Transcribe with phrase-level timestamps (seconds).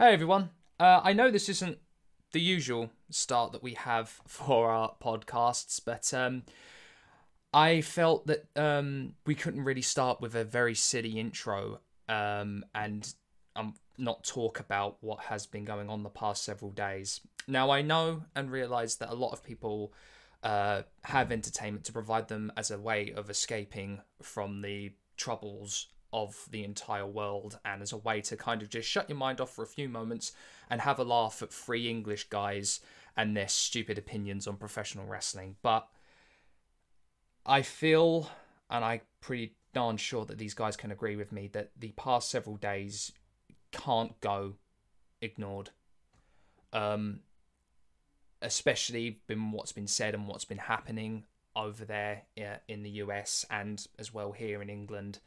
[0.00, 0.50] Hey everyone.
[0.78, 1.78] Uh, I know this isn't
[2.30, 6.44] the usual start that we have for our podcasts, but um,
[7.52, 13.12] I felt that um, we couldn't really start with a very silly intro um, and
[13.56, 17.20] um, not talk about what has been going on the past several days.
[17.48, 19.92] Now, I know and realize that a lot of people
[20.44, 26.46] uh, have entertainment to provide them as a way of escaping from the troubles of
[26.50, 29.50] the entire world and as a way to kind of just shut your mind off
[29.50, 30.32] for a few moments
[30.70, 32.80] and have a laugh at three English guys
[33.16, 35.56] and their stupid opinions on professional wrestling.
[35.62, 35.88] But
[37.44, 38.30] I feel,
[38.70, 42.30] and I'm pretty darn sure that these guys can agree with me, that the past
[42.30, 43.12] several days
[43.72, 44.54] can't go
[45.20, 45.70] ignored.
[46.72, 47.20] Um,
[48.40, 51.24] especially been what's been said and what's been happening
[51.56, 52.22] over there
[52.68, 55.18] in the US and as well here in England.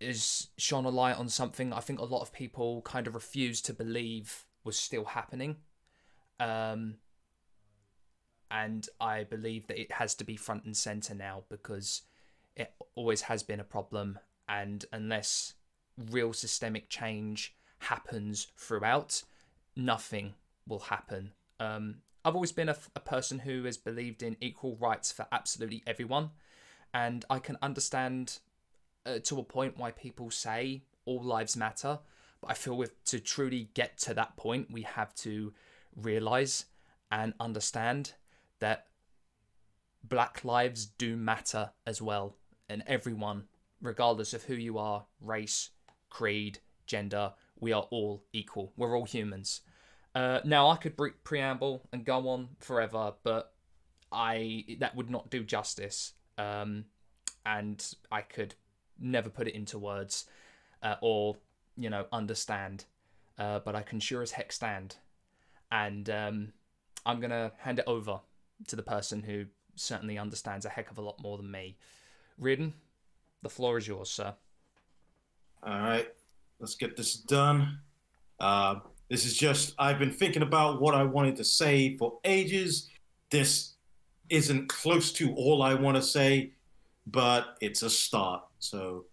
[0.00, 3.66] Is shone a light on something I think a lot of people kind of refused
[3.66, 5.56] to believe was still happening.
[6.38, 6.98] Um,
[8.50, 12.02] and I believe that it has to be front and center now because
[12.56, 14.18] it always has been a problem.
[14.48, 15.54] And unless
[16.10, 19.22] real systemic change happens throughout,
[19.76, 20.34] nothing
[20.66, 21.32] will happen.
[21.60, 25.82] Um, I've always been a, a person who has believed in equal rights for absolutely
[25.86, 26.30] everyone,
[26.92, 28.38] and I can understand
[29.08, 31.98] uh, to a point why people say all lives matter.
[32.40, 35.52] But I feel with to truly get to that point, we have to
[35.96, 36.66] realize
[37.10, 38.12] and understand
[38.60, 38.86] that
[40.04, 42.36] black lives do matter as well,
[42.68, 43.44] and everyone,
[43.80, 45.70] regardless of who you are, race,
[46.10, 48.72] creed, gender, we are all equal.
[48.76, 49.62] We're all humans.
[50.14, 53.52] Uh, now I could pre- preamble and go on forever, but
[54.10, 56.84] I that would not do justice, um,
[57.44, 58.54] and I could
[58.98, 60.26] never put it into words
[60.82, 61.36] uh, or
[61.76, 62.84] you know understand.
[63.38, 64.96] Uh, but I can sure as heck stand,
[65.70, 66.52] and um,
[67.06, 68.20] I'm gonna hand it over
[68.66, 69.46] to the person who
[69.76, 71.76] certainly understands a heck of a lot more than me.
[72.38, 72.74] Riordan,
[73.42, 74.34] the floor is yours, sir.
[75.62, 76.08] All right,
[76.60, 77.80] let's get this done.
[78.40, 78.76] Uh,
[79.08, 82.88] this is just, I've been thinking about what I wanted to say for ages.
[83.30, 83.74] This
[84.28, 86.52] isn't close to all I want to say,
[87.10, 88.42] but it's a start.
[88.58, 89.06] So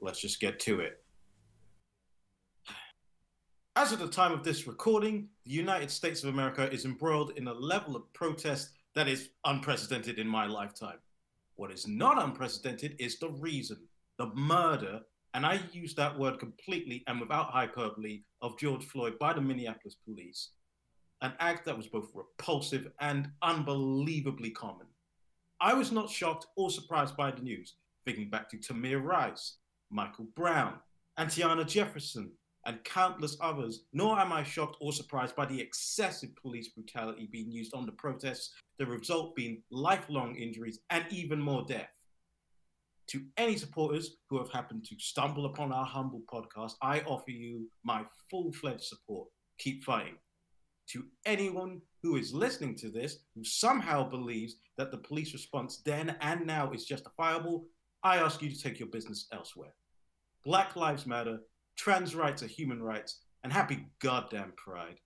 [0.00, 1.02] let's just get to it.
[3.76, 7.46] As of the time of this recording, the United States of America is embroiled in
[7.46, 10.98] a level of protest that is unprecedented in my lifetime.
[11.54, 13.78] What is not unprecedented is the reason,
[14.16, 15.00] the murder,
[15.34, 19.96] and I use that word completely and without hyperbole, of George Floyd by the Minneapolis
[20.04, 20.50] police.
[21.22, 24.86] An act that was both repulsive and unbelievably common.
[25.60, 27.74] I was not shocked or surprised by the news,
[28.04, 29.56] thinking back to Tamir Rice,
[29.90, 30.74] Michael Brown,
[31.16, 32.30] and Tiana Jefferson,
[32.66, 37.50] and countless others, nor am I shocked or surprised by the excessive police brutality being
[37.50, 41.88] used on the protests, the result being lifelong injuries and even more death.
[43.08, 47.66] To any supporters who have happened to stumble upon our humble podcast, I offer you
[47.82, 49.28] my full fledged support.
[49.58, 50.16] Keep fighting.
[50.90, 56.16] To anyone who is listening to this who somehow believes that the police response then
[56.20, 57.66] and now is justifiable,
[58.02, 59.74] I ask you to take your business elsewhere.
[60.44, 61.40] Black Lives Matter
[61.76, 65.00] trans rights are human rights, and happy goddamn pride.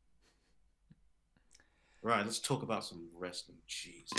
[2.02, 3.58] Right, let's talk about some wrestling.
[3.66, 4.18] Jesus.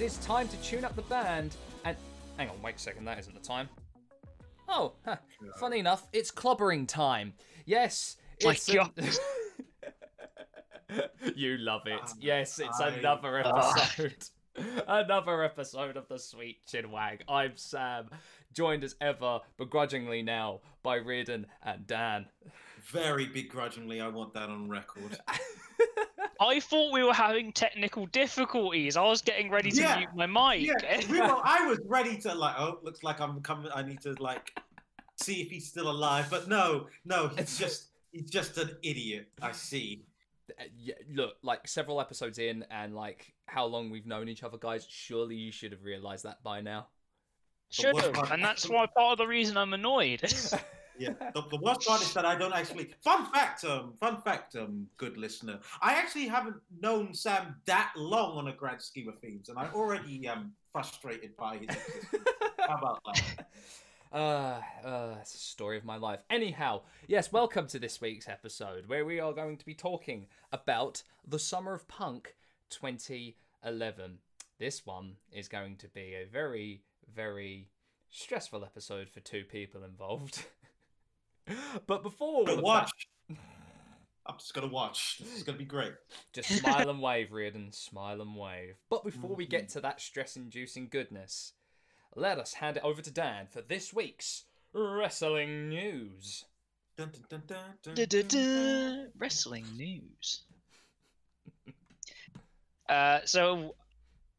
[0.00, 1.94] It is time to tune up the band and.
[2.38, 3.68] Hang on, wait a second, that isn't the time.
[4.66, 5.16] Oh, huh.
[5.58, 7.34] funny enough, it's clobbering time.
[7.66, 8.66] Yes, it's.
[8.66, 8.92] My God.
[11.36, 12.00] you love it.
[12.00, 14.24] Um, yes, it's I- another episode.
[14.88, 17.20] another episode of the Sweet Chinwag.
[17.28, 18.08] I'm Sam,
[18.54, 22.24] joined as ever, begrudgingly now, by Riordan and Dan.
[22.86, 25.18] Very begrudgingly, I want that on record.
[26.40, 28.96] I thought we were having technical difficulties.
[28.96, 30.26] I was getting ready to Yeah, mute my
[30.56, 30.66] mic.
[30.66, 32.54] yeah, we were, I was ready to like.
[32.58, 33.70] Oh, looks like I'm coming.
[33.74, 34.58] I need to like
[35.16, 36.28] see if he's still alive.
[36.30, 39.28] But no, no, he's just he's just an idiot.
[39.42, 40.04] I see.
[40.58, 44.56] Uh, yeah, look, like several episodes in, and like how long we've known each other,
[44.58, 44.86] guys.
[44.88, 46.88] Surely you should have realised that by now.
[47.68, 50.22] Should have, and that's why part of the reason I'm annoyed.
[51.00, 51.14] Yeah.
[51.34, 52.90] The, the worst part is that I don't actually.
[53.02, 55.58] Fun fact, um, fun fact, um, good listener.
[55.80, 59.72] I actually haven't known Sam that long on a grand scheme of things, and I'm
[59.74, 62.24] already um frustrated by his existence.
[62.68, 63.48] How about that?
[64.12, 66.20] Uh, uh, it's the story of my life.
[66.28, 71.02] Anyhow, yes, welcome to this week's episode where we are going to be talking about
[71.26, 72.34] the Summer of Punk
[72.70, 74.18] 2011.
[74.58, 76.82] This one is going to be a very,
[77.14, 77.68] very
[78.10, 80.44] stressful episode for two people involved.
[81.86, 82.90] but before all Gonna of watch.
[84.26, 85.18] I'm just gonna watch.
[85.18, 85.94] This is gonna be great.
[86.32, 88.76] just smile and wave, Riordan, smile and wave.
[88.88, 91.52] But before we get to that stress-inducing goodness,
[92.14, 96.44] let us hand it over to Dan for this week's wrestling news.
[96.96, 99.08] Dun, dun, dun, dun, dun, Da, da, dun.
[99.18, 100.42] Wrestling news.
[102.88, 103.76] Uh, so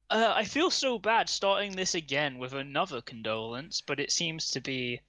[0.09, 4.59] uh, I feel so bad starting this again with another condolence, but it seems to
[4.59, 4.99] be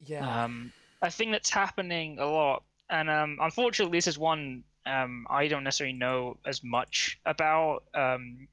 [0.00, 0.44] Yeah.
[0.44, 2.62] um, a thing that's happening a lot.
[2.88, 8.48] And um, unfortunately, this is one um, I don't necessarily know as much about um,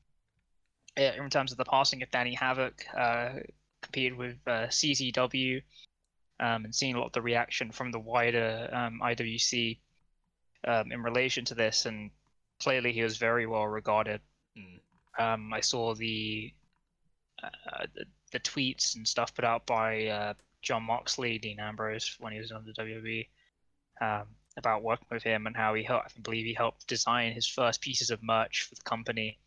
[0.96, 2.86] eh, in terms of the passing of Danny Havoc.
[2.96, 3.30] Uh,
[3.82, 5.62] competed with uh, CZW
[6.40, 9.78] um, and seeing a lot of the reaction from the wider um, IWC
[10.68, 11.86] um, in relation to this.
[11.86, 12.12] And
[12.60, 14.22] clearly, he was very well regarded.
[14.58, 14.80] Mm.
[15.20, 16.54] Um, I saw the,
[17.42, 22.34] uh, the the tweets and stuff put out by uh, Jon Moxley, Dean Ambrose, when
[22.34, 23.28] he was on the WWE,
[24.02, 24.26] um,
[24.58, 26.14] about working with him and how he helped.
[26.18, 29.38] I believe he helped design his first pieces of merch for the company.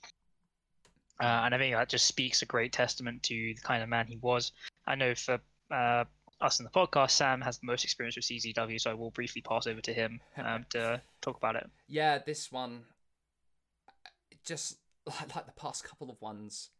[1.21, 4.07] Uh, and I think that just speaks a great testament to the kind of man
[4.07, 4.53] he was.
[4.87, 5.39] I know for
[5.71, 6.05] uh,
[6.41, 9.43] us in the podcast, Sam has the most experience with CZW, so I will briefly
[9.43, 11.69] pass over to him um, to talk about it.
[11.89, 12.83] Yeah, this one,
[14.45, 16.71] just like, like the past couple of ones,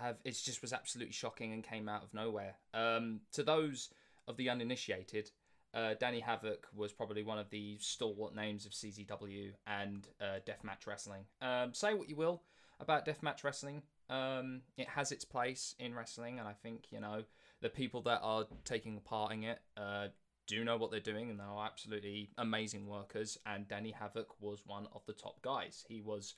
[0.00, 2.56] have it just was absolutely shocking and came out of nowhere.
[2.72, 3.90] Um, to those
[4.26, 5.30] of the uninitiated,
[5.72, 10.86] uh, Danny Havoc was probably one of the stalwart names of CZW and uh, Deathmatch
[10.86, 11.24] Wrestling.
[11.42, 12.42] Um, say what you will
[12.80, 17.22] about Deathmatch Wrestling, um, it has its place in wrestling, and I think you know
[17.60, 20.08] the people that are taking part in it uh,
[20.46, 23.38] do know what they're doing and they are absolutely amazing workers.
[23.46, 25.84] And Danny Havoc was one of the top guys.
[25.88, 26.34] He was.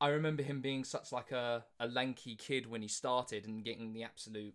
[0.00, 3.92] I remember him being such like a, a lanky kid when he started and getting
[3.92, 4.54] the absolute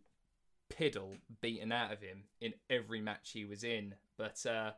[0.70, 3.96] piddle beaten out of him in every match he was in.
[4.18, 4.72] But uh,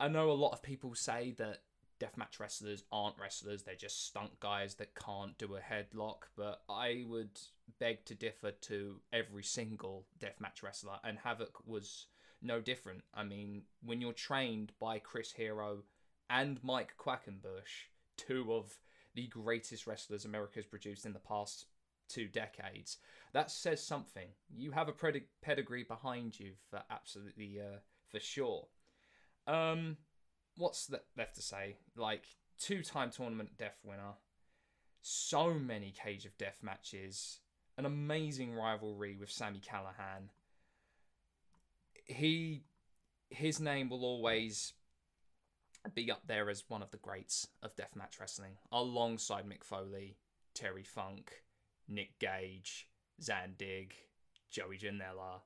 [0.00, 1.62] I know a lot of people say that
[2.00, 6.24] deathmatch wrestlers aren't wrestlers, they're just stunt guys that can't do a headlock.
[6.36, 7.38] But I would
[7.78, 12.06] beg to differ to every single deathmatch wrestler, and Havoc was
[12.42, 13.02] no different.
[13.14, 15.82] I mean, when you're trained by Chris Hero
[16.28, 18.78] and Mike Quackenbush, two of
[19.16, 21.66] the greatest wrestlers America's produced in the past
[22.08, 22.98] two decades,
[23.32, 24.28] that says something.
[24.54, 27.78] You have a pred- pedigree behind you for absolutely uh,
[28.08, 28.68] for sure.
[29.48, 29.96] Um,
[30.56, 31.78] what's le- left to say?
[31.96, 32.26] Like
[32.60, 34.14] two-time tournament death winner,
[35.02, 37.40] so many Cage of Death matches,
[37.76, 40.28] an amazing rivalry with Sami Callihan.
[42.04, 42.62] He,
[43.30, 44.74] his name will always
[45.94, 50.16] be up there as one of the greats of deathmatch wrestling, alongside Mick Foley,
[50.54, 51.42] Terry Funk,
[51.88, 52.88] Nick Gage,
[53.22, 53.92] Zandig,
[54.50, 55.40] Joey Janela,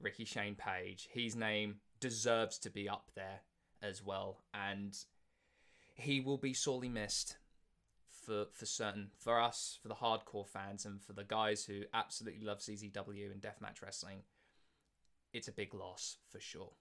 [0.00, 1.08] Ricky Shane Page.
[1.10, 3.40] His name deserves to be up there
[3.82, 4.96] as well, and
[5.94, 7.36] he will be sorely missed
[8.08, 12.44] for for certain for us, for the hardcore fans, and for the guys who absolutely
[12.44, 14.22] love CZW and deathmatch wrestling.
[15.32, 16.72] It's a big loss for sure.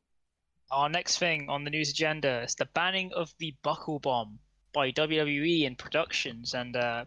[0.71, 4.39] Our next thing on the news agenda is the banning of the Buckle Bomb
[4.73, 7.05] by WWE and productions, and uh,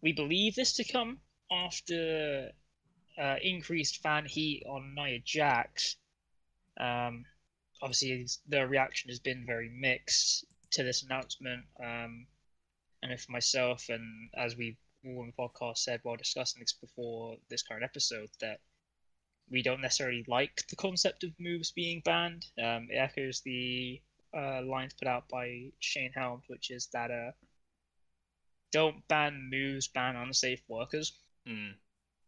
[0.00, 1.20] we believe this to come
[1.52, 2.50] after
[3.20, 5.96] uh, increased fan heat on Nia Jax.
[6.80, 7.26] Um,
[7.82, 12.26] obviously, the reaction has been very mixed to this announcement, um,
[13.02, 17.36] and if myself and as we all in the podcast said while discussing this before
[17.48, 18.60] this current episode, that
[19.50, 22.46] we don't necessarily like the concept of moves being banned.
[22.62, 24.00] Um, it echoes the
[24.36, 27.32] uh, lines put out by Shane Helms, which is that uh,
[28.72, 31.18] don't ban moves, ban unsafe workers.
[31.48, 31.74] Mm.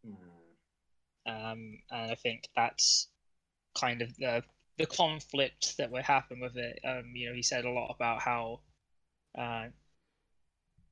[0.05, 1.31] Hmm.
[1.31, 3.07] Um, and I think that's
[3.75, 4.43] kind of the
[4.77, 6.79] the conflict that would happen with it.
[6.83, 8.61] Um, you know, he said a lot about how
[9.37, 9.67] uh,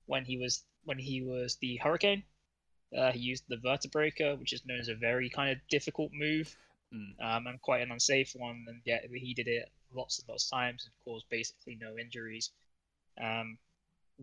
[0.05, 2.23] when he was when he was the Hurricane,
[2.97, 6.55] uh, he used the Vertebreaker, which is known as a very kind of difficult move
[6.93, 7.13] Mm.
[7.23, 8.65] um, and quite an unsafe one.
[8.67, 12.51] And yet he did it lots and lots of times and caused basically no injuries.
[13.21, 13.57] Um,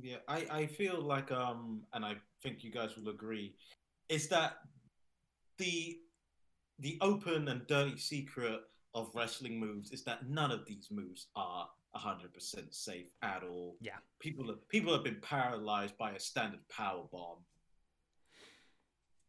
[0.01, 3.55] Yeah, I, I feel like um and I think you guys will agree,
[4.09, 4.59] is that
[5.57, 5.99] the
[6.79, 8.61] the open and dirty secret
[8.95, 13.77] of wrestling moves is that none of these moves are hundred percent safe at all.
[13.81, 13.97] Yeah.
[14.21, 17.39] People have people have been paralyzed by a standard power bomb.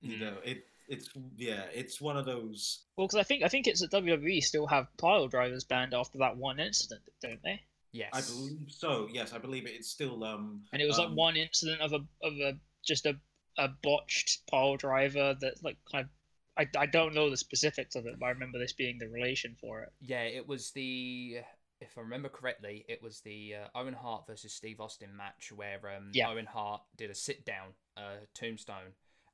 [0.02, 0.20] You Mm.
[0.20, 2.86] know, it it's yeah, it's one of those.
[2.98, 6.18] Well, because I think I think it's that WWE still have pile drivers banned after
[6.20, 7.62] that one incident, don't they?
[7.92, 8.10] Yes.
[8.14, 9.08] I believe so.
[9.12, 9.72] Yes, I believe it.
[9.74, 10.64] It's still um.
[10.74, 12.54] And it was like um, one incident of a of a
[12.86, 13.16] just a
[13.58, 16.10] a botched pile driver that like kind of.
[16.58, 19.56] I, I don't know the specifics of it, but I remember this being the relation
[19.62, 19.90] for it.
[20.02, 21.38] Yeah, it was the
[21.80, 25.80] if I remember correctly, it was the uh, Owen Hart versus Steve Austin match where
[25.96, 26.30] um, Yeah.
[26.30, 28.92] Owen Hart did a sit down uh, tombstone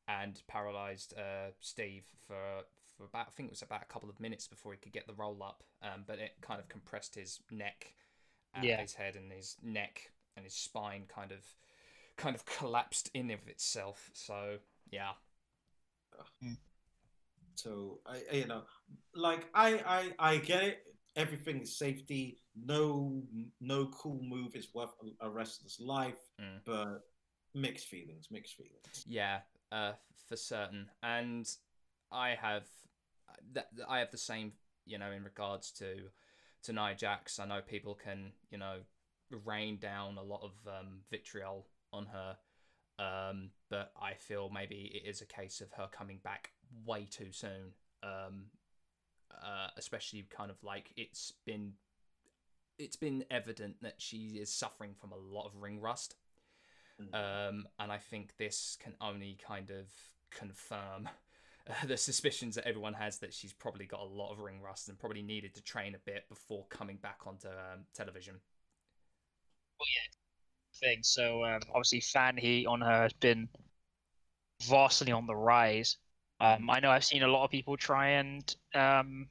[0.08, 2.64] and paralyzed uh, Steve for
[2.98, 5.08] for about I think it was about a couple of minutes before he could get
[5.08, 5.64] the roll up.
[5.82, 7.94] Um, but it kind of compressed his neck,
[8.54, 8.82] and Yeah.
[8.82, 11.44] his head and his neck and his spine kind of
[12.18, 14.10] kind of collapsed in of itself.
[14.14, 14.58] So
[14.92, 15.12] yeah,
[17.56, 18.64] So I, I- you know,
[19.14, 19.82] like I,
[20.20, 20.84] I, I get it.
[21.16, 22.40] Everything is safety.
[22.58, 23.24] No,
[23.62, 26.18] no cool move is worth a, a wrestler's life.
[26.42, 26.60] Mm.
[26.66, 27.02] But
[27.54, 28.28] mixed feelings.
[28.32, 29.06] Mixed feelings.
[29.08, 29.40] Yeah,
[29.76, 29.94] uh,
[30.28, 30.90] for certain.
[31.04, 31.48] And
[32.12, 32.64] I have
[33.54, 34.54] that I have the same,
[34.86, 35.96] you know, in regards to
[36.64, 37.40] to Nia Jax.
[37.40, 38.78] I know people can, you know,
[39.44, 42.38] rain down a lot of um, vitriol on her,
[43.00, 46.52] um, but I feel maybe it is a case of her coming back
[46.86, 47.74] way too soon.
[48.04, 48.46] Um,
[49.44, 51.74] uh, especially kind of like it's been
[52.78, 56.16] it's been evident that she is suffering from a lot of ring rust.
[57.14, 59.86] Um, and I think this can only kind of
[60.32, 61.10] confirm
[61.70, 64.90] uh, the suspicions that everyone has that she's probably got a lot of ring rust
[64.90, 68.36] and probably needed to train a bit before coming back onto um, television.
[69.80, 71.00] Well, yeah, thing.
[71.04, 73.50] So um, obviously, fan heat on her has been
[74.64, 75.98] vastly on the rise.
[76.40, 79.28] Um, I know I've seen a lot of people try and, um,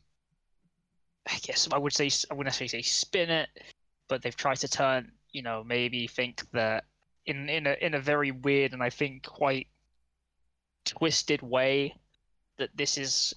[1.26, 3.48] I guess I would say I wouldn't necessarily say spin it,
[4.08, 6.84] but they've tried to turn, you know, maybe think that
[7.26, 9.68] in in a in a very weird and I think quite
[10.84, 11.96] twisted way
[12.58, 13.34] that this is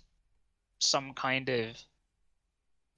[0.79, 1.77] some kind of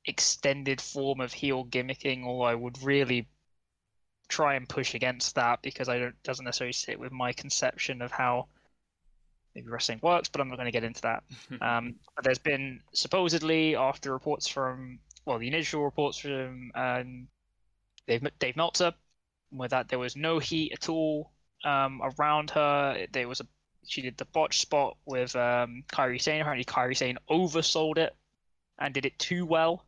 [0.05, 3.27] extended form of heel gimmicking, or I would really
[4.27, 8.11] try and push against that because I don't doesn't necessarily sit with my conception of
[8.11, 8.47] how
[9.55, 11.23] maybe wrestling works, but I'm not going to get into that.
[11.61, 17.27] Um, but there's been supposedly after reports from well, the initial reports from um,
[18.07, 18.93] Dave Dave Meltzer,
[19.49, 21.31] where that there was no heat at all
[21.63, 23.05] um, around her.
[23.11, 23.47] There was a
[23.87, 26.41] she did the botch spot with um, Kairi Sane.
[26.41, 28.15] Apparently, Kairi Sane oversold it
[28.77, 29.85] and did it too well.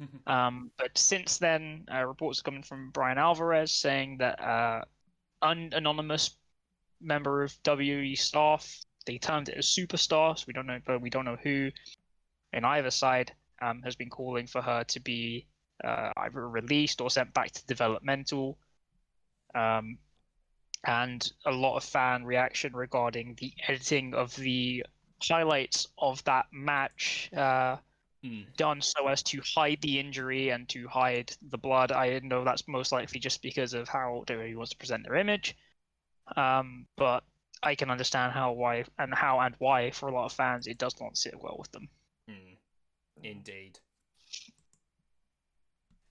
[0.28, 4.82] Um, but since then, uh, reports are coming from Bryan Alvarez saying that uh,
[5.42, 6.36] an anonymous
[7.00, 10.38] member of WWE staff they termed it as superstar.
[10.38, 11.70] So we don't know, but we don't know who
[12.52, 15.46] in either side um, has been calling for her to be
[15.82, 18.58] uh, either released or sent back to developmental.
[19.54, 19.98] Um,
[20.84, 24.84] and a lot of fan reaction regarding the editing of the
[25.22, 27.30] highlights of that match.
[27.36, 27.76] Uh,
[28.24, 28.52] Mm.
[28.56, 31.92] done so as to hide the injury and to hide the blood.
[31.92, 35.56] I know that's most likely just because of how WWE wants to present their image.
[36.36, 37.22] Um, but
[37.62, 40.78] I can understand how, why, and how and why for a lot of fans it
[40.78, 41.88] does not sit well with them.
[42.28, 42.56] Mm.
[43.22, 43.78] Indeed.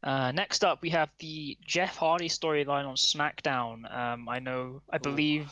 [0.04, 3.92] Uh, next up, we have the Jeff Hardy storyline on SmackDown.
[3.96, 5.50] Um, I know, I believe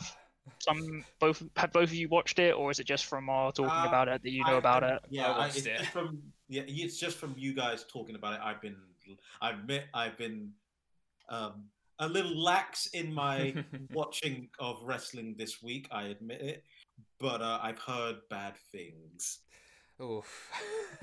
[0.60, 3.70] some both have both of you watched it, or is it just from our talking
[3.72, 5.02] Uh, about it that you know I- about I- it?
[5.10, 5.78] Yeah, I I watched it's it.
[5.78, 8.40] just from yeah, it's just from you guys talking about it.
[8.40, 8.76] I've been,
[9.40, 10.52] I admit, I've been
[11.28, 11.64] um,
[11.98, 13.52] a little lax in my
[13.92, 15.88] watching of wrestling this week.
[15.90, 16.64] I admit it,
[17.18, 19.40] but uh, I've heard bad things.
[20.00, 20.50] Oof.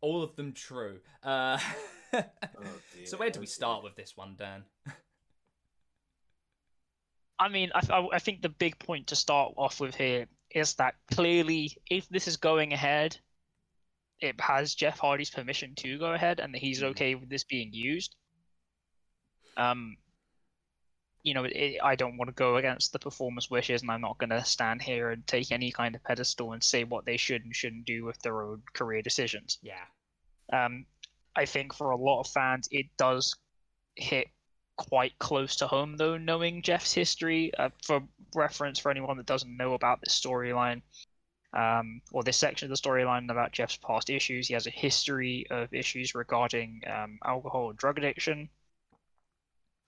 [0.00, 1.00] All of them true.
[1.22, 1.58] Uh,
[2.14, 2.22] Oh,
[3.04, 4.64] so where do we start with this one, Dan?
[7.38, 10.74] I mean, I, I, I think the big point to start off with here is
[10.74, 13.18] that clearly, if this is going ahead,
[14.20, 16.90] it has Jeff Hardy's permission to go ahead, and that he's Mhm.
[16.90, 18.16] okay with this being used.
[19.58, 19.96] Um,
[21.26, 24.16] you know, it, I don't want to go against the performers' wishes, and I'm not
[24.16, 27.44] going to stand here and take any kind of pedestal and say what they should
[27.44, 29.58] and shouldn't do with their own career decisions.
[29.60, 29.84] Yeah.
[30.52, 30.86] Um,
[31.34, 33.34] I think for a lot of fans, it does
[33.96, 34.28] hit
[34.76, 37.52] quite close to home, though, knowing Jeff's history.
[37.58, 38.04] Uh, for
[38.36, 40.80] reference, for anyone that doesn't know about this storyline,
[41.54, 45.44] um, or this section of the storyline about Jeff's past issues, he has a history
[45.50, 48.48] of issues regarding um, alcohol and drug addiction,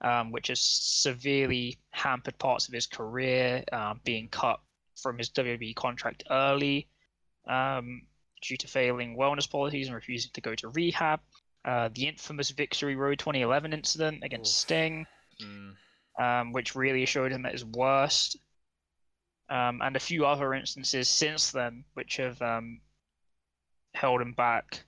[0.01, 4.61] um, which has severely hampered parts of his career, um, being cut
[5.01, 6.89] from his WWE contract early.
[7.47, 8.03] Um,
[8.41, 11.19] due to failing wellness policies and refusing to go to rehab.
[11.65, 14.61] Uh, the infamous Victory Road 2011 incident against Oof.
[14.61, 15.07] Sting,
[15.43, 15.75] Mm.
[16.21, 18.37] um, which really showed him at his worst.
[19.51, 22.81] um, and a few other instances since then, which have um,
[23.95, 24.85] held him back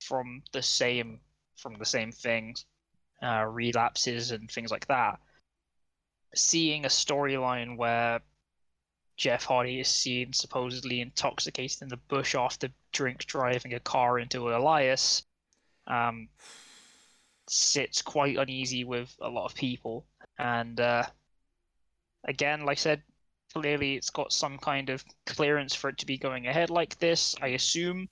[0.00, 1.20] from the same
[1.56, 2.64] from the same things,
[3.22, 5.18] uh, relapses and things like that.
[6.34, 8.20] Seeing a storyline where
[9.16, 14.54] Jeff Hardy is seen supposedly intoxicated in the bush after drink driving a car into
[14.54, 15.24] Elias
[15.86, 16.28] um,
[17.48, 20.06] sits quite uneasy with a lot of people.
[20.38, 21.04] And uh,
[22.24, 23.02] again, like I said,
[23.52, 27.34] clearly it's got some kind of clearance for it to be going ahead like this.
[27.42, 28.08] I assume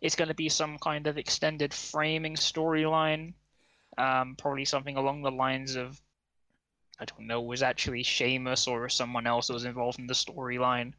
[0.00, 3.34] it's going to be some kind of extended framing storyline.
[3.98, 6.00] Um, probably something along the lines of
[6.98, 10.92] I don't know, was actually Sheamus or someone else that was involved in the storyline.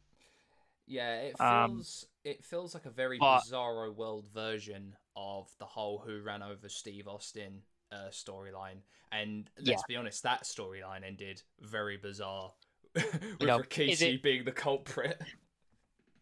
[0.87, 5.65] Yeah, it Um, feels it feels like a very but- bizarro world version of the
[5.65, 8.81] whole "Who Ran Over Steve Austin" uh, storyline.
[9.11, 9.75] And let's Yeah.
[9.87, 12.53] be honest, that storyline ended very bizarre,
[12.95, 15.21] with know, Rikishi it- being the culprit.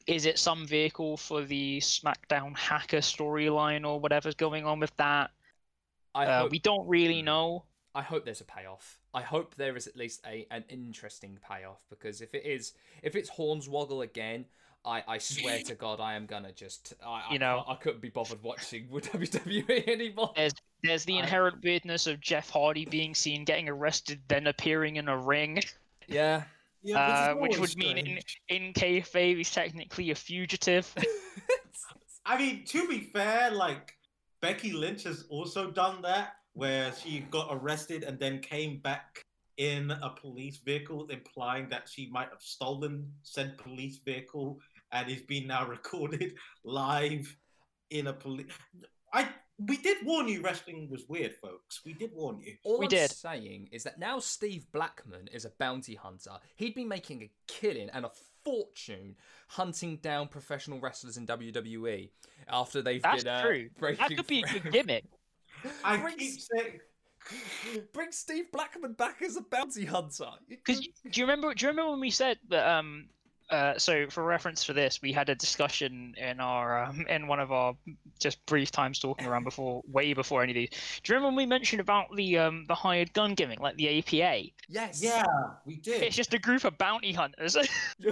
[0.07, 5.31] Is it some vehicle for the SmackDown hacker storyline or whatever's going on with that?
[6.19, 7.25] I Uh, hope we don't really Hmm.
[7.25, 7.65] know.
[7.95, 8.99] I hope there's a payoff.
[9.13, 13.15] I hope there is at least a an interesting payoff because if it is if
[13.15, 14.45] it's Hornswoggle again,
[14.85, 17.81] I, I swear to God I am gonna just I, I You know- can't- I
[17.81, 20.33] couldn't be bothered watching with WWE anymore.
[20.35, 24.97] There's there's the I- inherent weirdness of Jeff Hardy being seen getting arrested, then appearing
[24.97, 25.61] in a ring.
[26.07, 26.43] Yeah.
[26.81, 28.41] Yeah, Uh, which always would mean in- strange.
[28.47, 30.91] In kayfabe, he's technically a fugitive.
[32.25, 33.95] I mean, to be fair, like
[34.41, 39.24] Becky Lynch has also done that, where she got arrested and then came back
[39.58, 44.60] in a police vehicle, implying that she might have stolen said police vehicle,
[44.91, 47.36] and is being now recorded live
[47.89, 48.48] in a police.
[49.13, 49.29] I
[49.67, 51.81] we did warn you, wrestling was weird, folks.
[51.86, 52.55] We did warn you.
[52.63, 53.12] All We I'm did.
[53.12, 56.31] saying is that now Steve Blackman is a bounty hunter.
[56.55, 58.12] He'd be making a killing and a
[58.46, 59.15] fortune
[59.48, 62.10] hunting down professional wrestlers in WWE
[62.48, 63.69] after they've That's been uh, true.
[63.79, 64.60] breaking That could be a through.
[64.62, 65.05] good gimmick.
[65.84, 66.79] I Brings- keep saying.
[67.93, 70.30] Bring Steve Blackman back as a bounty hunter.
[70.47, 70.88] Because do
[71.19, 71.54] you remember?
[71.54, 72.65] Do you remember when we said that?
[72.67, 73.10] Um,
[73.49, 77.39] uh, so for reference for this, we had a discussion in our um, in one
[77.39, 77.75] of our
[78.19, 80.69] just brief times talking around before, way before any of these.
[81.03, 83.99] Do you remember when we mentioned about the um the hired gun gimmick, like the
[83.99, 84.49] APA?
[84.67, 85.01] yes.
[85.01, 85.23] Yeah,
[85.65, 86.03] we did.
[86.03, 87.57] It's just a group of bounty hunters.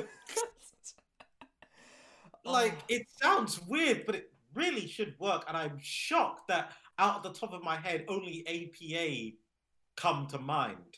[2.45, 5.45] like it sounds weird, but it really should work.
[5.47, 9.35] And I'm shocked that out of the top of my head, only APA
[9.95, 10.97] come to mind.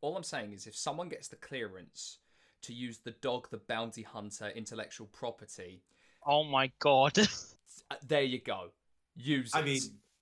[0.00, 2.18] All I'm saying is if someone gets the clearance
[2.62, 5.82] to use the dog the bounty hunter intellectual property,
[6.26, 7.18] oh my god,
[7.90, 8.70] uh, there you go.
[9.16, 9.64] Use I it.
[9.64, 9.80] mean,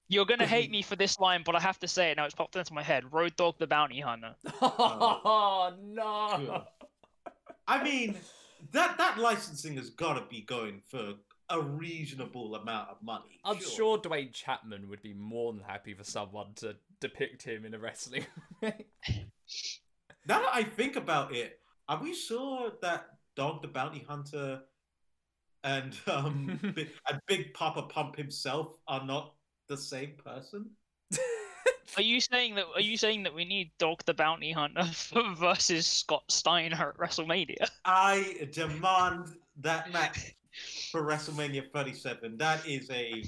[0.08, 2.24] you're gonna hate me for this line, but I have to say it now.
[2.24, 3.12] It's popped into my head.
[3.12, 4.34] Road Dog the bounty hunter.
[4.62, 6.64] oh no.
[7.66, 8.16] I mean
[8.72, 11.14] that that licensing has got to be going for
[11.50, 13.40] a reasonable amount of money.
[13.44, 17.74] I'm sure Duane Chapman would be more than happy for someone to depict him in
[17.74, 18.26] a wrestling.
[20.28, 24.60] Now that I think about it, are we sure that Dog the Bounty Hunter
[25.64, 29.34] and um Big, and Big Papa Pump himself are not
[29.68, 30.70] the same person?
[31.96, 32.66] Are you saying that?
[32.74, 34.84] Are you saying that we need Dog the Bounty Hunter
[35.36, 37.66] versus Scott Steiner at WrestleMania?
[37.86, 40.34] I demand that match
[40.92, 42.36] for WrestleMania 37.
[42.36, 43.24] That is a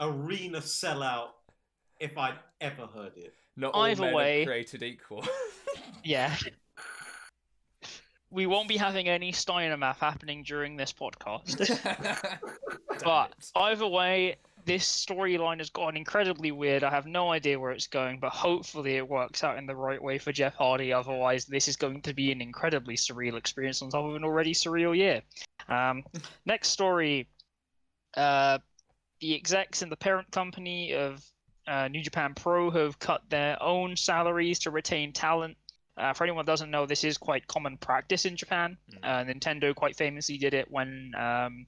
[0.00, 1.30] arena sellout
[1.98, 3.34] if I'd ever heard it.
[3.56, 5.26] Not all Either men way- are created equal.
[6.04, 6.34] Yeah.
[8.30, 11.58] We won't be having any Steiner math happening during this podcast.
[13.04, 13.50] But it.
[13.54, 16.82] either way, this storyline has gotten incredibly weird.
[16.82, 20.02] I have no idea where it's going, but hopefully it works out in the right
[20.02, 20.92] way for Jeff Hardy.
[20.92, 24.52] Otherwise, this is going to be an incredibly surreal experience on top of an already
[24.52, 25.22] surreal year.
[25.68, 26.02] Um,
[26.44, 27.28] next story
[28.16, 28.58] uh,
[29.20, 31.24] the execs in the parent company of
[31.66, 35.56] uh, New Japan Pro have cut their own salaries to retain talent.
[35.98, 38.76] Uh, for anyone who doesn't know, this is quite common practice in Japan.
[38.92, 38.98] Mm.
[39.02, 41.66] Uh, Nintendo quite famously did it when um,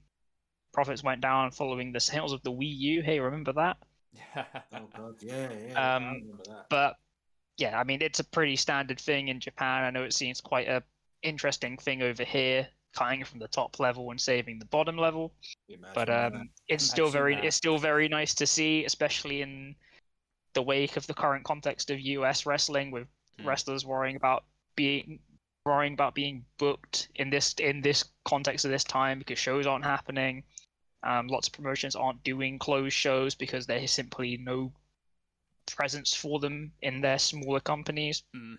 [0.73, 3.01] profits went down following the sales of the Wii U.
[3.01, 3.77] Hey, remember that?
[4.73, 5.95] Oh god, yeah, yeah.
[5.95, 6.65] Um, I remember that.
[6.69, 6.95] But
[7.57, 9.83] yeah, I mean, it's a pretty standard thing in Japan.
[9.83, 10.81] I know it seems quite a
[11.23, 15.33] interesting thing over here, cutting from the top level and saving the bottom level.
[15.69, 16.33] Imagine But that.
[16.33, 17.45] um, it's still Imagine very that.
[17.45, 19.75] it's still very nice to see, especially in
[20.53, 22.45] the wake of the current context of U.S.
[22.45, 23.07] wrestling, with
[23.41, 23.47] Hmm.
[23.47, 24.43] wrestlers worrying about
[24.75, 25.19] being
[25.65, 29.85] worrying about being booked in this in this context of this time because shows aren't
[29.85, 30.43] happening.
[31.03, 34.71] Um, lots of promotions aren't doing closed shows because there's simply no
[35.65, 38.23] presence for them in their smaller companies.
[38.35, 38.57] Mm.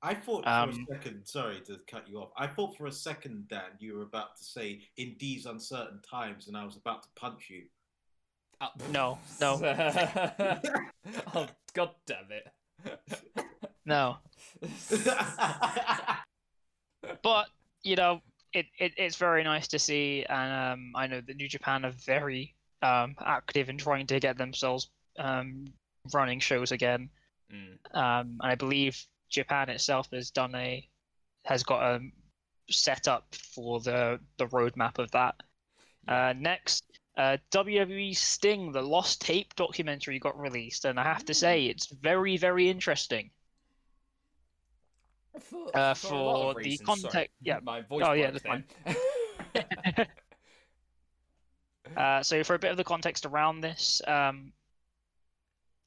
[0.00, 2.30] I thought for Um, a second, sorry to cut you off.
[2.36, 6.46] I thought for a second, Dan, you were about to say in these uncertain times,
[6.46, 7.66] and I was about to punch you.
[8.60, 9.54] Uh, No, no.
[11.34, 12.48] oh god damn it.
[13.88, 14.18] No,
[17.22, 17.46] but
[17.82, 18.20] you know,
[18.52, 21.92] it, it it's very nice to see, and um, I know that New Japan are
[21.92, 25.66] very um, active in trying to get themselves um,
[26.12, 27.10] running shows again.
[27.52, 27.96] Mm.
[27.96, 30.86] Um, and I believe Japan itself has done a
[31.44, 32.00] has got a
[32.70, 35.36] set up for the the roadmap of that.
[36.06, 36.84] Uh, next,
[37.16, 41.86] uh, WWE Sting, the Lost Tape documentary got released, and I have to say it's
[41.86, 43.30] very very interesting.
[45.40, 47.30] For, Uh, of for the reasons, context- sorry.
[47.42, 47.58] yeah.
[47.62, 48.64] My voice Oh, yeah, that's then.
[51.96, 54.52] Uh, so for a bit of the context around this, um,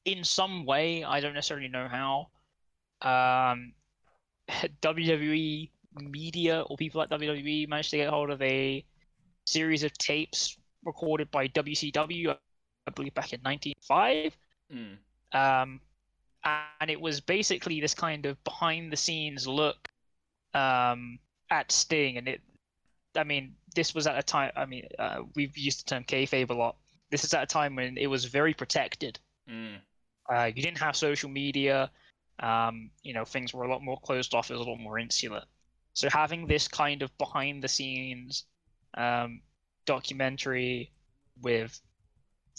[0.04, 2.28] in some way, I don't necessarily know how,
[3.08, 3.72] um,
[4.82, 8.84] WWE media or people at WWE managed to get hold of a
[9.46, 12.30] series of tapes recorded by WCW,
[12.86, 14.36] I believe back in 1905.
[14.74, 14.96] Mm.
[15.62, 15.80] Um,
[16.44, 19.88] and it was basically this kind of behind the scenes look
[20.54, 21.18] um,
[21.50, 22.40] at Sting, and it.
[23.14, 24.52] I mean, this was at a time.
[24.56, 26.76] I mean, uh, we've used the term kayfabe a lot.
[27.10, 29.18] This is at a time when it was very protected.
[29.50, 29.76] Mm.
[30.32, 31.90] Uh, you didn't have social media.
[32.40, 34.50] Um, you know, things were a lot more closed off.
[34.50, 35.42] It was a lot more insular.
[35.94, 38.46] So having this kind of behind the scenes
[38.96, 39.42] um,
[39.84, 40.90] documentary
[41.40, 41.78] with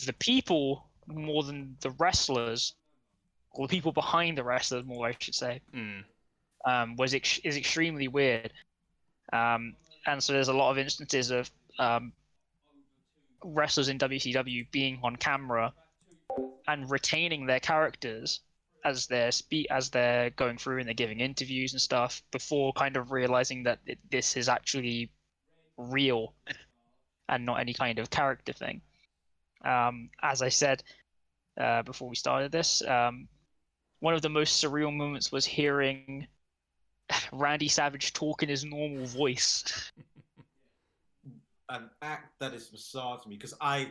[0.06, 2.76] the people more than the wrestlers,
[3.54, 6.04] or the people behind the wrestlers more, I should say, Mm.
[6.66, 8.52] um, was ex- is extremely weird.
[9.32, 12.14] Um, and so there's a lot of instances of um,
[13.44, 15.74] wrestlers in WCW being on camera
[16.68, 18.42] and retaining their characters
[18.86, 22.98] as they're spe- as they're going through and they're giving interviews and stuff before kind
[22.98, 25.10] of realizing that it, this is actually
[25.78, 26.34] real
[27.30, 28.82] and not any kind of character thing.
[29.64, 30.84] Um, as I said
[31.60, 33.28] uh, before we started this, um,
[34.04, 36.28] one of the most surreal moments was hearing
[37.32, 39.94] Randy Savage talk in his normal voice.
[41.70, 43.88] An act that is bizarre to me because I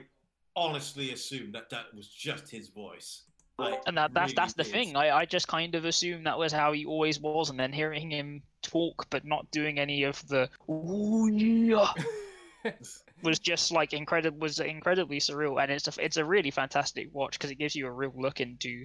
[0.55, 3.23] honestly assumed that that was just his voice.
[3.59, 4.73] I And that, that's really that's the did.
[4.73, 4.97] thing.
[4.97, 8.11] I, I just kind of assumed that was how he always was, and then hearing
[8.11, 10.51] him talk but not doing any of the
[13.23, 14.39] was just like incredible.
[14.41, 17.87] Was incredibly surreal, and it's a it's a really fantastic watch because it gives you
[17.87, 18.85] a real look into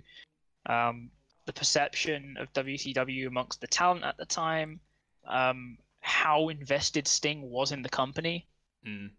[0.68, 1.10] um,
[1.48, 4.80] the perception of WCW amongst the talent at the time,
[5.28, 8.48] um, how invested Sting was in the company.
[8.86, 9.10] Mm.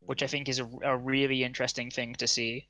[0.00, 2.68] which I think is a, a really interesting thing to see.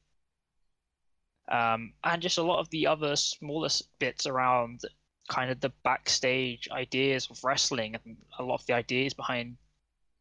[1.50, 4.80] Um, and just a lot of the other smaller bits around
[5.28, 9.56] kind of the backstage ideas of wrestling and a lot of the ideas behind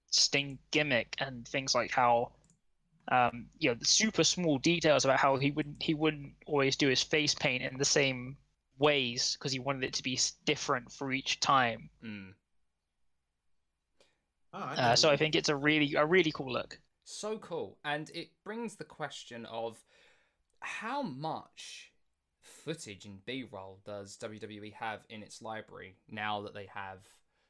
[0.10, 2.34] Sting gimmick and things like how,
[3.12, 6.88] um, you know, the super small details about how he wouldn't he wouldn't always do
[6.90, 8.38] his face paint in the same
[8.82, 11.90] ways because he wanted it to be different for each time.
[12.04, 12.34] Mm.
[14.54, 16.78] Oh, I Uh, so I think it's a really a really cool look.
[17.06, 17.78] So cool.
[17.86, 19.78] And it brings the question of
[20.60, 21.92] how much
[22.42, 27.00] footage and B roll does WWE have in its library now that they have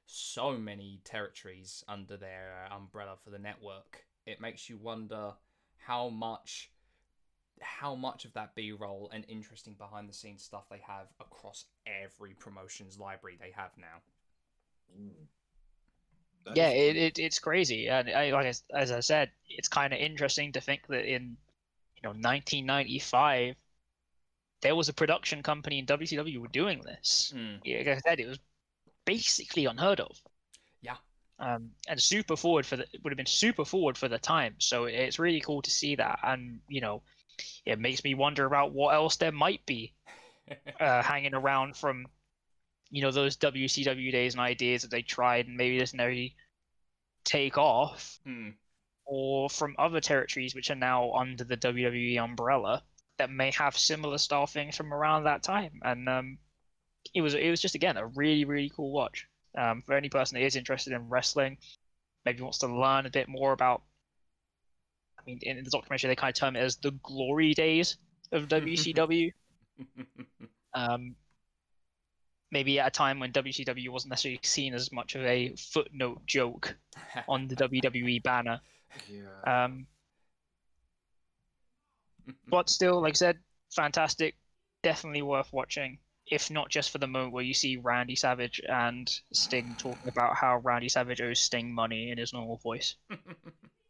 [0.06, 4.06] so many territories under their uh, umbrella for the network?
[4.26, 5.34] It makes you wonder
[5.78, 6.72] how much
[7.62, 12.34] how much of that B-roll and interesting behind the scenes stuff they have across every
[12.34, 14.02] promotion's library they have now.
[15.00, 15.12] Mm.
[16.56, 19.94] Yeah, is it, it it's crazy, and I, like as, as I said, it's kind
[19.94, 21.38] of interesting to think that in
[21.96, 23.56] you know 1995
[24.62, 27.34] there was a production company in WCW were doing this.
[27.36, 27.60] Mm.
[27.64, 28.40] Yeah, like I said, it was
[29.06, 30.16] basically unheard of.
[30.82, 30.98] Yeah.
[31.40, 34.56] Um, and super forward for the it would have been super forward for the time.
[34.60, 37.02] So it's really cool to see that, and you know,
[37.66, 39.94] it makes me wonder about what else there might be
[40.80, 42.06] uh, hanging around from
[42.90, 46.36] you know those WCW days and ideas that they tried and maybe doesn't really
[47.24, 48.54] take off, Mm.
[49.06, 52.84] or from other territories which are now under the WWE umbrella
[53.18, 55.80] that may have similar style things from around that time.
[55.84, 56.38] And um,
[57.14, 60.36] it was it was just again a really really cool watch um, for any person
[60.38, 61.58] that is interested in wrestling,
[62.26, 63.84] maybe wants to learn a bit more about.
[65.22, 67.98] I mean, in the documentary, they kind of term it as the glory days
[68.32, 69.32] of WCW
[70.74, 71.16] um,
[72.52, 76.76] maybe at a time when WCW wasn't necessarily seen as much of a footnote joke
[77.28, 78.60] on the WWE banner.
[79.10, 79.66] Yeah.
[79.66, 79.88] Um,
[82.48, 83.38] but still, like I said,
[83.74, 84.36] fantastic,
[84.84, 86.00] definitely worth watching.
[86.30, 90.36] if not just for the moment where you see Randy Savage and Sting talking about
[90.36, 92.96] how Randy Savage owes Sting money in his normal voice.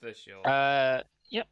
[0.00, 0.46] For sure.
[0.46, 1.46] Uh, yep.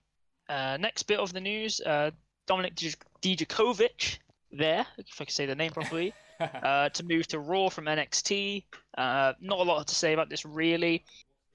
[0.49, 2.11] Uh, next bit of the news: uh,
[2.49, 4.19] Dominik Dijakovic,
[4.51, 8.65] there, if I can say the name properly, uh, to move to Raw from NXT.
[8.97, 11.05] Uh, not a lot to say about this really.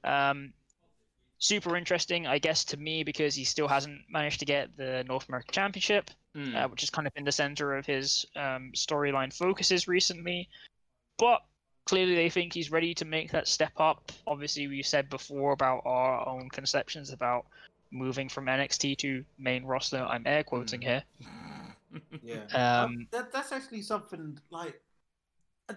[0.04, 0.54] Um,
[1.40, 5.28] super interesting, I guess, to me because he still hasn't managed to get the North
[5.28, 6.56] American Championship, Mm.
[6.56, 10.50] uh, which has kind of been the center of his um, storyline focuses recently.
[11.20, 11.42] But
[11.86, 14.12] clearly, they think he's ready to make that step up.
[14.28, 17.46] Obviously, we said before about our own conceptions about
[17.92, 20.00] moving from NXT to main roster.
[20.04, 20.84] I'm air quoting Mm.
[20.84, 21.04] here.
[22.24, 22.46] Yeah.
[22.82, 24.82] Um, that, that's actually something like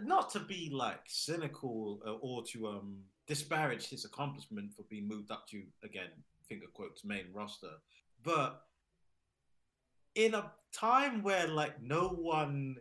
[0.03, 5.31] not to be like cynical uh, or to um disparage his accomplishment for being moved
[5.31, 6.09] up to again
[6.49, 7.71] finger quotes main roster
[8.23, 8.63] but
[10.15, 12.77] in a time where like no one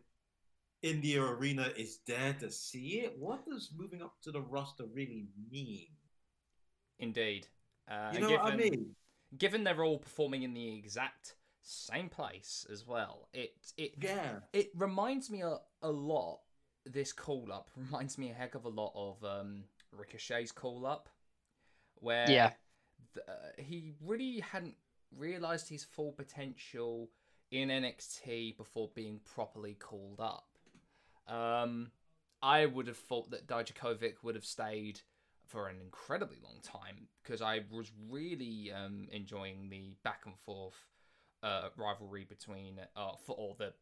[0.85, 4.85] in the arena is there to see it what does moving up to the roster
[4.93, 5.87] really mean
[6.99, 7.47] Indeed.
[7.89, 8.95] Uh, you know given, what i mean
[9.37, 14.69] Given they're all performing in the exact same place as well, it it yeah it
[14.75, 16.39] reminds me a, a lot.
[16.85, 21.09] This call up reminds me a heck of a lot of um, Ricochet's call up,
[21.95, 22.51] where Yeah.
[23.13, 24.75] th- uh, he really hadn't
[25.17, 27.09] realized his full potential
[27.51, 30.54] in NXT before being properly called up.
[31.27, 31.91] Um,
[32.41, 35.01] I would have thought that Dijakovic would have stayed
[35.47, 40.75] for an incredibly long time because I was really um, enjoying the back and forth
[41.43, 43.73] uh, rivalry between uh, for all the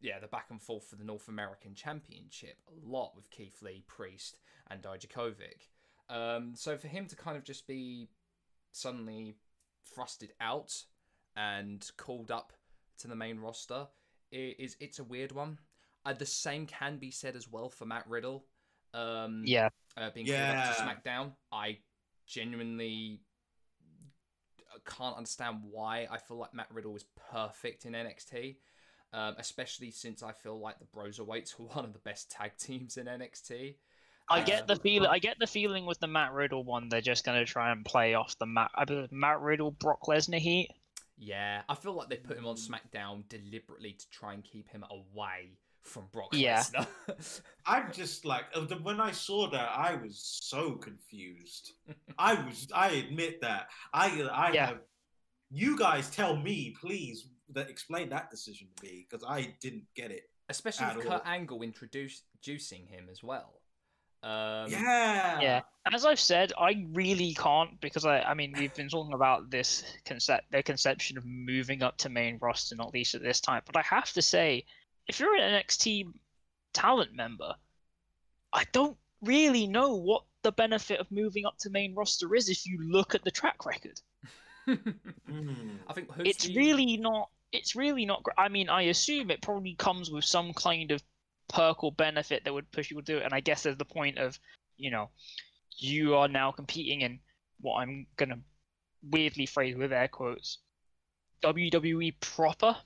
[0.00, 3.82] yeah the back and forth for the North American Championship a lot with Keith Lee,
[3.86, 4.38] Priest,
[4.70, 5.68] and Dijakovic.
[6.10, 8.08] Um, so for him to kind of just be
[8.72, 9.34] suddenly
[9.96, 10.84] thrusted out
[11.36, 12.52] and called up
[12.98, 13.86] to the main roster
[14.32, 15.58] i- is it's a weird one.
[16.08, 18.46] Uh, the same can be said as well for Matt Riddle.
[18.94, 19.68] Um, yeah,
[19.98, 20.72] uh, being called up Yeah.
[20.72, 21.32] to SmackDown.
[21.52, 21.78] I
[22.26, 23.20] genuinely
[24.74, 26.06] uh, can't understand why.
[26.10, 28.56] I feel like Matt Riddle was perfect in NXT,
[29.12, 32.96] um, especially since I feel like the Broserweights were one of the best tag teams
[32.96, 33.74] in NXT.
[34.30, 35.10] I Uh, get the feeling.
[35.10, 38.14] I get the feeling with the Matt Riddle one, they're just gonna try and play
[38.14, 38.70] off the Matt,
[39.10, 40.70] Matt Riddle Brock Lesnar heat.
[41.18, 44.84] Yeah, I feel like they put him on SmackDown deliberately to try and keep him
[44.90, 45.58] away
[45.88, 46.60] from Brock Yeah.
[46.62, 47.40] Lesnar.
[47.66, 48.44] I'm just like
[48.82, 51.72] when I saw that, I was so confused.
[52.18, 52.68] I was.
[52.74, 53.68] I admit that.
[53.92, 54.22] I.
[54.32, 54.66] I Yeah.
[54.66, 54.80] have.
[55.50, 60.10] You guys tell me, please, that explain that decision to me because I didn't get
[60.10, 60.28] it.
[60.50, 61.12] especially At with all.
[61.18, 63.60] Kurt Angle introducing him as well.
[64.22, 65.40] Um, yeah.
[65.40, 65.60] Yeah,
[65.92, 69.84] as I've said, I really can't because I, I mean, we've been talking about this
[70.04, 73.62] concept, their conception of moving up to main roster, not least at this time.
[73.64, 74.64] But I have to say,
[75.08, 76.12] if you're an NXT
[76.72, 77.54] talent member,
[78.52, 82.66] I don't really know what the benefit of moving up to main roster is if
[82.66, 84.00] you look at the track record.
[85.26, 85.76] Hmm.
[85.88, 89.40] I think who's it's the- really not it's really not i mean i assume it
[89.40, 91.02] probably comes with some kind of
[91.48, 93.84] perk or benefit that would push you to do it and i guess there's the
[93.84, 94.38] point of
[94.76, 95.08] you know
[95.78, 97.18] you are now competing in
[97.60, 98.38] what i'm gonna
[99.10, 100.58] weirdly phrase with air quotes
[101.42, 102.76] wwe proper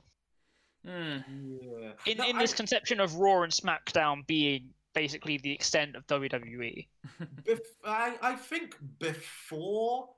[0.85, 1.19] Hmm.
[1.61, 1.93] Yeah.
[2.07, 6.07] in, No, in I- this conception of raw and smackdown being basically the extent of
[6.07, 6.87] wwe
[7.45, 10.11] Bef- I, I think before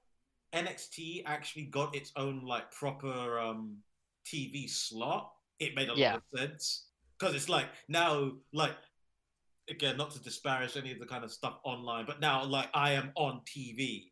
[0.53, 3.77] NXT actually got its own like proper um,
[4.27, 6.15] TV slot, it made a Yeah.
[6.15, 6.87] lot of sense
[7.19, 8.75] because it's like now like
[9.71, 12.93] again not to disparage any of the kind of stuff online, but now like I
[12.93, 14.11] am on TV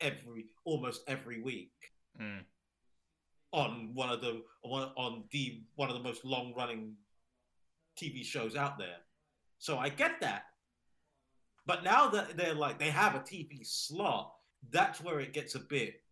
[0.00, 1.72] every almost every week
[2.18, 2.38] Hmm.
[3.54, 6.94] On one of the one on the one of the most long running
[8.00, 8.96] TV shows out there.
[9.58, 10.42] So I get that.
[11.64, 14.32] But now that they're like they have a TV slot,
[14.70, 16.02] that's where it gets a bit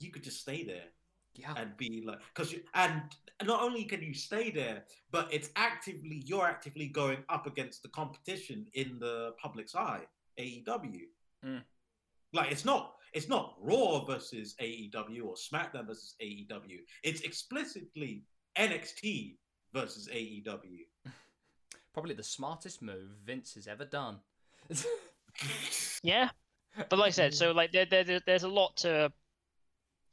[0.00, 0.88] you could just stay there
[1.34, 1.54] Yeah.
[1.56, 3.02] and be like because you and
[3.44, 7.88] not only can you stay there, but it's actively you're actively going up against the
[7.88, 10.02] competition in the public's eye,
[10.38, 11.04] AEW.
[11.44, 11.62] Mm.
[12.34, 16.78] Like it's not it's not Raw versus AEW or SmackDown versus AEW.
[17.02, 18.24] It's explicitly
[18.58, 19.36] NXT
[19.74, 20.86] versus AEW.
[21.94, 24.18] Probably the smartest move Vince has ever done.
[26.02, 26.28] Yeah,
[26.90, 29.10] but like I said, so like there, there, there- there's a lot to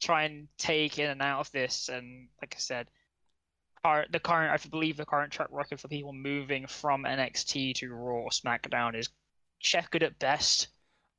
[0.00, 2.88] try and take in and out of this, and like I said,
[3.84, 7.92] our, the current, I believe the current track record for people moving from NXT to
[7.92, 9.08] Raw or SmackDown is
[9.58, 10.68] checkered at best.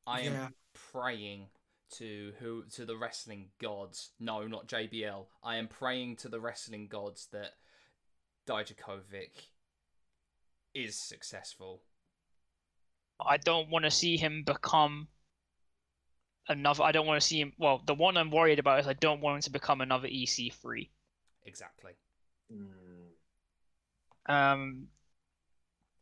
[0.08, 0.48] I am Yeah.
[0.92, 1.48] praying
[1.92, 4.12] to who to the wrestling gods.
[4.20, 5.26] No, not JBL.
[5.44, 7.52] I am praying to the wrestling gods that
[8.48, 9.50] Dijakovic
[10.74, 11.82] is successful.
[13.20, 15.08] I don't want to see him become
[16.48, 16.84] another.
[16.84, 17.54] I don't want to see him.
[17.58, 20.90] Well, the one I'm worried about is I don't want him to become another EC3.
[21.46, 21.94] Exactly.
[22.52, 22.72] Mm.
[24.34, 24.88] Um,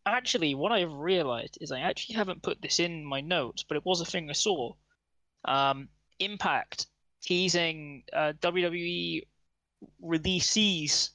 [0.06, 3.86] actually, what I've realized is I actually haven't put this in my notes, but it
[3.86, 4.74] was a thing I saw.
[5.46, 6.88] Um, Impact
[7.22, 9.24] teasing uh, WWE
[10.04, 11.12] releasees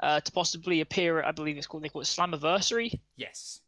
[0.00, 2.98] uh, to possibly appear at, I believe it's called, they call it Slammiversary.
[3.16, 3.60] Yes.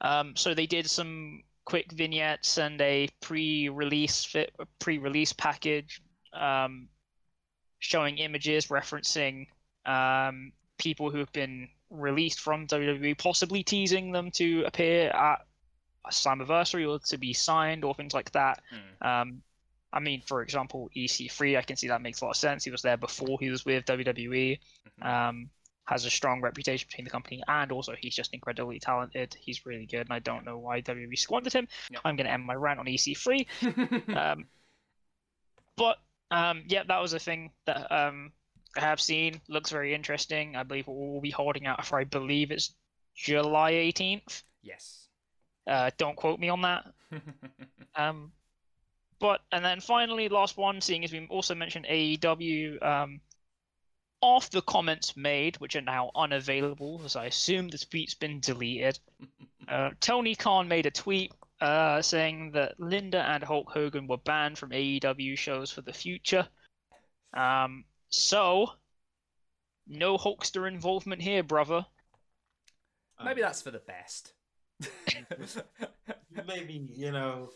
[0.00, 6.88] Um, so they did some quick vignettes and a pre-release fit, pre-release package um,
[7.78, 9.46] showing images referencing
[9.86, 15.40] um, people who have been released from WWE, possibly teasing them to appear at
[16.10, 18.62] Slammiversary or to be signed or things like that.
[18.70, 19.06] Hmm.
[19.08, 19.42] Um,
[19.92, 22.64] I mean, for example, EC3, I can see that makes a lot of sense.
[22.64, 24.58] He was there before he was with WWE.
[25.00, 25.06] Mhm.
[25.06, 25.50] Um,
[25.86, 29.36] has a strong reputation between the company, and also he's just incredibly talented.
[29.40, 31.68] He's really good, and I don't know why WWE squandered him.
[31.90, 32.00] Yep.
[32.04, 33.46] I'm going to end my rant on EC3.
[34.16, 34.46] Um,
[35.76, 35.98] but
[36.32, 38.32] um, yeah, that was a thing that um,
[38.76, 39.40] I have seen.
[39.48, 40.56] Looks very interesting.
[40.56, 42.74] I believe we'll be holding out for, I believe it's
[43.14, 44.42] July 18th.
[44.62, 45.05] yes.
[45.66, 46.86] Uh, don't quote me on that.
[47.98, 48.30] Um,
[49.18, 53.20] but and then finally, last one, seeing as we also mentioned AEW, um,
[54.20, 58.98] off the comments made, which are now unavailable, as I assume the tweet's been deleted.
[59.68, 64.56] Uh, Tony Khan made a tweet uh, saying that Linda and Hulk Hogan were banned
[64.56, 66.46] from AEW shows for the future.
[67.34, 68.70] Um, so,
[69.88, 71.84] no Hulkster involvement here, brother.
[73.24, 74.34] Maybe that's for the best.
[76.46, 77.50] maybe you know.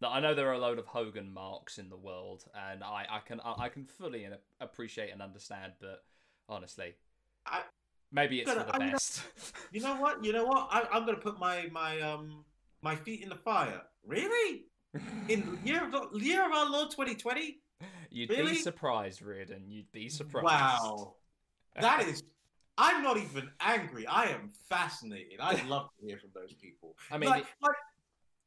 [0.00, 3.06] Now, I know there are a load of Hogan marks in the world, and I,
[3.10, 6.04] I can I, I can fully and appreciate and understand, but
[6.48, 6.94] honestly,
[7.46, 7.62] I-
[8.12, 9.22] maybe it's for Gonna- the I'm gonna- best.
[9.72, 10.24] You know what?
[10.24, 10.68] You know what?
[10.70, 12.44] I, I'm gonna put my my um
[12.82, 13.82] my feet in the fire.
[14.06, 14.64] Really?
[15.28, 17.58] In year of the year of our Lord 2020?
[18.10, 18.52] You'd Really?
[18.52, 19.64] be surprised, Riordan.
[19.68, 20.46] You'd be surprised.
[20.46, 21.14] Wow.
[21.80, 22.22] That is.
[22.78, 24.06] I'm not even angry.
[24.06, 25.40] I am fascinated.
[25.40, 26.96] I'd love to hear from those people.
[27.10, 27.74] I mean, like, like,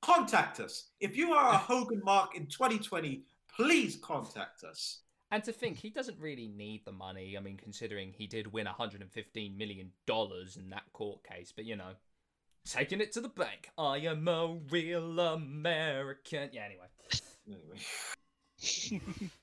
[0.01, 3.23] contact us if you are a Hogan Mark in 2020.
[3.53, 5.01] Please contact us.
[5.31, 7.35] And to think he doesn't really need the money.
[7.37, 11.75] I mean, considering he did win 115 million dollars in that court case, but you
[11.75, 11.91] know,
[12.65, 13.69] taking it to the bank.
[13.77, 16.49] I am a real American.
[16.53, 16.65] Yeah.
[16.65, 16.87] Anyway.
[17.47, 19.01] Anyway.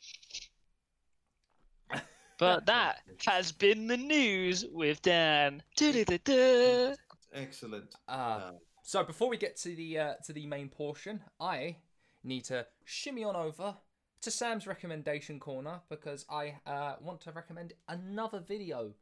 [2.38, 5.62] But that has been the news with Dan.
[5.76, 6.94] Du-du-du-du.
[7.34, 7.94] Excellent.
[8.06, 11.76] Uh, Uh, so before we get to the uh, to the main portion, I
[12.24, 13.76] need to shimmy on over
[14.22, 18.92] to Sam's recommendation corner because I uh, want to recommend another video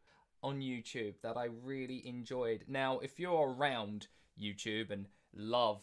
[0.43, 2.65] on YouTube that I really enjoyed.
[2.69, 4.09] Now, if you're around
[4.41, 5.83] YouTube and love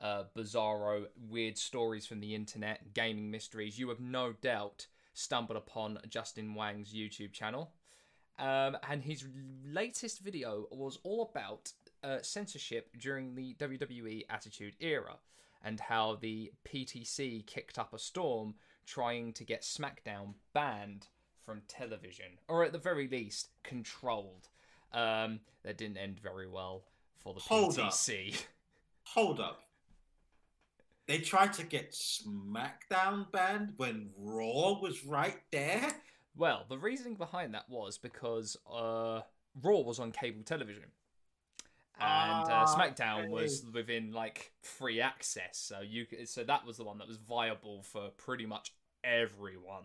[0.00, 5.98] uh, bizarro, weird stories from the internet, gaming mysteries, you have no doubt stumbled upon
[6.08, 7.72] Justin Whang's YouTube channel.
[8.38, 9.24] Um, and his
[9.64, 11.72] latest video was all about
[12.02, 15.14] uh, censorship during the WWE Attitude Era
[15.62, 18.54] and how the PTC kicked up a storm
[18.86, 21.06] trying to get SmackDown banned
[21.46, 24.48] from television, or at the very least, controlled.
[24.92, 26.84] Um, that didn't end very well
[27.18, 27.92] for the Hold up.
[27.92, 28.44] PTC.
[29.04, 29.62] hold up.
[31.06, 35.92] They tried to get SmackDown banned when Raw was right there.
[36.36, 39.20] Well, the reasoning behind that was because uh,
[39.62, 40.84] Raw was on cable television,
[42.00, 45.58] and uh, Ah, SmackDown was within like free access.
[45.58, 48.72] So you could, so that was the one that was viable for pretty much
[49.04, 49.84] everyone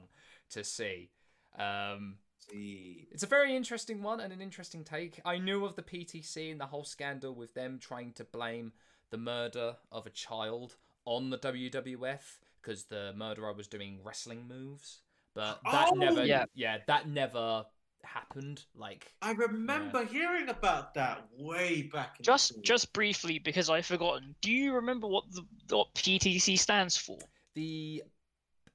[0.51, 1.09] to see.
[1.57, 2.15] Um,
[2.49, 5.19] See, it's a very interesting one and an interesting take.
[5.25, 8.71] I knew of the PTC and the whole scandal with them trying to blame
[9.11, 10.75] the murder of a child
[11.09, 12.21] on the WWF
[12.61, 14.99] because the murderer was doing wrestling moves.
[15.33, 15.95] But that Oh!
[15.95, 16.45] never, Yeah.
[16.53, 17.65] yeah, that never
[18.03, 18.63] happened.
[18.75, 22.19] Like, I remember hearing about that way back.
[22.19, 24.35] In Just the- just briefly, because I've forgotten.
[24.41, 25.43] Do you remember what the
[25.75, 27.17] what PTC stands for?
[27.55, 28.03] the,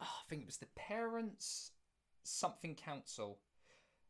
[0.01, 1.70] oh, I think it was the Parents
[2.24, 3.39] Something Council.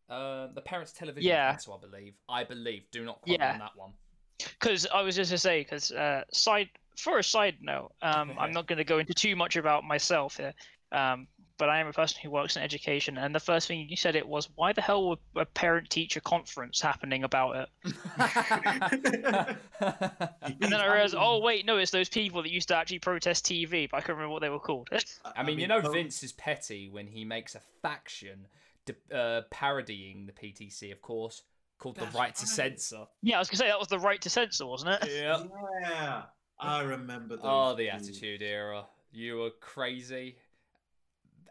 [0.08, 1.50] Uh, the Parents Television Yeah.
[1.50, 2.14] Council, I believe.
[2.28, 2.90] I believe.
[2.90, 3.52] Do not quote Yeah.
[3.52, 3.92] on that one.
[4.38, 8.52] Because I was just to say, because uh, side for a side note, um, I'm
[8.52, 10.54] not going to go into too much about myself here.
[10.92, 11.26] Um,
[11.56, 14.16] but I am a person who works in education, and the first thing you said
[14.16, 17.94] it was, why the hell were a parent-teacher conference happening about it?
[19.80, 23.44] And then I realized, oh wait, no, it's those people that used to actually protest
[23.46, 24.88] TV, but I can't remember what they were called.
[25.36, 28.46] I mean, you know, Ho- Vince is petty when he makes a faction
[28.86, 31.42] de- uh, parodying the PTC, of course,
[31.78, 33.04] called That's the right to censor.
[33.22, 35.10] Yeah, I was gonna say that was the right to censor, wasn't it?
[35.12, 35.42] Yeah.
[35.80, 36.22] Yeah,
[36.64, 37.44] I remember those.
[37.46, 37.90] Oh, the two.
[37.90, 38.84] Attitude Era.
[39.12, 40.36] You were crazy.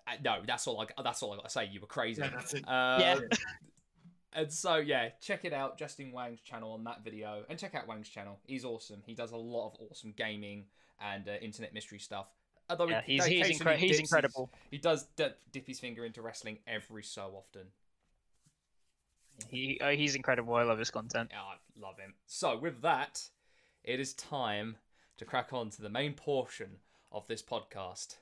[0.07, 0.81] Uh, No, that's all.
[0.81, 1.65] I that's all I got to say.
[1.71, 2.21] You were crazy.
[2.21, 2.67] Yeah, that's it.
[2.67, 3.19] Uh, Yeah.
[4.35, 7.87] And so yeah, check it out, Justin Whang's channel on that video, and check out
[7.87, 8.39] Whang's channel.
[8.47, 9.03] He's awesome.
[9.05, 10.65] He does a lot of awesome gaming
[10.99, 12.25] and uh, internet mystery stuff.
[12.67, 14.49] Although Yeah, he, he's he's, occasionally incre- he's dips his- incredible.
[14.71, 17.67] he does dip, dip his finger into wrestling every so often.
[19.49, 20.55] He uh, he's incredible.
[20.55, 21.29] I love his content.
[21.31, 22.15] Yeah, I love him.
[22.25, 23.21] So with that,
[23.83, 24.77] it is time
[25.17, 26.77] to crack on to the main portion
[27.11, 28.15] of this podcast.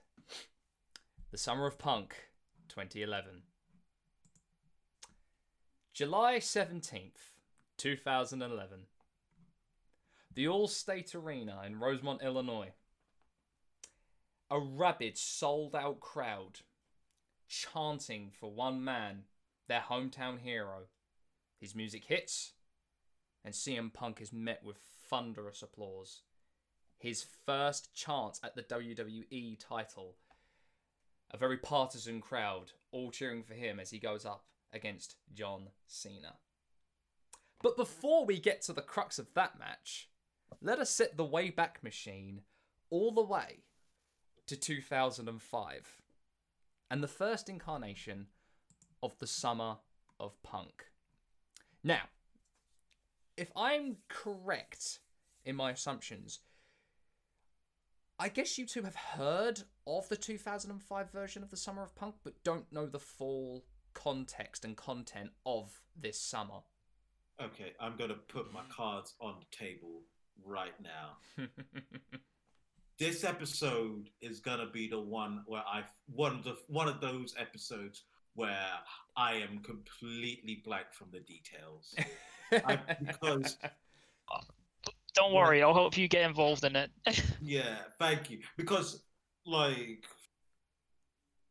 [1.32, 2.16] The Summer of Punk
[2.68, 3.44] 2011.
[5.94, 7.36] July 17th,
[7.78, 8.80] 2011.
[10.34, 12.72] The Allstate Arena in Rosemont, Illinois.
[14.50, 16.60] A rabid, sold out crowd
[17.52, 19.24] chanting for one man,
[19.68, 20.84] their hometown hero.
[21.60, 22.54] His music hits,
[23.44, 24.78] and CM Punk is met with
[25.10, 26.22] thunderous applause.
[27.02, 30.18] His first chance at the WWE title.
[31.32, 36.36] A very partisan crowd, all cheering for him as he goes up against John Cena.
[37.64, 40.10] But before we get to the crux of that match,
[40.62, 42.41] let us set the Wayback Machine
[42.91, 43.64] all the way
[44.45, 46.02] to 2005
[46.91, 48.28] and the first incarnation
[49.02, 49.78] of the Summer
[50.20, 50.86] of Punk.
[51.84, 52.04] Now,
[53.38, 54.99] if I'm correct
[55.43, 56.41] in my assumptions,
[58.22, 62.13] I guess you two have heard of the 2005 version of the Summer of Punk,
[62.24, 63.65] but don't know the full
[63.95, 66.59] context and content of this summer.
[67.41, 70.03] Okay, I'm gonna put my cards on the table
[70.45, 71.45] right now.
[72.99, 77.34] This episode is gonna be the one where I one of the one of those
[77.36, 78.03] episodes
[78.36, 78.67] where
[79.17, 81.95] I am completely blank from the details.
[82.51, 83.57] I- because
[85.14, 86.91] Don't worry, I'll help you get involved in it.
[87.43, 88.39] Yeah, thank you.
[88.55, 89.03] Because
[89.45, 90.05] like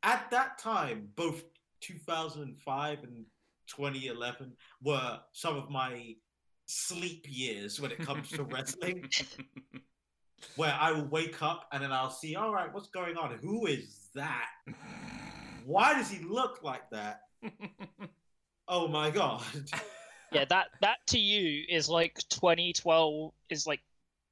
[0.03, 1.43] at that time, both
[1.81, 3.25] 2005 and
[3.67, 4.53] 2011
[4.83, 6.15] were some of my
[6.67, 9.09] sleep years when it comes to wrestling,
[10.57, 13.37] where I will wake up and then I'll see, all right, what's going on?
[13.43, 14.49] Who is that?
[15.65, 17.23] Why does he look like that?
[18.69, 19.43] Oh my god.
[20.33, 23.81] Yeah, that that to you is like 2012 is like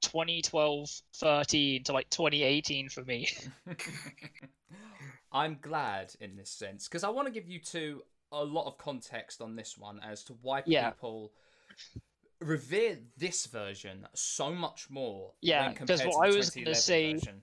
[0.01, 3.27] 2012 13 to like 2018 for me.
[5.31, 8.77] I'm glad in this sense because I want to give you two a lot of
[8.77, 10.89] context on this one as to why Yeah.
[10.91, 11.31] people
[12.39, 15.33] revere this version so much more.
[15.41, 17.41] Yeah, when 'cause compared what to I was gonna say- version.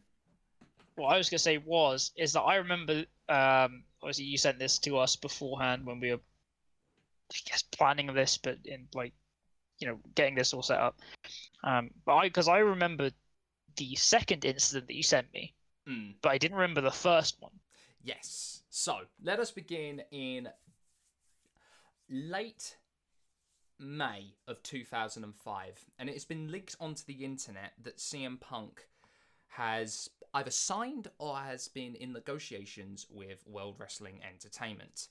[0.96, 4.78] what I was gonna say was is that I remember um obviously you sent this
[4.80, 6.20] to us beforehand when we were
[7.32, 9.12] I guess planning this but in like
[9.78, 11.00] you know getting this all set up
[11.64, 13.10] um but I because I remember
[13.76, 15.54] the second incident that you sent me
[15.88, 16.14] Mm.
[16.20, 17.52] but I didn't remember the first one
[18.06, 18.62] Yes.
[18.70, 20.48] So let us begin in
[22.08, 22.76] late
[23.80, 28.86] May of 2005, and it has been leaked onto the internet that CM Punk
[29.48, 35.08] has either signed or has been in negotiations with World Wrestling Entertainment.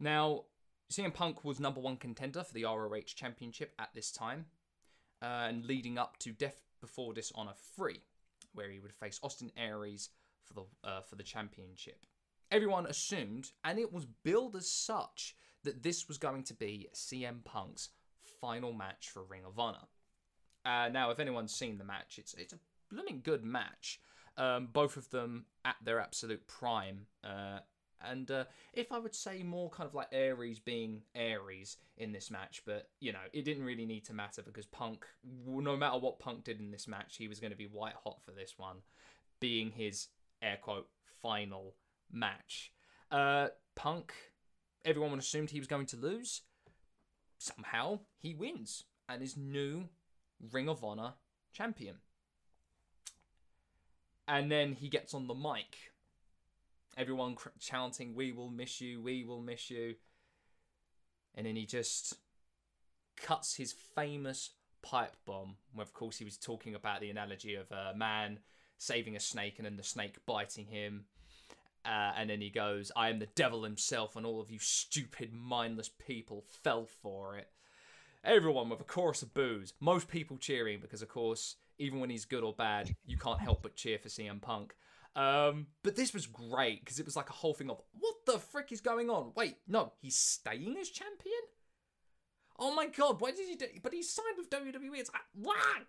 [0.00, 0.44] Now,
[0.92, 4.44] CM Punk was number one contender for the ROH Championship at this time,
[5.22, 7.98] uh, and leading up to Death Before Dishonor 3,
[8.52, 10.10] where he would face Austin Aries
[10.44, 12.04] for the uh, for the championship.
[12.50, 15.34] Everyone assumed, and it was billed as such,
[15.64, 17.88] that this was going to be CM Punk's
[18.42, 19.86] final match for Ring of Honor.
[20.66, 22.58] Uh, now, if anyone's seen the match, it's it's a
[22.90, 23.98] blooming good match.
[24.36, 27.06] Um, both of them at their absolute prime.
[27.24, 27.60] Uh,
[28.08, 32.30] and uh, if I would say more kind of like Aries being Aries in this
[32.30, 35.06] match, but you know, it didn't really need to matter because Punk,
[35.46, 38.18] no matter what Punk did in this match, he was going to be white hot
[38.24, 38.78] for this one,
[39.40, 40.08] being his
[40.42, 40.88] air quote
[41.22, 41.74] final
[42.10, 42.72] match.
[43.10, 44.12] Uh, Punk,
[44.84, 46.42] everyone assumed he was going to lose.
[47.38, 49.88] Somehow he wins and is new
[50.50, 51.14] Ring of Honor
[51.52, 51.96] champion.
[54.28, 55.91] And then he gets on the mic.
[56.96, 59.94] Everyone cr- chanting, We will miss you, we will miss you.
[61.34, 62.16] And then he just
[63.16, 64.50] cuts his famous
[64.82, 68.40] pipe bomb, where of course he was talking about the analogy of a man
[68.78, 71.04] saving a snake and then the snake biting him.
[71.84, 75.32] Uh, and then he goes, I am the devil himself, and all of you stupid,
[75.32, 77.48] mindless people fell for it.
[78.24, 82.24] Everyone with a chorus of boos, most people cheering because, of course, even when he's
[82.24, 84.74] good or bad, you can't help but cheer for CM Punk.
[85.14, 88.38] Um, but this was great because it was like a whole thing of what the
[88.38, 89.32] frick is going on?
[89.36, 91.34] Wait, no, he's staying as champion?
[92.58, 93.66] Oh my god, why did he do?
[93.82, 94.98] But he signed with WWE.
[94.98, 95.86] It's like?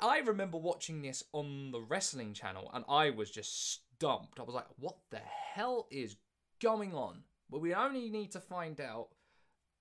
[0.00, 4.38] I remember watching this on the wrestling channel, and I was just stumped.
[4.38, 5.20] I was like, what the
[5.54, 6.16] hell is
[6.60, 7.22] going on?
[7.50, 9.08] But we only need to find out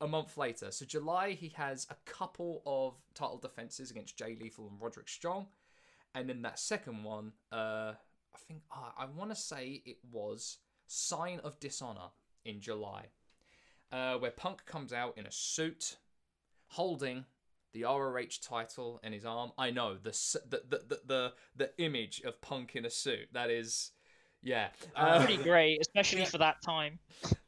[0.02, 0.72] a month later.
[0.72, 5.48] So July, he has a couple of title defenses against Jay Lethal and Roderick Strong,
[6.16, 7.94] and then that second one, uh,
[8.34, 10.58] I think uh, I want to say it was
[10.88, 12.12] Sign of Dishonor
[12.46, 13.06] in July,
[13.92, 15.98] uh, where Punk comes out in a suit,
[16.68, 17.26] holding
[17.74, 19.52] the ROH title in his arm.
[19.58, 20.12] I know the
[20.50, 23.28] the the the the, the image of Punk in a suit.
[23.34, 23.92] That is,
[24.42, 27.00] yeah, uh, Pretty great, especially for that time.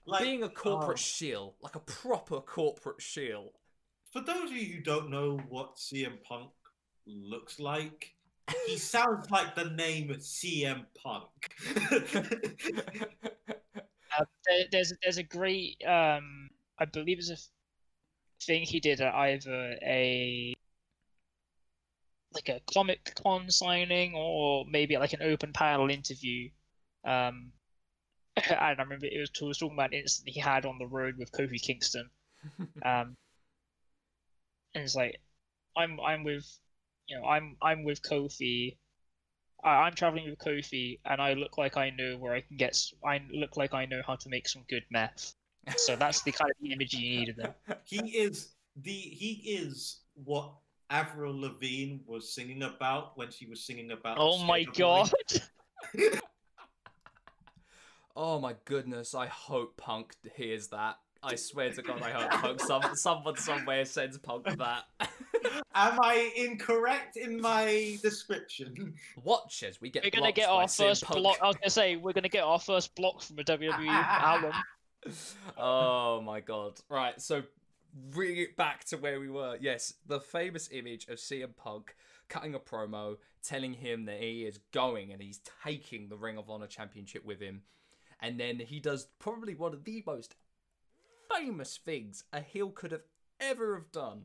[0.05, 3.51] Like, being a corporate shield, like a proper corporate shield.
[4.11, 6.51] for those of you who don't know what CM Punk
[7.05, 8.13] looks like,
[8.67, 11.29] he sounds like the name CM Punk.
[14.19, 17.37] Uh, there, there's there's a great um I believe it's a
[18.43, 20.53] thing he did at either a
[22.33, 26.49] like a Comic Con signing or maybe like an open panel interview.
[27.03, 27.51] Um,
[28.37, 30.87] and I remember it was, he was talking about an incident he had on the
[30.87, 32.09] road with Kofi Kingston.
[32.83, 33.15] Um,
[34.73, 35.19] and it's like,
[35.77, 36.47] I'm I'm with,
[37.11, 38.77] you know, I'm I'm with Kofi.
[39.63, 42.77] I, I'm traveling with Kofi, and I look like I know where I can get.
[43.05, 45.33] I look like I know how to make some good meth.
[45.75, 47.53] So that's the kind of image you need of them.
[47.83, 50.53] he is the he is what
[50.89, 54.17] Avril Lavigne was singing about when she was singing about.
[54.19, 55.11] Oh my god!
[58.13, 59.15] Oh my goodness!
[59.15, 60.97] I hope Punk hears that.
[61.23, 62.59] I swear to God, I hope Punk.
[62.61, 64.85] Some, someone somewhere sends Punk that.
[65.75, 68.95] Am I incorrect in my description?
[69.23, 70.03] Watch as we get.
[70.03, 71.19] We're gonna get our first Punk.
[71.19, 71.37] block.
[71.41, 74.51] I was gonna say we're gonna get our first block from a WWE album.
[75.57, 76.73] oh my god!
[76.89, 77.43] Right, so
[78.09, 79.57] bring it back to where we were.
[79.61, 81.95] Yes, the famous image of CM Punk
[82.29, 86.49] cutting a promo, telling him that he is going and he's taking the Ring of
[86.49, 87.61] Honor Championship with him,
[88.21, 90.35] and then he does probably one of the most
[91.35, 93.03] famous things a heel could have
[93.39, 94.23] ever have done.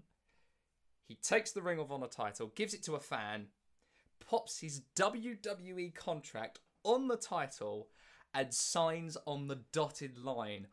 [1.08, 3.46] He takes the Ring of Honor title, gives it to a fan,
[4.28, 7.88] pops his WWE contract on the title,
[8.34, 10.66] and signs on the dotted line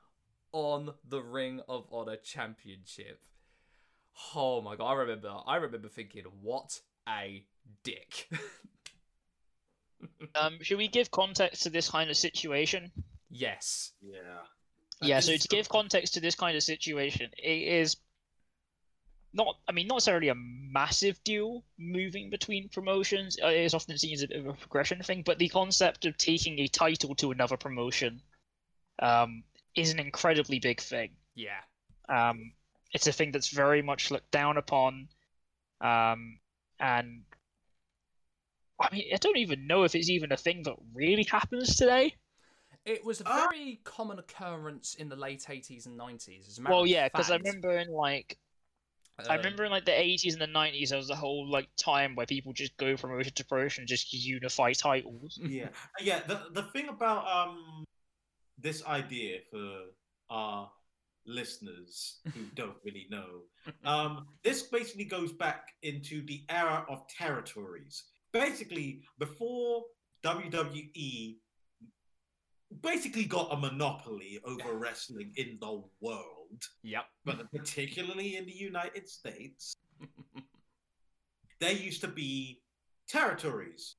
[0.52, 3.22] on the Ring of Honor Championship.
[4.36, 7.46] Oh my god, I remember I remember thinking, what a
[7.84, 8.30] dick.
[10.36, 12.92] Um, should we give context to this kind of situation?
[13.30, 13.94] yes.
[14.02, 14.44] Yeah.
[15.08, 17.98] Yeah, so to give context to this kind of situation, it is
[19.34, 23.38] not, I mean, not necessarily a massive deal moving between promotions.
[23.42, 26.06] Uh, It is often seen as a bit of a progression thing, but the concept
[26.06, 28.22] of taking a title to another promotion
[29.00, 29.44] um,
[29.76, 31.12] is an incredibly big thing.
[31.36, 31.62] Yeah.
[32.08, 32.54] Um,
[32.92, 35.08] it's a thing that's very much looked down upon,
[35.82, 36.38] um,
[36.80, 37.24] and
[38.80, 42.16] I mean, I don't even know if it's even a thing that really happens today.
[42.86, 43.48] It was a Ah.
[43.50, 46.48] very common occurrence in the late 80s and 90s.
[46.50, 48.38] As a matter Well, of yeah, because I remember in like
[49.18, 51.70] I um, remember in like the eighties and the nineties, there was a whole like
[51.78, 55.40] time where people just go from promotion to promotion, and just unify titles.
[55.48, 55.70] yeah
[56.02, 57.84] yeah the, the thing about um
[58.58, 59.86] this idea for
[60.30, 60.70] our
[61.26, 63.44] listeners who don't really know
[63.86, 68.04] um this basically goes back into the era of territories
[68.34, 69.84] basically before
[70.24, 71.36] wwe
[72.82, 77.06] basically got a monopoly over wrestling in the world Yep.
[77.26, 79.76] but particularly in the united states
[81.60, 82.62] there used to be
[83.08, 83.96] territories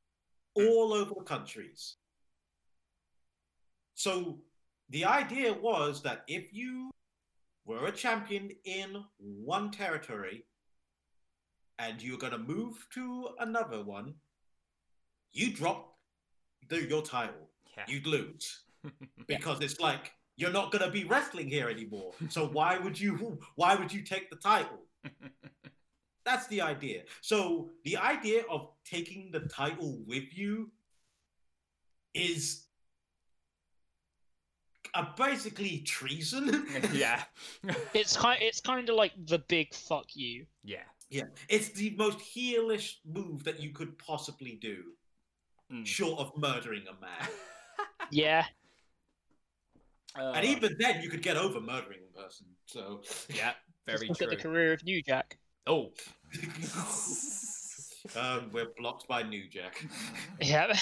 [0.57, 0.67] hmm.
[0.67, 1.97] all over the countries.
[3.95, 4.39] So
[4.91, 6.91] the idea was that if you
[7.65, 10.45] were a champion in one territory
[11.79, 14.15] and you're going to move to another one,
[15.33, 15.97] you drop
[16.69, 17.49] the, your title.
[17.77, 17.85] Yeah.
[17.89, 18.64] You'd lose
[19.27, 22.13] because it's like you're not going to be wrestling here anymore.
[22.29, 24.81] So why would you why would you take the title?
[26.25, 27.03] That's the idea.
[27.21, 30.71] So the idea of taking the title with you
[32.15, 32.65] is
[34.95, 36.67] uh, basically treason.
[36.93, 37.25] yeah.
[37.95, 40.47] It's kind it's kind of like the big fuck you.
[40.65, 40.87] yeah.
[41.11, 44.77] yeah, it's the most heelish move that you could possibly do,
[45.73, 45.87] Mm.
[45.87, 47.29] short of murdering a man.
[48.11, 48.45] Yeah,
[50.19, 52.47] Uh, and even then, you could get over murdering a person.
[52.67, 53.01] So
[53.35, 53.53] yeah,
[53.87, 54.27] very look true.
[54.27, 55.39] at the career of New Jack.
[55.67, 55.91] Oh.
[58.17, 59.85] um, we're blocked by New Jack.
[60.41, 60.73] Yeah,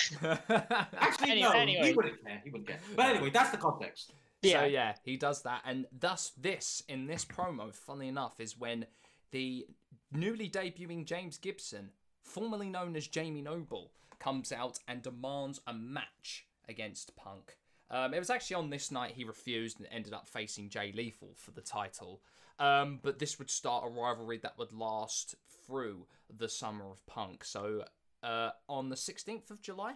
[0.99, 1.89] Actually, Any- no, anyway.
[1.89, 2.41] he wouldn't care.
[2.43, 2.81] He wouldn't care.
[2.97, 4.13] But anyway, that's the context.
[4.43, 4.61] Yeah.
[4.61, 8.87] So yeah, he does that, and thus this in this promo, funnily enough, is when
[9.31, 9.67] the
[10.11, 11.91] newly debuting James Gibson,
[12.25, 17.57] formerly known as Jamie Noble, comes out and demands a match against Punk.
[17.93, 21.35] Um, it was actually on this night he refused and ended up facing Jay Lethal
[21.37, 22.23] for the title.
[22.59, 25.35] Um, but this would start a rivalry that would last
[25.67, 27.45] through the summer of Punk.
[27.45, 27.85] So
[28.23, 29.95] uh, on the 16th of July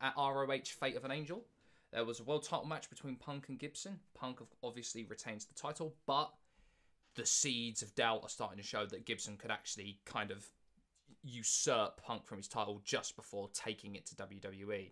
[0.00, 1.44] at ROH Fate of an Angel,
[1.92, 4.00] there was a world title match between Punk and Gibson.
[4.14, 6.32] Punk obviously retains the title, but
[7.14, 10.46] the seeds of doubt are starting to show that Gibson could actually kind of
[11.22, 14.90] usurp Punk from his title just before taking it to WWE.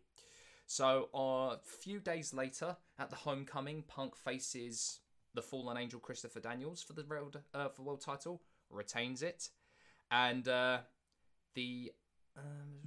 [0.68, 5.00] So a few days later, at the homecoming, Punk faces
[5.32, 9.48] the fallen angel Christopher Daniels for the world uh, for world title, retains it,
[10.10, 10.80] and uh,
[11.54, 11.90] the
[12.36, 12.80] um,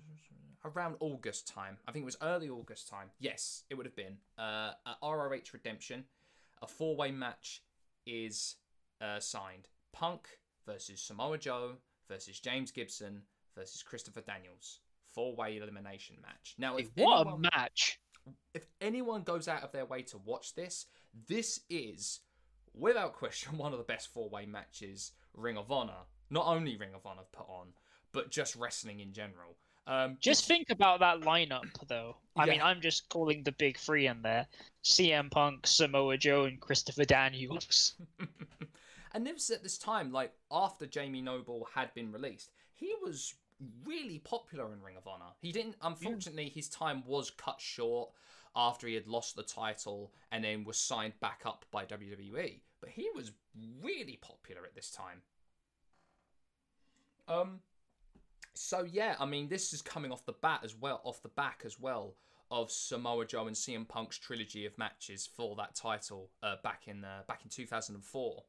[0.63, 3.09] around August time, I think it was early August time.
[3.19, 6.05] Yes, it would have been uh, at ROH Redemption.
[6.61, 7.63] A four way match
[8.05, 8.57] is
[9.01, 10.27] uh, signed: Punk
[10.67, 11.77] versus Samoa Joe
[12.07, 13.23] versus James Gibson
[13.57, 14.82] versus Christopher Daniels.
[15.14, 16.55] Four way elimination match.
[16.57, 17.99] Now, if what anyone- a match!
[18.53, 20.86] if anyone goes out of their way to watch this,
[21.28, 22.20] this is,
[22.74, 26.93] without question, one of the best four way matches Ring of Honor, not only Ring
[26.93, 27.68] of Honor put on,
[28.12, 29.57] but just wrestling in general.
[29.88, 32.16] Um, Just think about that lineup, though.
[32.36, 32.51] I Yeah.
[32.51, 34.47] mean, I'm just calling the big three in there:
[34.84, 37.95] CM Punk, Samoa Joe, and Christopher Daniels.
[39.14, 43.34] and this at this time, like after Jamie Noble had been released, he was
[43.86, 45.32] really popular in Ring of Honor.
[45.39, 48.09] He didn't, unfortunately, his time was cut short
[48.55, 52.59] after he had lost the title and then was signed back up by WWE.
[52.80, 53.32] But he was
[53.82, 55.22] really popular at this time.
[57.28, 57.59] Um,
[58.53, 61.64] so yeah, I mean, this is coming off the bat as well, off the back
[61.66, 62.16] as well
[62.49, 67.05] of Samoa Joe and CM Punk's trilogy of matches for that title uh, back in
[67.05, 68.43] uh, back in 2004.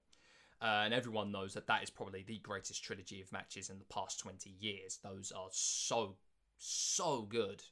[0.62, 3.84] Uh, and everyone knows that that is probably the greatest trilogy of matches in the
[3.86, 5.00] past 20 years.
[5.02, 6.14] Those are so,
[6.58, 7.62] so good.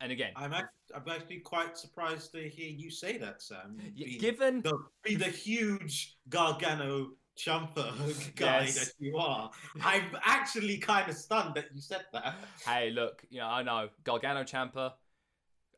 [0.00, 3.76] And again, I'm actually, I'm actually quite surprised to hear you say that, Sam.
[3.94, 7.92] Be, given the, be the huge Gargano jumper
[8.36, 8.78] guy Yes.
[8.78, 9.50] that you are.
[9.82, 12.36] I'm actually kind of stunned that you said that.
[12.64, 14.92] hey, look, you know, I know Gargano Ciampa,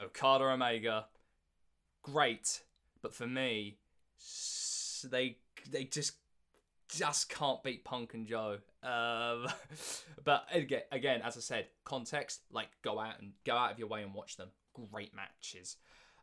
[0.01, 1.07] Okada Omega,
[2.03, 2.63] great,
[3.03, 3.79] but for me,
[5.11, 5.39] they
[5.71, 6.13] they just
[6.91, 8.59] just can't beat Punk and Joe.
[8.83, 9.47] Um,
[10.25, 13.89] but again, again, as I said, context like go out and go out of your
[13.89, 14.49] way and watch them.
[14.91, 15.77] Great matches.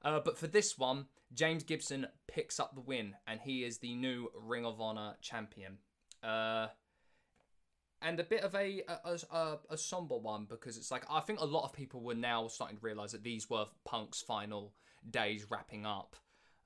[0.03, 3.95] Uh, but for this one, James Gibson picks up the win, and he is the
[3.95, 5.77] new Ring of Honor champion.
[6.23, 6.67] Uh,
[8.01, 11.39] and a bit of a a, a a somber one because it's like I think
[11.39, 14.73] a lot of people were now starting to realize that these were Punk's final
[15.09, 16.15] days wrapping up,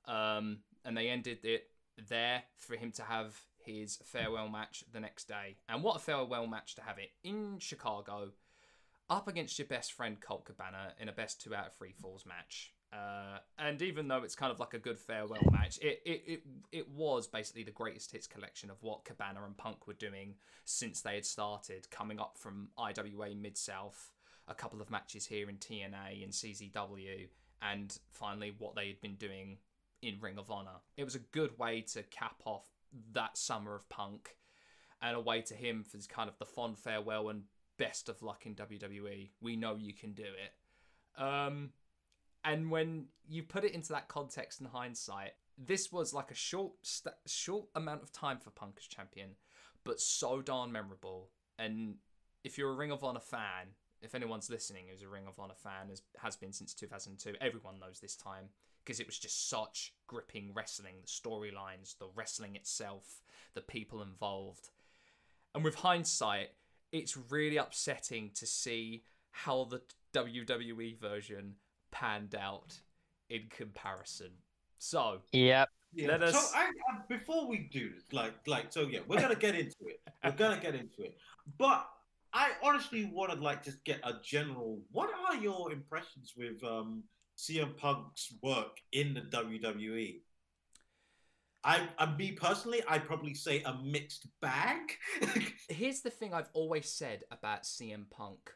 [0.06, 1.68] um, and they ended it
[2.08, 5.56] there for him to have his farewell match the next day.
[5.68, 8.32] And what a farewell match to have it in Chicago,
[9.10, 12.24] up against your best friend Colt Cabana in a best two out of three falls
[12.26, 12.72] match.
[12.92, 16.42] Uh, and even though it's kind of like a good farewell match, it, it, it,
[16.72, 20.34] it was basically the greatest hits collection of what Cabana and Punk were doing
[20.64, 24.12] since they had started, coming up from IWA Mid South,
[24.46, 27.28] a couple of matches here in TNA and CZW,
[27.62, 29.56] and finally what they had been doing
[30.02, 30.80] in Ring of Honor.
[30.96, 32.66] It was a good way to cap off
[33.12, 34.36] that summer of Punk
[35.00, 37.42] and a way to him for kind of the fond farewell and
[37.78, 39.30] best of luck in WWE.
[39.40, 41.20] We know you can do it.
[41.20, 41.70] Um,
[42.44, 46.72] and when you put it into that context and hindsight, this was like a short,
[46.82, 49.30] st- short amount of time for Punk as champion,
[49.84, 51.30] but so darn memorable.
[51.58, 51.96] And
[52.44, 53.68] if you're a Ring of Honor fan,
[54.00, 57.78] if anyone's listening who's a Ring of Honor fan, has, has been since 2002, everyone
[57.78, 58.48] knows this time
[58.84, 63.22] because it was just such gripping wrestling the storylines, the wrestling itself,
[63.54, 64.68] the people involved.
[65.54, 66.50] And with hindsight,
[66.90, 69.82] it's really upsetting to see how the
[70.14, 71.54] WWE version
[71.90, 72.80] panned out
[73.30, 74.30] in comparison.
[74.78, 75.68] So, Yep.
[75.94, 76.08] Yeah.
[76.08, 79.34] Let us- So I, I, before we do this, like, like, so yeah, we're gonna
[79.34, 80.00] get into it.
[80.24, 81.16] We're gonna get into it.
[81.58, 81.86] But
[82.32, 84.80] I honestly want to like just get a general.
[84.90, 87.04] What are your impressions with um,
[87.36, 90.20] CM Punk's work in the WWE?
[91.64, 94.98] I, I, me personally, I'd probably say a mixed bag.
[95.68, 98.50] here's the thing I've always said about CM Punk.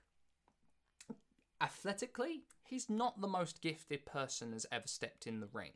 [1.61, 5.71] Athletically, he's not the most gifted person has ever stepped in the ring.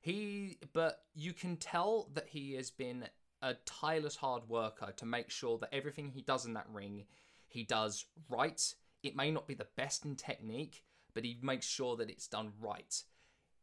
[0.00, 3.08] He, but you can tell that he has been
[3.40, 7.04] a tireless hard worker to make sure that everything he does in that ring,
[7.48, 8.74] he does right.
[9.02, 12.52] It may not be the best in technique, but he makes sure that it's done
[12.60, 13.02] right.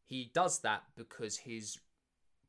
[0.05, 1.77] He does that because his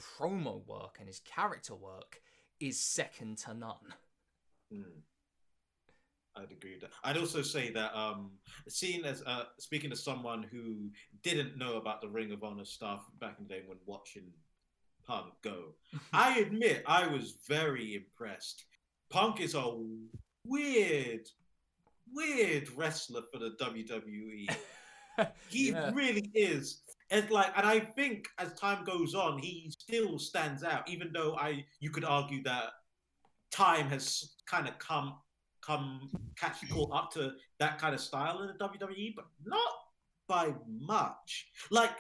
[0.01, 2.21] promo work and his character work
[2.59, 3.95] is second to none.
[4.73, 5.03] Mm.
[6.37, 6.91] I'd agree with that.
[7.03, 8.31] I'd also say that um,
[8.69, 10.91] seeing as uh, speaking to someone who
[11.23, 14.25] didn't know about the Ring of Honor stuff back in the day when watching
[15.07, 15.75] Punk go,
[16.13, 18.65] I admit I was very impressed.
[19.11, 19.77] Punk is a
[20.47, 21.29] weird,
[22.13, 24.55] weird wrestler for the WWE.
[25.49, 25.91] he Yeah.
[25.95, 26.83] really is.
[27.11, 30.89] And like, and I think as time goes on, he still stands out.
[30.89, 32.65] Even though I, you could argue that
[33.51, 35.15] time has kind of come,
[35.61, 39.73] come catch caught up to that kind of style in the WWE, but not
[40.29, 41.49] by much.
[41.71, 41.97] Like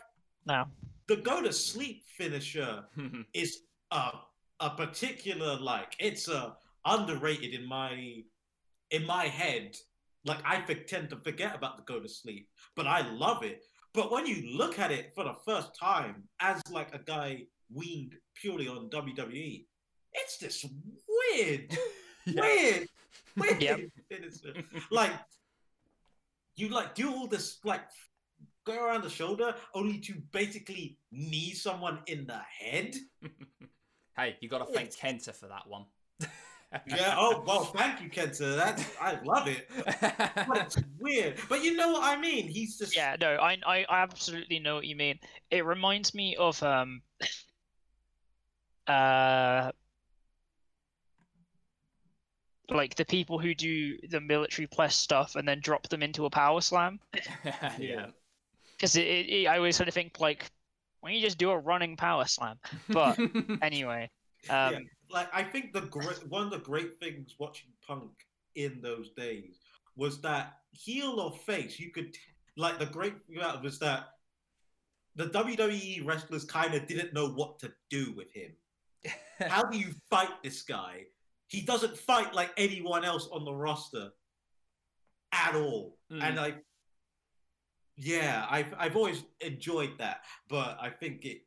[0.47, 0.67] No.
[1.09, 3.23] the go to sleep finisher hmm.
[3.35, 4.13] is a
[4.61, 6.55] a particular like it's a
[6.85, 8.23] underrated in my
[8.91, 9.77] in my head.
[10.25, 13.63] Like I tend to forget about the go to sleep, but I love it.
[13.95, 18.15] But when you look at it for the first time as like a guy weaned
[18.35, 19.65] purely on WWE,
[20.13, 20.65] it's this
[21.09, 21.77] weird,
[22.27, 22.43] Yeah.
[22.43, 22.89] weird,
[23.37, 23.81] weird Yep.
[24.11, 24.55] finisher.
[24.57, 25.13] Uh, like
[26.57, 27.81] you like do all this like
[28.67, 32.95] go around the shoulder only to basically knee someone in the head.
[34.17, 35.87] hey, you got to thank Kenta for that one.
[36.87, 37.15] Yeah.
[37.19, 38.57] Oh well, thank you, Kenta.
[38.57, 39.69] That's I love it.
[40.01, 41.39] But it's weird.
[41.49, 42.47] But you know what I mean.
[42.49, 45.19] He's just Yeah, no, I, I I absolutely know what you mean.
[45.51, 47.03] It reminds me of um
[48.87, 49.73] uh
[52.69, 56.31] like the people who do the military press stuff and then drop them into a
[56.31, 57.01] power slam.
[57.79, 58.07] yeah.
[58.77, 60.49] Because it, it, it- I always sort of think like,
[61.01, 62.59] why don't you just do a running power slam?
[62.89, 63.19] But
[63.61, 64.09] anyway,
[64.49, 64.79] um, yeah.
[65.11, 68.13] Like I think the great one of the great things watching Punk
[68.55, 69.59] in those days
[69.97, 72.17] was that heel or face, you could
[72.57, 74.05] like the great thing about it was that
[75.17, 78.53] the WWE wrestlers kind of didn't know what to do with him.
[79.41, 81.05] How do you fight this guy?
[81.49, 84.11] He doesn't fight like anyone else on the roster
[85.33, 85.99] at all.
[86.13, 86.23] Mm.
[86.23, 86.55] And I,
[87.97, 91.43] yeah, I've I've always enjoyed that, but I think it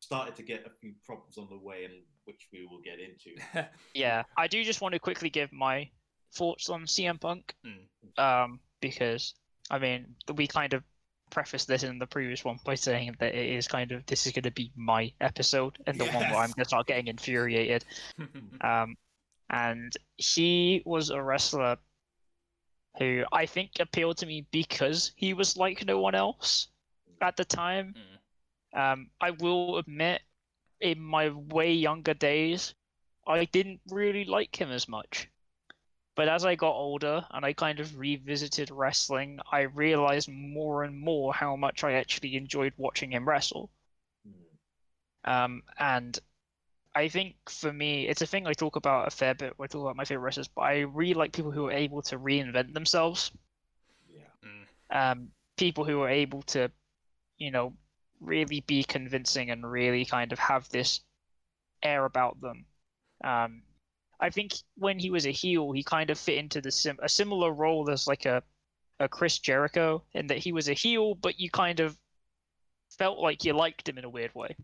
[0.00, 1.94] started to get a few problems on the way, and
[2.24, 3.68] which we will get into.
[3.94, 5.88] yeah, I do just want to quickly give my
[6.34, 8.22] thoughts on CM Punk, Mm.
[8.22, 9.34] um, because
[9.70, 10.82] I mean we kind of
[11.30, 14.32] prefaced this in the previous one by saying that it is kind of this is
[14.32, 16.54] going to be my episode and the one where I'm Yes.
[16.54, 17.84] going to start getting infuriated.
[18.60, 18.96] Um,
[19.50, 21.76] and he was a wrestler
[22.98, 26.68] who I think appealed to me because he was like no one else
[27.20, 27.94] at the time.
[28.74, 28.92] Mm.
[28.92, 30.22] Um, I will admit,
[30.82, 32.74] in my way younger days,
[33.26, 35.28] I didn't really like him as much.
[36.14, 40.98] But as I got older and I kind of revisited wrestling, I realized more and
[40.98, 43.70] more how much I actually enjoyed watching him wrestle.
[45.24, 46.18] Um, and
[46.94, 49.68] I think for me, it's a thing I talk about a fair bit when I
[49.68, 52.74] talk about my favorite wrestlers, but I really like people who are able to reinvent
[52.74, 53.32] themselves.
[54.08, 55.12] yeah, Mm.
[55.12, 56.70] Um, people who are able to,
[57.38, 57.74] you know,
[58.22, 61.00] really be convincing and really kind of have this
[61.82, 62.66] air about them.
[63.24, 63.62] Um,
[64.20, 67.08] I think when he was a heel, he kind of fit into the sim- a
[67.08, 68.42] similar role as like a,
[69.00, 71.98] a Chris Jericho, in that he was a heel, but you kind of
[72.98, 74.54] felt like you liked him in a weird way.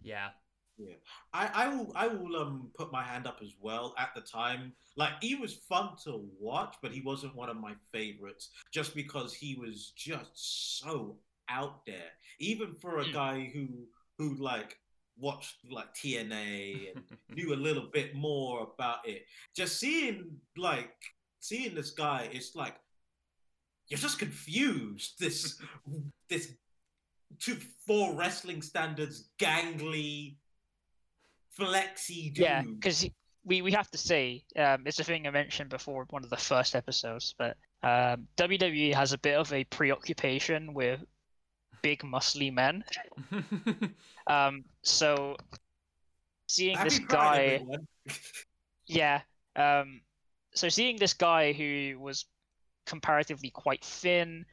[0.78, 0.94] yeah.
[1.34, 3.94] I, I will I will um put my hand up as well.
[3.98, 7.74] At the time, like he was fun to watch, but he wasn't one of my
[7.92, 11.16] favorites just because he was just so
[11.48, 12.10] out there.
[12.38, 13.12] Even for a Mm.
[13.12, 13.88] guy who
[14.18, 14.78] who like
[15.16, 17.04] watched like TNA and
[17.36, 19.26] knew a little bit more about it.
[19.54, 20.94] Just seeing like
[21.40, 22.76] seeing this guy, it's like
[23.88, 25.14] you're just confused.
[25.20, 25.60] This
[26.28, 26.52] this
[27.40, 30.36] to for wrestling standards, gangly,
[31.50, 32.38] flexy dude.
[32.38, 33.08] Yeah, because
[33.44, 36.36] we, we have to say, um, it's a thing I mentioned before, one of the
[36.36, 41.00] first episodes, but um, WWE has a bit of a preoccupation with
[41.82, 42.84] big, muscly men.
[44.26, 45.36] Um, so
[46.48, 47.62] seeing this guy,
[48.86, 49.22] yeah,
[49.56, 50.02] um,
[50.54, 52.26] so seeing this guy who was
[52.84, 54.44] comparatively quite thin,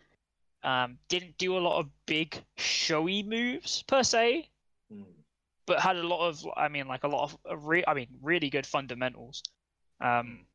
[0.63, 4.47] um, didn't do a lot of big, showy moves per se,
[4.89, 5.03] Hmm.
[5.65, 8.51] but had a lot of i mean like a lot of re- i mean really
[8.51, 9.41] good fundamentals
[9.99, 10.45] um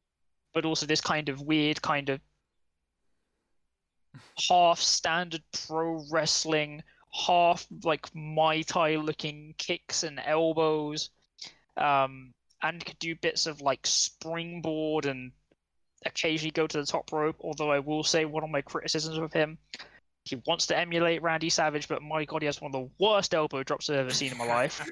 [0.54, 2.20] but also this kind of weird kind of
[4.48, 6.82] half standard pro wrestling
[7.12, 11.10] half like Muay Thai looking kicks and elbows
[11.76, 12.32] um
[12.62, 15.32] and could do bits of like springboard and
[16.06, 19.32] occasionally go to the top rope although i will say one of my criticisms of
[19.32, 19.58] him
[20.24, 23.34] he wants to emulate Randy Savage, but my god, he has one of the worst
[23.34, 24.86] elbow drops I've ever seen in my life.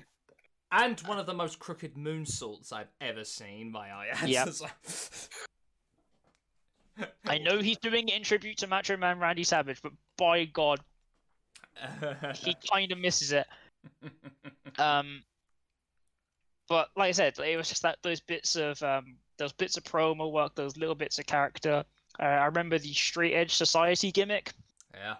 [0.72, 3.70] and one of the most crooked moonsaults I've ever seen.
[3.70, 4.08] My eye.
[4.26, 4.48] Yep.
[7.30, 10.80] I know he's doing it in tribute to Macho Man Randy Savage, but by God,
[12.34, 13.46] he kind of misses it.
[14.78, 15.22] Um,
[16.68, 19.84] but like I said, it was just that those bits of um, those bits of
[19.84, 21.84] promo work, those little bits of character.
[22.18, 24.52] Uh, I remember the Straight Edge Society gimmick.
[24.94, 25.16] yeah.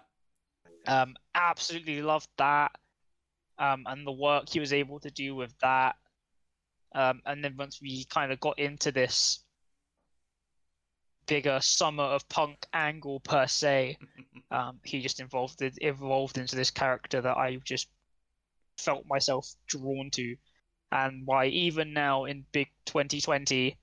[0.87, 2.71] Um, absolutely loved that.
[3.57, 5.95] Um, and the work he was able to do with that.
[6.93, 9.39] Um, and then once we kind of got into this
[11.27, 13.97] bigger summer of punk angle per se,
[14.51, 17.87] um, he just evolved evolved into this character that I just
[18.77, 20.35] felt myself drawn to,
[20.91, 23.77] and why even now in big 2020,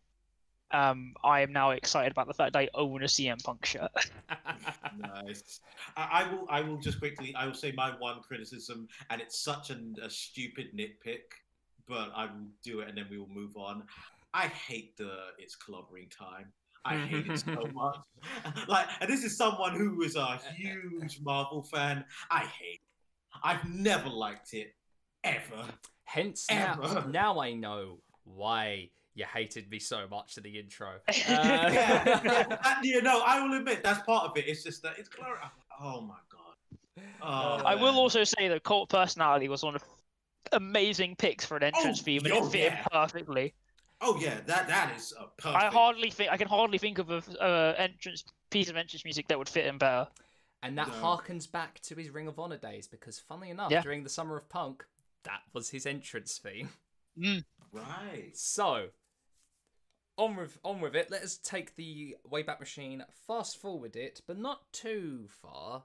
[0.71, 3.91] um, I am now excited about the fact that I own a CM Punk shirt.
[4.99, 5.61] nice.
[5.97, 6.47] I, I will.
[6.51, 7.35] I will just quickly.
[7.35, 11.33] I will say my one criticism, and it's such an, a stupid nitpick,
[11.87, 13.85] but I will do it, and then we will move on.
[14.35, 16.53] I hate the it's clobbering time.
[16.85, 17.99] I hate it so much.
[18.67, 22.05] Like, and this is someone who is a huge Marvel fan.
[22.31, 22.75] I hate.
[22.75, 22.81] It.
[23.45, 24.75] I've never liked it
[25.23, 25.65] ever.
[26.05, 27.09] Hence, now, Ever.
[27.13, 30.89] now I know why you hated me so much in the intro.
[31.09, 34.47] Uh, yeah, yeah, and, you know, I will admit that's part of it.
[34.49, 35.37] It's just that it's clear.
[35.81, 37.05] Oh my god.
[37.23, 39.85] Oh, I will also say that Cult Personality was one of
[40.53, 42.77] amazing picks for an entrance Oh, theme, and yo, it fit yeah.
[42.77, 43.55] him perfectly.
[44.01, 45.65] Oh yeah, that that is a perfect.
[45.65, 49.29] I hardly think I can hardly think of a uh, entrance piece of entrance music
[49.29, 50.09] that would fit him better.
[50.63, 50.95] And that No.
[50.95, 53.83] harkens back to his Ring of Honor days because, funnily enough, Yeah.
[53.83, 54.85] during the Summer of Punk,
[55.23, 56.71] that was his entrance theme.
[57.73, 58.31] right.
[58.37, 58.89] So,
[60.17, 61.11] on with on with it.
[61.11, 65.85] Let us take the Wayback Machine, fast forward it, but not too far,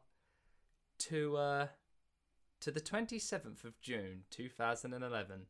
[0.99, 1.67] to uh,
[2.61, 5.47] to the twenty seventh of June, two thousand and eleven,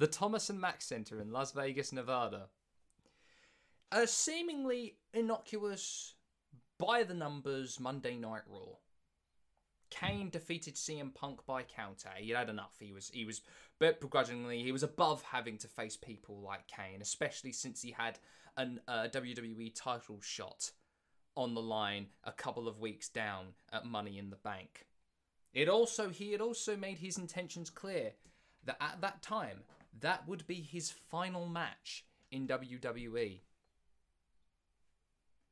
[0.00, 2.46] the Thomas and Mack Center in Las Vegas, Nevada.
[3.92, 6.14] A seemingly innocuous,
[6.78, 8.78] by the numbers Monday Night Raw.
[9.90, 12.08] Kane defeated CM Punk by counter.
[12.16, 12.76] He had enough.
[12.80, 13.42] He was he was
[13.78, 18.18] but begrudgingly he was above having to face people like Kane, especially since he had
[18.56, 20.70] an uh, WWE title shot
[21.36, 24.86] on the line a couple of weeks down at Money in the Bank.
[25.52, 28.12] It also he had also made his intentions clear
[28.64, 29.64] that at that time
[29.98, 33.40] that would be his final match in WWE.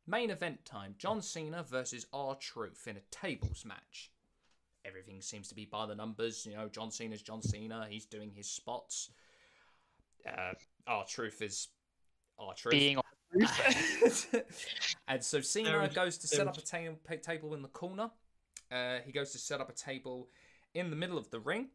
[0.07, 4.11] Main event time: John Cena versus R Truth in a tables match
[4.89, 6.47] everything seems to be by the numbers.
[6.47, 7.87] You know, John Cena's John Cena.
[7.89, 9.11] He's doing his spots.
[10.27, 10.53] Uh,
[10.87, 11.69] R Truth is
[12.39, 12.73] R Truth.
[12.73, 13.03] Being on
[15.09, 17.69] and so Cena There is- goes to there set up a ta- table in the
[17.69, 18.11] corner.
[18.73, 20.29] Uh, he goes to set up a table
[20.75, 21.69] in the middle of the ring.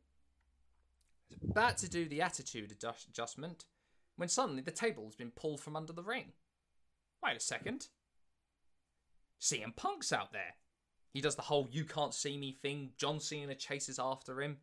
[1.50, 3.66] About to do the attitude adjust- adjustment
[4.16, 6.34] when suddenly the table has been pulled from under the ring.
[7.24, 7.88] Wait a second.
[9.40, 10.56] CM Punk's out there.
[11.12, 12.92] He does the whole you can't see me thing.
[12.98, 14.58] John Cena chases after him.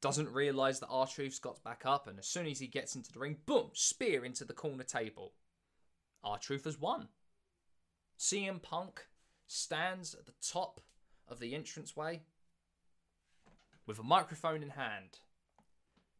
[0.00, 3.10] Doesn't realise that R Truth's got back up, and as soon as he gets into
[3.10, 5.32] the ring, boom, spear into the corner table.
[6.22, 7.08] R Truth has won.
[8.18, 9.06] CM Punk
[9.46, 10.80] stands at the top
[11.26, 12.22] of the entranceway
[13.86, 15.20] with a microphone in hand,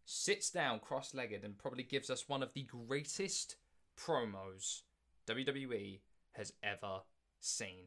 [0.05, 3.57] sits down cross legged, and probably gives us one of the greatest
[3.99, 4.83] promos
[5.29, 6.01] WWE
[6.33, 7.01] has ever
[7.41, 7.87] seen.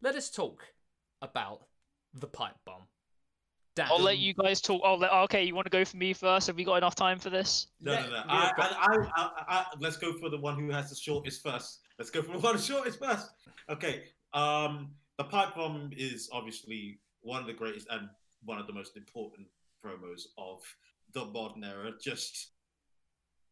[0.00, 0.64] Let us talk
[1.20, 1.62] about
[2.14, 2.82] the pipe bomb.
[3.74, 4.82] Dan, I'll let you guys talk.
[4.84, 5.44] Oh, let, okay.
[5.44, 6.46] You want to go for me first?
[6.46, 7.68] Have we got enough time for this?
[7.80, 8.16] No, Let- no, no.
[8.16, 10.96] yeah, I, but- I, I, I, I, let's go for the one who has the
[10.96, 11.80] shortest first.
[11.98, 13.30] Let's go for the one shortest first.
[13.70, 14.04] Okay.
[14.34, 18.08] Um, the pipe bomb is obviously one of the greatest and
[18.44, 19.46] one of the most important
[19.84, 20.60] promos of
[21.14, 21.92] the modern era.
[22.00, 22.52] Just,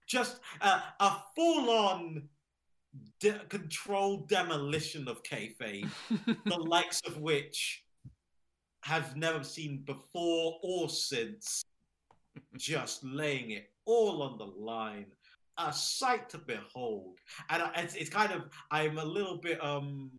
[0.06, 2.28] just uh, a full-on
[3.20, 5.88] de- controlled demolition of kayfabe,
[6.46, 7.84] the likes of which
[8.82, 11.62] have never seen before or since
[12.56, 15.06] just laying it all on the line.
[15.58, 17.18] A sight to behold.
[17.50, 20.10] And it's, it's kind of, I'm a little bit, um,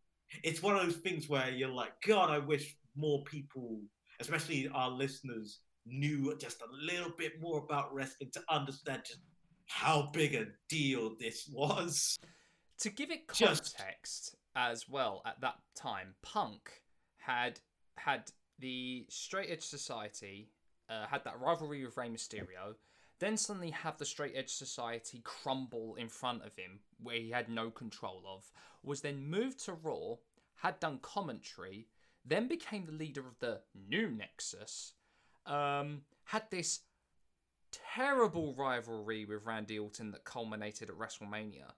[0.43, 3.79] it's one of those things where you're like, God, I wish more people,
[4.19, 9.19] especially our listeners, knew just a little bit more about wrestling to understand just
[9.67, 12.17] how big a deal this was.
[12.79, 16.81] to give it Just- context as well at that time punk
[17.17, 17.59] had
[17.97, 18.29] had
[18.59, 20.49] the straight edge society
[20.89, 22.75] uh, had that rivalry with Rey Mysterio
[23.19, 27.47] then suddenly have the straight edge society crumble in front of him where he had
[27.49, 28.51] no control of
[28.83, 30.15] was then moved to raw
[30.55, 31.87] had done commentary
[32.25, 34.93] then became the leader of the new nexus
[35.45, 36.81] um, had this
[37.71, 41.71] terrible rivalry with Randy Orton that culminated at WrestleMania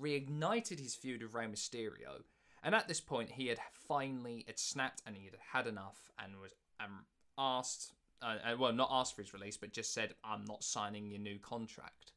[0.00, 2.22] reignited his feud with Rey Mysterio.
[2.62, 6.36] And at this point, he had finally had snapped and he had had enough and
[6.40, 7.04] was um,
[7.38, 7.92] asked,
[8.22, 11.20] uh, uh, well, not asked for his release, but just said, "I'm not signing your
[11.20, 12.12] new contract."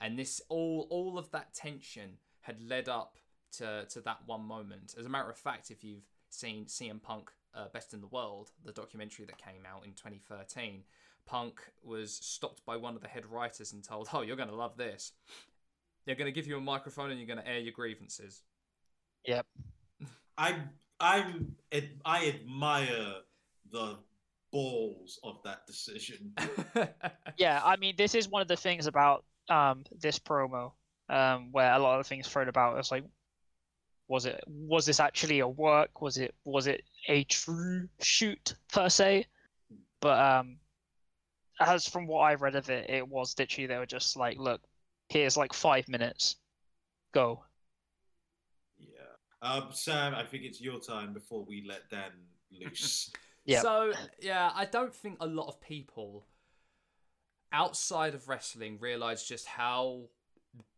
[0.00, 3.16] And this all all of that tension had led up
[3.52, 4.94] to to that one moment.
[4.98, 8.50] As a matter of fact, if you've seen CM Punk uh, Best in the World,
[8.64, 10.82] the documentary that came out in 2013,
[11.26, 14.54] Punk was stopped by one of the head writers and told, "Oh, you're going to
[14.54, 15.12] love this.
[16.04, 18.42] They're going to give you a microphone and you're going to air your grievances."
[19.26, 19.46] Yep.
[20.36, 20.56] I
[21.00, 21.56] I'm
[22.04, 23.14] I admire
[23.70, 23.98] the
[24.52, 26.32] balls of that decision.
[27.38, 30.72] Yeah, I mean, this is one of the things about um this promo,
[31.08, 32.78] um, where a lot of the things thrown about.
[32.78, 33.04] It's like,
[34.06, 36.02] was it was this actually a work?
[36.02, 39.26] Was it was it a true shoot per se?
[40.00, 40.56] But um,
[41.60, 44.60] as from what I read of it, it was literally they were just like, look,
[45.08, 46.36] here's like five minutes,
[47.12, 47.44] go.
[48.78, 48.88] yeah.
[49.42, 52.10] Um, Sam, I think it's your time before we let Dan
[52.50, 53.10] loose.
[53.44, 53.60] yeah.
[53.60, 56.26] So yeah, I don't think a lot of people
[57.52, 60.02] outside of wrestling realize just how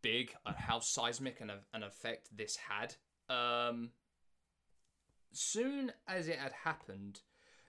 [0.02, 2.94] big and how seismic an, an effect this had.
[3.28, 3.90] Um,
[5.38, 7.20] soon as it had happened,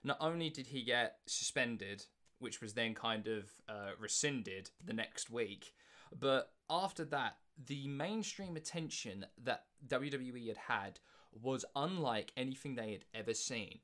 [0.04, 2.06] not only did he get suspended,
[2.38, 5.74] which was then kind of uh, rescinded the next week,
[6.18, 7.36] but after that,
[7.66, 11.00] the mainstream attention that WWE had had
[11.32, 13.78] was unlike anything they had ever seen.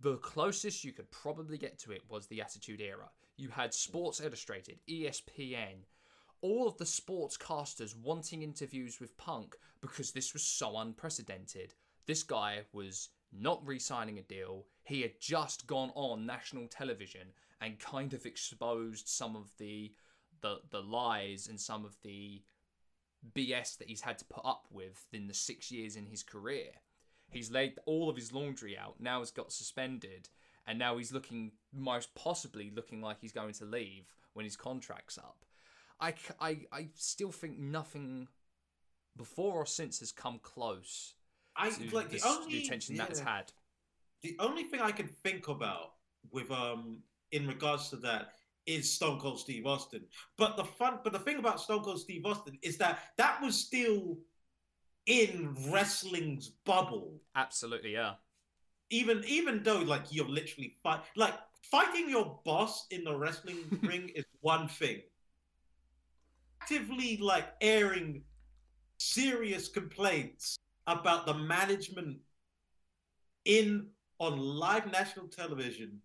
[0.00, 3.10] The closest you could probably get to it was the Attitude Era.
[3.36, 5.84] You had Sports Illustrated, ESPN,
[6.40, 11.74] all of the sportscasters wanting interviews with Punk because this was so unprecedented.
[12.06, 14.66] This guy was not re signing a deal.
[14.84, 17.28] He had just gone on national television
[17.60, 19.92] and kind of exposed some of the
[20.40, 22.42] the, the lies and some of the
[23.34, 26.70] BS that he's had to put up with in the six years in his career.
[27.30, 28.94] He's laid all of his laundry out.
[29.00, 30.28] Now he's got suspended,
[30.66, 35.18] and now he's looking most possibly looking like he's going to leave when his contract's
[35.18, 35.44] up.
[36.00, 38.28] I, I, I still think nothing
[39.16, 41.14] before or since has come close
[41.58, 43.52] I to like this- the only attention yeah, that's had.
[44.22, 45.94] The only thing I can think about
[46.30, 47.02] with um
[47.32, 48.32] in regards to that
[48.66, 50.04] is Stone Cold Steve Austin.
[50.36, 53.56] But the fun, but the thing about Stone Cold Steve Austin is that that was
[53.56, 54.18] still
[55.06, 57.20] in wrestling's bubble.
[57.34, 58.14] Absolutely, yeah.
[58.90, 64.10] Even even though like you're literally fight like fighting your boss in the wrestling ring
[64.14, 65.00] is one thing.
[66.60, 68.22] Actively like airing
[68.98, 70.58] serious complaints
[70.88, 72.18] about the management
[73.44, 73.86] in
[74.18, 76.00] on live national television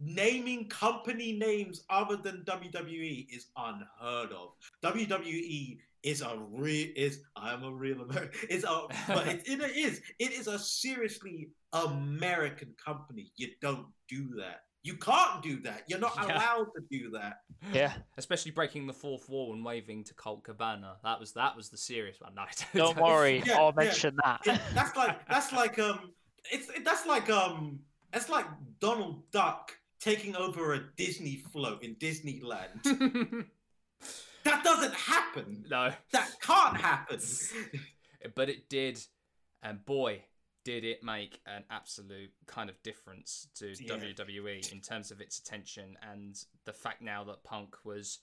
[0.00, 4.52] naming company names other than WWE is unheard of.
[4.84, 8.38] WWE is a real is I'm a real American.
[8.50, 13.32] It's a but it, it is it is a seriously American company.
[13.36, 14.62] You don't do that.
[14.86, 15.82] You can't do that.
[15.88, 16.36] You're not Yeah.
[16.36, 17.40] allowed to do that.
[17.72, 17.92] Yeah.
[18.16, 20.96] Especially breaking the fourth wall and waving to Colt Cabana.
[21.02, 22.34] That was that was the serious one.
[22.36, 23.84] No, I Don't worry, Yeah, I'll yeah.
[23.84, 24.40] mention that.
[24.46, 26.12] It- that's like that's like um
[26.52, 27.80] it's it, that's like um
[28.12, 28.46] that's like
[28.78, 32.82] Donald Duck taking over a Disney float in Disneyland.
[34.44, 35.64] that doesn't happen.
[35.68, 37.18] no, That can't happen.
[38.36, 39.00] but it did,
[39.62, 40.22] and boy,
[40.66, 43.94] did it make an absolute kind of difference to Yeah.
[43.94, 48.18] WWE in terms of its attention and the fact now that Punk was.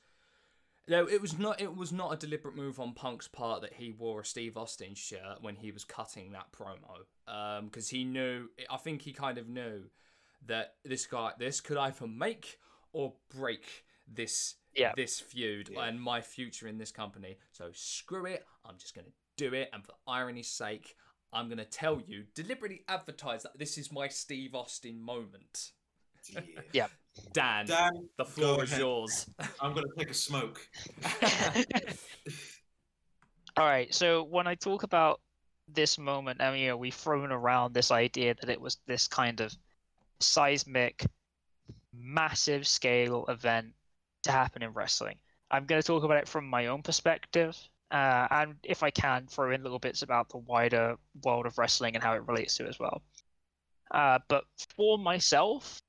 [0.90, 1.62] No, it was not.
[1.62, 4.94] It was not a deliberate move on Punk's part that he wore a Steve Austin
[4.94, 8.50] shirt when he was cutting that promo, um, because he knew.
[8.70, 9.90] I think he kind of knew
[10.46, 12.60] that this guy, this could either make
[12.92, 14.92] or break this Yeah.
[14.98, 15.86] this feud Yeah.
[15.86, 17.38] and my future in this company.
[17.54, 18.46] So screw it.
[18.66, 20.98] I'm just gonna do it, and for irony's sake,
[21.34, 25.72] I'm gonna tell you deliberately advertise that this is my Steve Austin moment.
[26.30, 26.40] Yeah.
[26.72, 26.88] Yeah.
[27.32, 28.82] Dan, Dan, the floor is ahead.
[28.82, 29.30] yours.
[29.62, 30.68] I'm gonna take a smoke.
[33.58, 33.94] All right.
[33.94, 35.22] So when I talk about
[35.68, 39.08] this moment, I mean, you know, we've thrown around this idea that it was this
[39.08, 39.56] kind of
[40.20, 41.06] seismic,
[41.94, 43.74] massive scale event
[44.24, 45.18] to happen in wrestling.
[45.52, 47.56] I'm going to talk about it from my own perspective,
[47.94, 51.94] uh, and if I can, throw in little bits about the wider world of wrestling
[51.94, 53.04] and how it relates to it as well.
[53.92, 55.80] Uh, but for myself,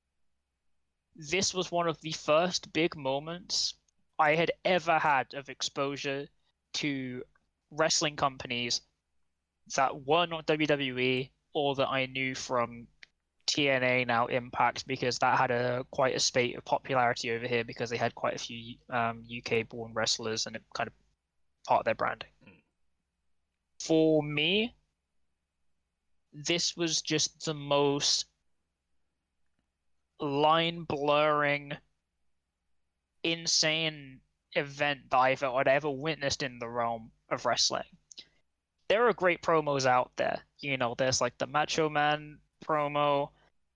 [1.15, 3.73] this was one of the first big moments
[4.19, 6.27] I had ever had of exposure
[6.75, 7.23] to
[7.71, 8.81] wrestling companies
[9.75, 12.87] that were not WWE or that I knew from
[13.47, 17.89] TNA now Impact because that had a quite a spate of popularity over here because
[17.89, 20.93] they had quite a few um, UK-born wrestlers and it kind of
[21.65, 22.29] part of their branding.
[22.47, 22.51] Mm.
[23.79, 24.75] For me,
[26.33, 28.25] this was just the most
[30.19, 31.73] line blurring,
[33.23, 34.19] insane
[34.53, 37.83] event that I've I'd ever witnessed in the realm of wrestling.
[38.87, 40.39] There are great promos out there.
[40.59, 43.29] You know, there's like the Macho Man promo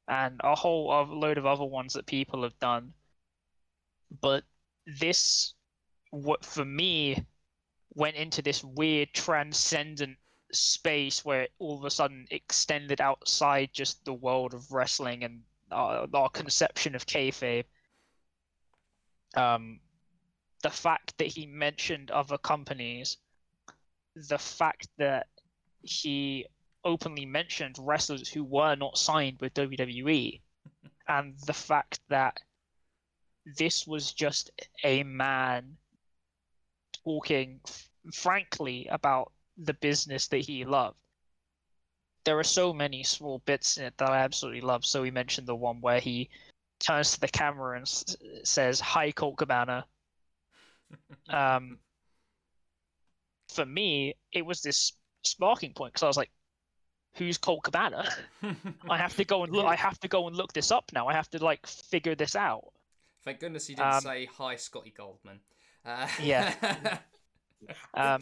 [0.07, 2.93] and a whole other load of other ones that people have done.
[4.21, 4.43] But
[4.85, 5.53] this,
[6.11, 7.25] what for me,
[7.93, 10.17] went into this weird transcendent
[10.51, 15.41] space where it all of a sudden extended outside just the world of wrestling and
[15.71, 17.65] our, our conception of kayfabe.
[19.35, 19.79] Um,
[20.63, 23.17] the fact that he mentioned other companies,
[24.15, 25.27] the fact that
[25.81, 26.45] he
[26.83, 30.41] openly mentioned wrestlers who were not signed with WWE,
[31.07, 32.39] and the fact that
[33.45, 34.51] this was just
[34.83, 35.77] a man
[37.03, 40.97] talking f- frankly about the business that he loved.
[42.25, 44.85] There are so many small bits in it that I absolutely love.
[44.85, 46.29] So he mentioned the one where he
[46.79, 49.85] turns to the camera and s- says, "Hi, Colt Cabana."
[51.29, 51.77] Um,
[53.49, 54.93] for me, it was this
[55.23, 56.31] sparking point because I was like,
[57.13, 58.09] "Who's Colt Cabana?"
[58.89, 59.65] I have to go and look.
[59.65, 61.07] I have to go and look this up now.
[61.07, 62.73] I have to like figure this out.
[63.23, 65.39] Thank goodness he didn't Um, say hi, Scotty Goldman.
[65.85, 66.99] Uh, Yeah.
[67.93, 68.21] Um,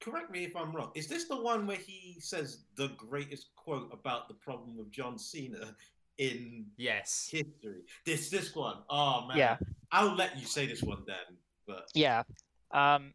[0.00, 0.92] correct me if I'm wrong.
[0.94, 5.18] Is this the one where he says the greatest quote about the problem of John
[5.18, 5.74] Cena
[6.18, 7.28] in yes.
[7.30, 7.82] history?
[8.04, 8.76] This this one.
[8.88, 9.36] Oh man.
[9.36, 9.56] Yeah.
[9.90, 11.36] I'll let you say this one then.
[11.66, 12.22] But Yeah.
[12.70, 13.12] Um,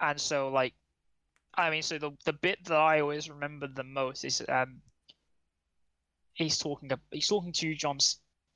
[0.00, 0.74] and so like,
[1.54, 4.80] I mean, so the the bit that I always remember the most is um,
[6.34, 7.98] he's talking he's talking to John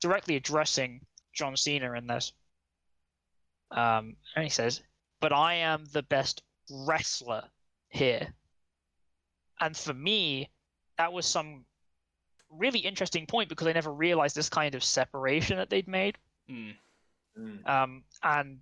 [0.01, 1.01] directly addressing
[1.33, 2.33] John Cena in this.
[3.75, 4.81] Um, and he says,
[5.19, 7.43] "But I am the best wrestler
[7.89, 8.33] here."
[9.59, 10.49] And for me,
[10.97, 11.65] that was some
[12.49, 16.17] really interesting point because I never realized this kind of separation that they'd made.
[16.49, 16.75] Mm.
[17.37, 18.59] mm, Um, and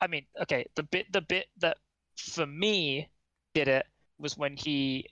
[0.00, 1.78] I mean, okay, the bit the bit that
[2.16, 3.08] for me
[3.54, 3.86] did it
[4.18, 5.08] was when he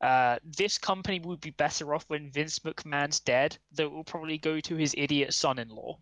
[0.00, 4.38] uh this company would be better off when Vince McMahon's dead, that it will probably
[4.38, 5.98] go to his idiot son-in-law.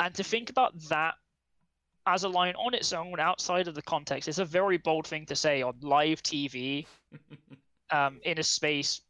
[0.00, 1.14] And to think about that
[2.06, 5.26] as a line on its own outside of the context is a very bold thing
[5.26, 6.86] to say on live TV
[7.90, 9.02] um, in a space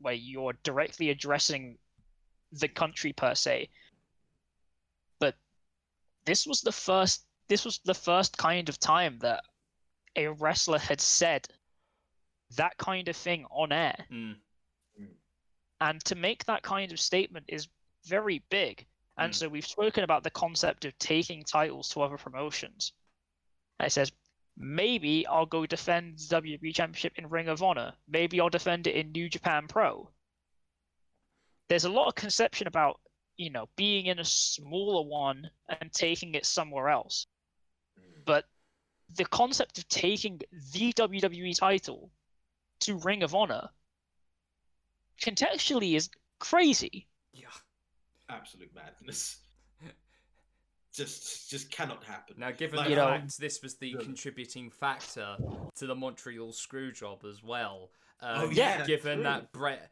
[0.00, 1.78] where you're directly addressing
[2.52, 3.68] the country per se.
[5.20, 5.36] But
[6.24, 9.44] this was the first this was the first kind of time that
[10.16, 11.46] a wrestler had said
[12.56, 14.06] that kind of thing on air.
[14.10, 14.36] Mm.
[15.80, 17.68] And to make that kind of statement is
[18.06, 18.86] very big.
[19.16, 19.36] And Mm.
[19.36, 22.92] so we've spoken about the concept of taking titles to other promotions.
[23.78, 24.12] And it says,
[24.56, 27.94] maybe I'll go defend the WWE Championship in Ring of Honor.
[28.08, 30.10] Maybe I'll defend it in New Japan Pro.
[31.68, 33.00] There's a lot of conception about,
[33.36, 37.26] you know, being in a smaller one and taking it somewhere else.
[38.24, 38.46] But
[39.16, 40.40] the concept of taking
[40.72, 42.10] the WWE title
[42.80, 43.68] to Ring of Honor
[45.20, 47.06] contextually is crazy.
[47.32, 47.48] Yeah.
[48.34, 49.38] Absolute madness.
[50.92, 52.36] Just just cannot happen.
[52.38, 53.98] Now, given Like, the know- fact this was the Yeah.
[54.00, 55.36] contributing factor
[55.74, 57.90] to the Montreal Screwjob as well,
[58.20, 59.90] um, Oh, yeah, given that Brett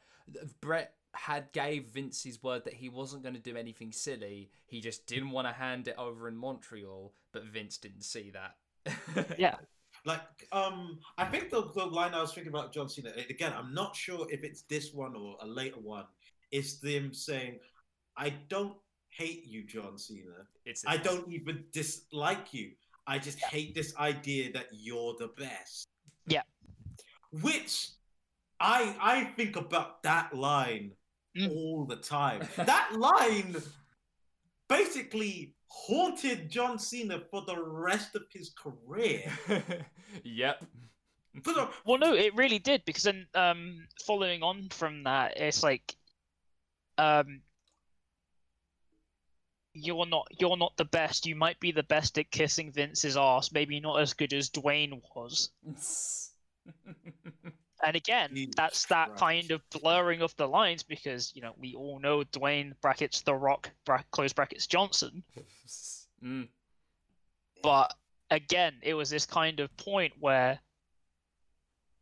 [0.60, 4.80] Brett had gave Vince his word that he wasn't going to do anything silly, he
[4.80, 8.56] just didn't want to hand it over in Montreal, but Vince didn't see that.
[9.38, 9.56] Yeah.
[10.04, 13.52] Like, um, I think the, the line I was thinking about John Cena again.
[13.52, 16.06] I'm not sure if it's this one or a later one.
[16.50, 17.60] Is them saying,
[18.16, 18.76] "I don't
[19.10, 20.46] hate you, John Cena.
[20.64, 22.72] It's I don't even dislike you.
[23.06, 25.88] I just hate this idea that you're the best."
[26.26, 26.42] Yeah.
[27.30, 27.90] Which
[28.60, 30.92] I I think about that line
[31.36, 31.50] Mm.
[31.50, 32.46] all the time.
[32.56, 33.56] that line
[34.68, 39.32] basically haunted John Cena for the rest of his career.
[40.24, 40.62] yep.
[41.42, 45.62] For the, Well, no, it really did because then, um, following on from that, it's
[45.62, 45.96] like,
[46.98, 47.40] um,
[49.74, 51.26] you're not you're not the best.
[51.26, 55.00] You might be the best at kissing Vince's ass, maybe not as good as Dwayne
[55.14, 55.50] was.
[57.82, 59.20] And again, Jesus that's that Christ.
[59.20, 63.34] kind of blurring of the lines because you know we all know Dwayne brackets The
[63.34, 65.24] Rock bra- close brackets Johnson,
[66.24, 66.48] mm.
[67.62, 67.92] but
[68.30, 70.60] again, it was this kind of point where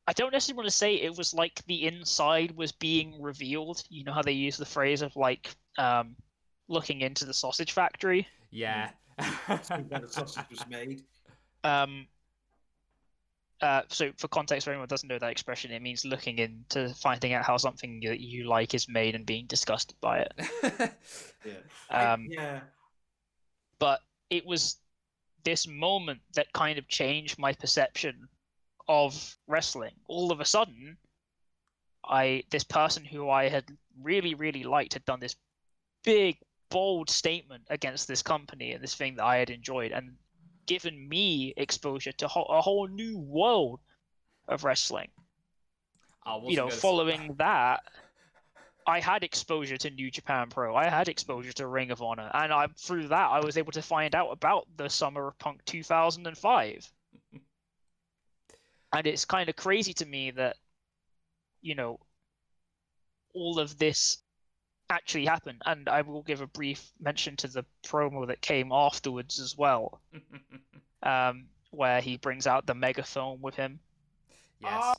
[0.06, 3.82] I don't necessarily want to say it was like the inside was being revealed.
[3.88, 5.48] You know how they use the phrase of like
[5.78, 6.14] um,
[6.70, 8.26] looking into the sausage factory.
[8.50, 8.90] Yeah.
[9.46, 11.02] When the sausage was made.
[11.64, 12.06] Um,
[13.60, 16.88] uh, so for context, for anyone who doesn't know that expression, it means looking into
[16.94, 20.32] finding out how something that you like is made and being disgusted by it.
[21.44, 21.54] Yeah.
[21.90, 22.60] I- Um, yeah.
[23.78, 24.76] but it was
[25.44, 28.28] this moment that kind of changed my perception
[28.88, 29.92] of wrestling.
[30.06, 30.98] All of a sudden,
[32.04, 33.64] I this person who I had
[34.02, 35.34] really really liked had done this
[36.04, 36.36] big
[36.70, 40.16] bold statement against this company and this thing that I had enjoyed and
[40.66, 43.80] given me exposure to ho- a whole new world
[44.48, 45.08] of wrestling.
[46.46, 47.80] You know, following that
[48.86, 50.74] I had exposure to New Japan Pro.
[50.74, 53.82] I had exposure to Ring of Honor, and I through that I was able to
[53.82, 56.92] find out about the Summer of Punk 2005.
[58.92, 60.56] and it's kind of crazy to me that,
[61.62, 61.98] you know,
[63.34, 64.18] all of this
[64.90, 65.62] actually happened.
[65.64, 70.00] And I will give a brief mention to the promo that came afterwards as well,
[71.02, 73.80] um, where he brings out the megaphone with him.
[74.60, 74.96] yes.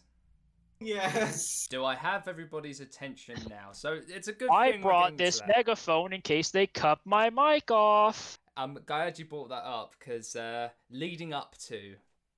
[0.83, 1.67] Yes.
[1.69, 3.69] Do I have everybody's attention now?
[3.71, 7.29] So it's a good I thing we're brought this megaphone in case they cut my
[7.29, 8.39] mic off.
[8.57, 11.95] I'm glad you brought that up because uh, leading up to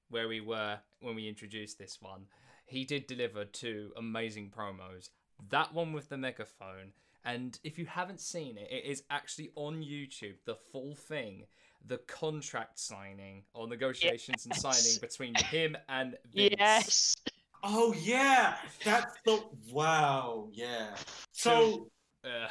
[0.09, 2.25] where we were when we introduced this one,
[2.65, 5.09] he did deliver two amazing promos.
[5.49, 6.91] That one with the megaphone,
[7.25, 10.35] and if you haven't seen it, it is actually on YouTube.
[10.45, 11.43] The full thing,
[11.87, 16.55] the contract signing or negotiations and signing between him and Vince.
[16.57, 17.15] Yes.
[17.63, 18.55] Oh yeah.
[18.83, 20.49] That's the wow.
[20.51, 20.95] Yeah.
[21.31, 21.89] So
[22.23, 22.47] Uh,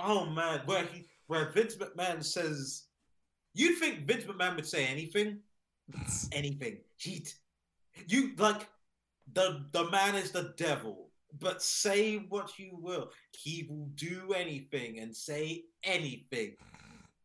[0.00, 2.84] oh man, where he where Vince McMahon says
[3.54, 5.40] you think Vince McMahon would say anything?
[6.32, 6.78] Anything.
[6.96, 7.28] He'd
[8.08, 8.68] you like
[9.32, 11.10] the the man is the devil,
[11.40, 13.10] but say what you will.
[13.36, 16.56] He will do anything and say anything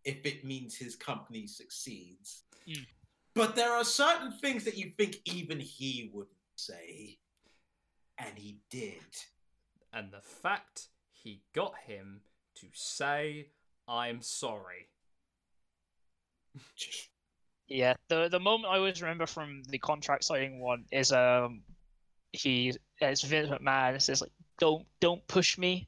[0.06, 2.44] if it means his company succeeds.
[2.68, 2.86] Mm.
[3.36, 7.20] But there are certain things that you think even he wouldn't say.
[8.18, 9.04] And he did.
[9.94, 12.22] and the fact he got him
[12.56, 13.50] to say,
[13.88, 14.90] I'm sorry.
[17.68, 21.64] Yeah, the the moment I always remember from the contract signing one is um
[22.34, 25.88] he it's Vince McMahon It says like don't don't push me,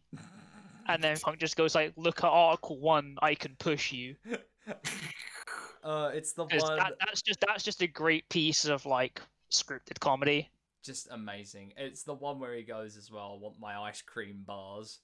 [0.87, 4.15] and then Punk just goes like look at Article One I can push you.
[5.83, 9.21] Uh, it's the one that, that's just that's just a great piece of like
[9.51, 10.49] scripted comedy.
[10.83, 11.73] just amazing.
[11.77, 13.37] It's the one where he goes as well.
[13.37, 14.99] I want my ice cream bars.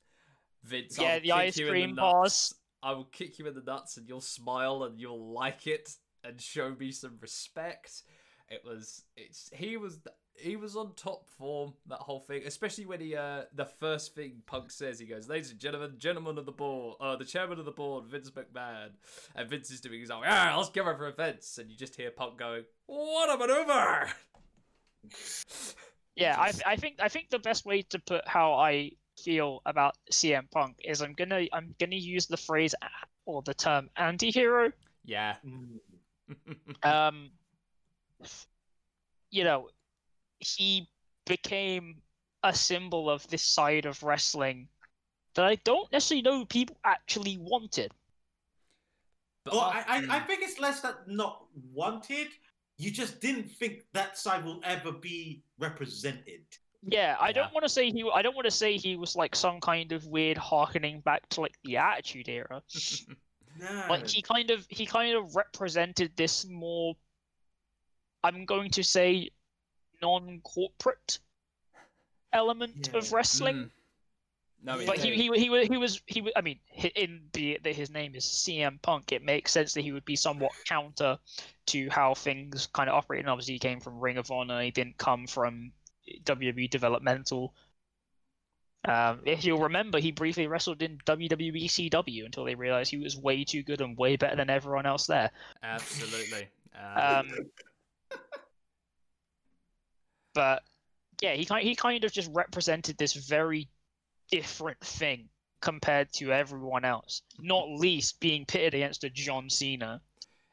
[0.64, 2.54] Vince, Yeah, I'll the ice cream the bars.
[2.84, 5.90] I will kick you in the nuts, and you'll smile and you'll like it
[6.24, 8.04] and show me some respect.
[8.50, 10.00] It was it's he was
[10.38, 14.42] he was on top form that whole thing, especially when he uh the first thing
[14.46, 17.66] Punk says he goes, "Ladies and gentlemen, gentlemen of the board, uh the chairman of
[17.66, 18.90] the board, Vince McMahon,"
[19.36, 21.96] and Vince is doing his own, "Yeah, let's give her for Vince," and you just
[21.96, 24.10] hear Punk going, "What a maneuver!"
[26.16, 28.92] Yeah, I I think I think the best way to put how I
[29.22, 32.74] feel about CM Punk is I'm gonna I'm gonna use the phrase
[33.26, 34.72] or the term anti-hero.
[35.04, 35.36] Yeah.
[35.46, 35.80] Mm.
[36.84, 37.32] um
[39.30, 39.68] you know
[40.46, 40.88] he
[41.26, 42.02] became
[42.44, 44.68] a symbol of this side of wrestling
[45.34, 47.92] that I don't necessarily know people actually wanted.
[49.44, 52.28] But Well, af- I, I, I think it's less that not wanted.
[52.78, 56.42] You just didn't think that side will ever be represented.
[56.88, 57.34] Yeah, I Yeah.
[57.34, 59.92] don't want to say he I don't want to say he was like some kind
[59.92, 62.62] of weird harkening back to like the Attitude Era.
[63.58, 63.86] No.
[63.90, 66.94] Like he kind of he kind of represented this more
[68.22, 69.30] I'm going to say
[70.06, 71.20] non-corporate
[72.32, 73.56] element of wrestling.
[73.56, 73.70] Mm.
[74.64, 74.86] No, Yeah.
[74.88, 76.60] But he, he, he was he was he was I mean
[76.96, 80.16] in the that his name is CM Punk it makes sense that he would be
[80.16, 81.20] somewhat counter
[81.68, 84.72] to how things kind of operate and obviously he came from Ring of Honor he
[84.72, 85.72] didn't come from
[86.24, 87.54] WWE developmental
[88.86, 93.18] um, if you'll remember he briefly wrestled in WWE ECW until they realized he was
[93.18, 95.30] way too good and way better than everyone else there
[95.62, 96.48] Absolutely.
[96.76, 97.30] Uh, um,
[100.36, 100.62] but
[101.22, 103.68] yeah, he kind he kind of just represented this very
[104.30, 105.30] different thing
[105.62, 107.24] compared to everyone else.
[107.40, 110.02] Not least being pitted against a John Cena.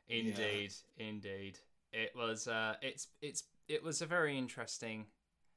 [0.08, 1.58] indeed, indeed.
[1.92, 2.48] It was.
[2.48, 3.08] Uh, it's.
[3.20, 3.44] It's.
[3.68, 5.06] It was a very interesting,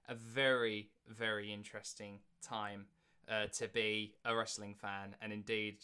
[0.09, 2.85] a very very interesting time
[3.29, 5.77] uh, to be a wrestling fan, and indeed,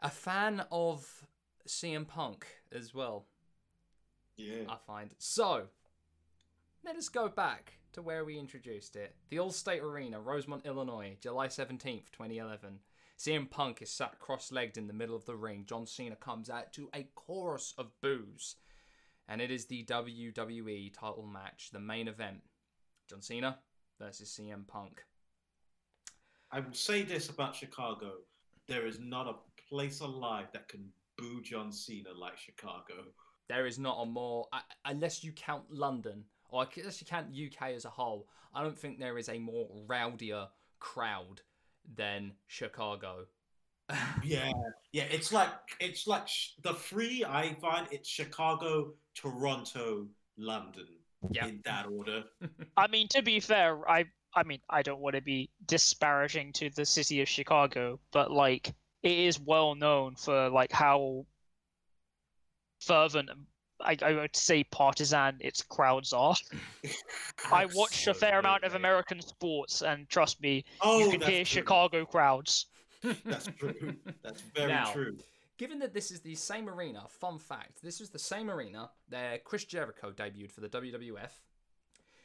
[0.00, 1.06] a fan of
[1.66, 3.26] CM Punk as well.
[4.36, 4.64] yeah.
[4.68, 5.64] I find so.
[6.84, 9.14] Let us go back to where we introduced it.
[9.30, 12.80] The Allstate Arena, Rosemont, Illinois, July 17th, 2011.
[13.18, 15.64] CM Punk is sat cross legged in the middle of the ring.
[15.66, 18.56] John Cena comes out to a chorus of boos.
[19.28, 22.40] And it is the WWE title match, the main event.
[23.08, 23.58] John Cena
[24.00, 25.04] versus CM Punk.
[26.50, 28.14] I will say this about Chicago:
[28.66, 29.36] there is not a
[29.68, 33.04] place alive that can boo John Cena like Chicago.
[33.48, 37.70] There is not a more, uh, unless you count London, or unless you count UK
[37.70, 40.46] as a whole, I don't think there is a more rowdier
[40.78, 41.40] crowd
[41.96, 43.24] than Chicago.
[44.22, 44.52] yeah,
[44.92, 45.04] yeah.
[45.04, 45.48] It's like
[45.80, 47.24] it's like sh- the three.
[47.24, 50.06] I find it's Chicago, Toronto,
[50.36, 50.86] London
[51.30, 51.46] Yeah.
[51.46, 52.24] in that order.
[52.76, 54.04] I mean, to be fair, I
[54.34, 58.72] I mean, I don't want to be disparaging to the city of Chicago, but like
[59.02, 61.26] it is well known for like how
[62.80, 63.30] fervent
[63.84, 66.34] I, I would say partisan its crowds are.
[67.52, 68.76] I watch a fair amount of Absolutely.
[68.88, 71.44] American sports, and trust me, Oh, you can hear true.
[71.44, 72.66] Chicago crowds.
[73.24, 73.94] That's true.
[74.22, 75.16] That's very Now, true.
[75.58, 79.44] Given that this is the same arena, fun fact, this was the same arena that
[79.44, 81.30] Chris Jericho debuted for the WWF.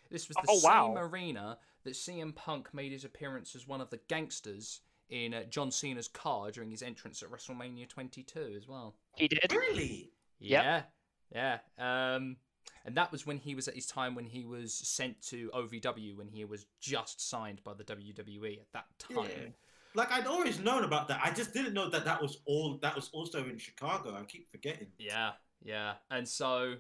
[0.10, 0.88] This was the Oh, wow.
[0.96, 5.44] same arena that CM Punk made his appearance as one of the gangsters in uh,
[5.44, 8.96] John Cena's car during his entrance at WrestleMania 22 as well.
[9.16, 9.52] He did.
[9.52, 10.12] Really?
[10.40, 10.92] Yep.
[11.34, 11.60] Yeah.
[11.78, 12.38] Um,
[12.86, 16.16] and that was when he was at his time when he was sent to OVW
[16.16, 19.30] when he was just signed by the WWE at that time.
[19.30, 19.50] Yeah.
[19.94, 21.22] Like I'd always known about that.
[21.24, 22.78] I just didn't know that that was all.
[22.82, 24.16] That was also in Chicago.
[24.16, 24.88] I keep forgetting.
[24.98, 25.32] Yeah,
[25.64, 25.94] yeah.
[26.12, 26.76] And so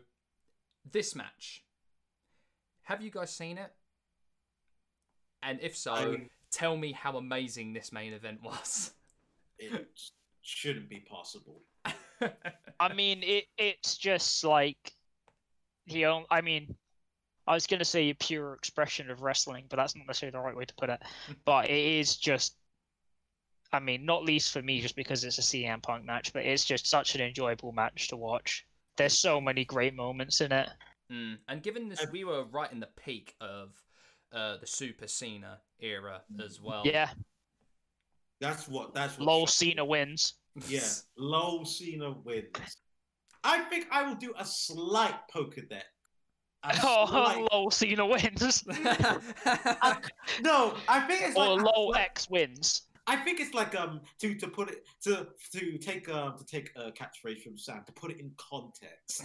[0.91, 1.63] this match,
[2.83, 3.71] have you guys seen it?
[5.41, 8.91] And if so, I mean- tell me how amazing this main event was.
[9.59, 9.87] It
[10.43, 11.63] shouldn't be possible.
[12.79, 14.93] I mean, it it's just like
[15.87, 16.27] the only.
[16.29, 16.75] I mean,
[17.47, 20.55] I was gonna say a pure expression of wrestling, but that's not necessarily the right
[20.55, 21.01] way to put it.
[21.45, 22.55] But it is just.
[23.73, 26.63] I mean, not least for me, just because it's a CM Punk match, but it's
[26.63, 28.65] just such an enjoyable match to watch.
[28.95, 30.69] There's so many great moments in it.
[31.11, 33.75] Mm, And given this, we were right in the peak of
[34.33, 36.83] uh, the Super Cena era as well.
[36.85, 37.09] Yeah,
[38.39, 38.93] That's what.
[38.93, 39.25] That's what.
[39.25, 40.35] lol, Cena wins.
[40.67, 40.81] Yeah,
[41.17, 42.77] low Cena wins.
[43.43, 45.85] I think I will do a slight poke at that.
[46.63, 48.63] A Oh, slight- lol, Cena wins.
[50.41, 52.81] No, I think it's like or a lol, slight- X wins.
[53.09, 56.71] I think it's like um to to put it to to take um to take
[56.75, 59.23] a catchphrase from Sam to put it in context.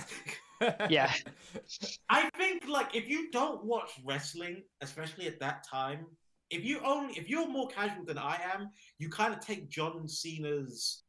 [0.88, 1.12] Yeah.
[2.08, 6.06] I think like if you don't watch wrestling, especially at that time,
[6.50, 10.06] if you only if you're more casual than I am, you kind of take John
[10.06, 11.02] Cena's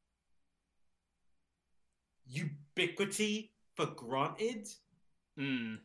[2.28, 4.68] ubiquity for granted.
[5.40, 5.80] Mm.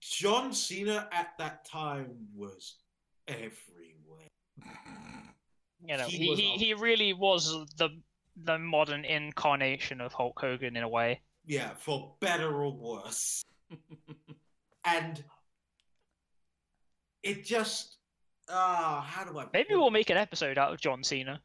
[0.00, 2.76] John Cena at that time was
[3.28, 4.28] everywhere.
[5.86, 7.88] You know, He he, was he, a- he really was the
[8.44, 11.20] the modern incarnation of Hulk Hogan in a way.
[11.46, 13.42] Yeah, for better or worse.
[14.84, 15.22] and
[17.22, 17.96] it just
[18.48, 21.40] uh how do I Maybe we'll make an episode out of John Cena.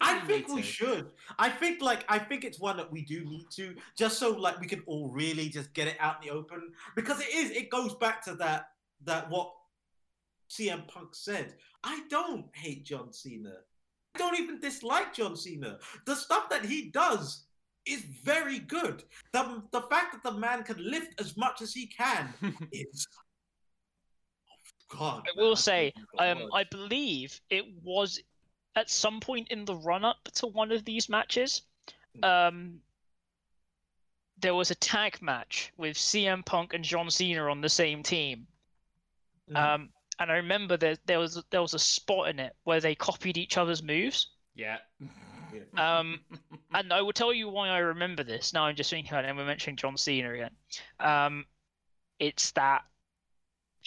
[0.00, 0.66] I we think need we to.
[0.66, 1.12] should.
[1.38, 4.60] I think like I think it's one that we do need to just so like
[4.60, 7.70] we can all really just get it out in the open because it is it
[7.70, 8.68] goes back to that
[9.04, 9.52] that what
[10.50, 11.54] CM Punk said.
[11.82, 13.54] I don't hate John Cena.
[14.14, 15.78] I don't even dislike John Cena.
[16.06, 17.46] The stuff that he does
[17.86, 19.02] is very good.
[19.32, 22.32] The the fact that the man can lift as much as he can
[22.72, 23.06] is
[24.92, 25.26] oh, God.
[25.26, 26.50] I will man, say, can't think of Um.
[26.52, 28.20] I believe it was
[28.76, 31.62] at some point in the run up to one of these matches.
[32.22, 32.80] Um,
[34.38, 38.46] there was a tag match with CM Punk and John Cena on the same team.
[39.50, 39.56] Mhm.
[39.56, 42.94] Um, and I remember there there was there was a spot in it where they
[42.94, 44.28] copied each other's moves.
[45.52, 45.98] yeah.
[45.98, 46.20] Um,
[46.74, 48.52] and I will tell you why I remember this.
[48.52, 50.56] Now I'm just thinking about it, and we're mentioning John Cena again.
[51.00, 51.46] Um,
[52.18, 52.84] it's that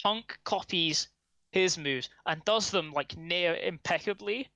[0.02, 1.08] Punk copies
[1.50, 4.48] his moves and does them like near impeccably.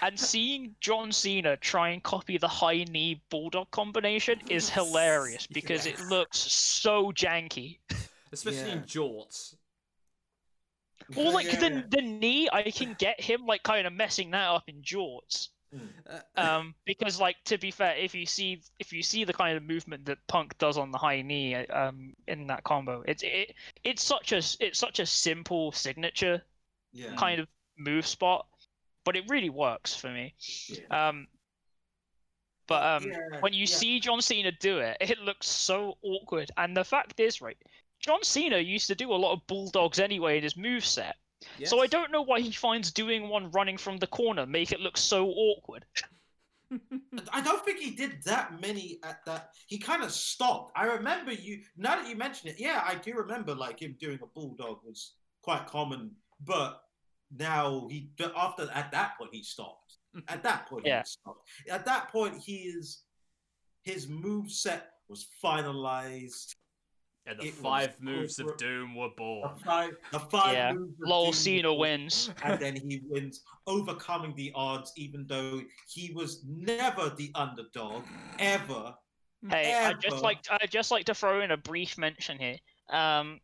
[0.00, 5.86] And seeing John Cena try and copy the high knee bulldog combination is hilarious because
[5.86, 7.78] it looks so janky.
[8.32, 8.84] Especially in Yeah.
[8.84, 9.56] jorts.
[11.14, 11.58] Or like Yeah.
[11.58, 15.48] the the knee, I can get him like kind of messing that up in jorts.
[16.36, 19.62] um because like to be fair if you see if you see the kind of
[19.64, 23.54] movement that punk does on the high knee uh, um in that combo it's it
[23.84, 26.42] it's such a it's such a simple signature
[26.92, 27.08] yeah.
[27.16, 27.48] kind of
[27.78, 28.46] move spot
[29.06, 30.34] but it really works for me
[30.68, 31.08] yeah.
[31.08, 31.26] um
[32.68, 33.76] but um Yeah, when you yeah.
[33.76, 37.56] see john cena do it it looks so awkward and the fact is right
[38.00, 41.14] John Cena used to do a lot of bulldogs anyway in his moveset.
[41.64, 44.80] So I don't know why he finds doing one running from the corner make it
[44.80, 45.84] look so awkward.
[47.32, 49.50] I don't think he did that many at that.
[49.66, 50.72] He kind of stopped.
[50.76, 51.62] I remember you.
[51.76, 55.14] Now that you mention it, yeah, I do remember like him doing a bulldog was
[55.42, 56.10] quite common.
[56.40, 56.80] But
[57.30, 59.98] now he after at that point he stopped.
[60.28, 61.00] At that point Yeah.
[61.00, 61.48] he stopped.
[61.70, 63.02] At that point he is
[63.82, 66.54] his move set was finalized.
[67.28, 69.58] And the It five moves of doom were The born.
[69.58, 70.72] five, the five Yeah.
[70.74, 72.30] moves Lol, Cena wins.
[72.44, 78.06] and then he wins, overcoming the odds, even though he was never the underdog
[78.38, 78.94] ever.
[79.48, 82.58] Hey, I just like I just like to throw in a brief mention here.
[82.90, 83.40] Um,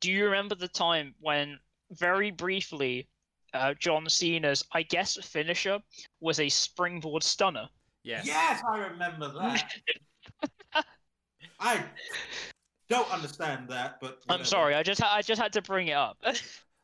[0.00, 1.58] do you remember the time when
[1.98, 3.08] very briefly
[3.52, 5.78] uh, John Cena's I guess finisher
[6.20, 7.68] was a springboard stunner?
[8.02, 8.26] Yes.
[8.26, 9.72] Yes, I remember that.
[11.60, 11.82] I
[12.90, 15.94] don't understand that, but I'm sorry, I just ha- I just had to bring it
[15.94, 16.18] up.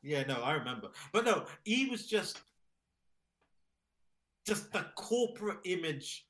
[0.03, 0.89] Yeah, no, I remember.
[1.13, 2.41] But no, he was just
[4.47, 6.27] just the corporate image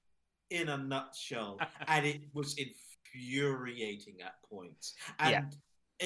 [0.51, 4.95] in a nutshell, and it was infuriating at points.
[5.21, 5.43] And Yeah.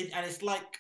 [0.03, 0.79] it, and it's like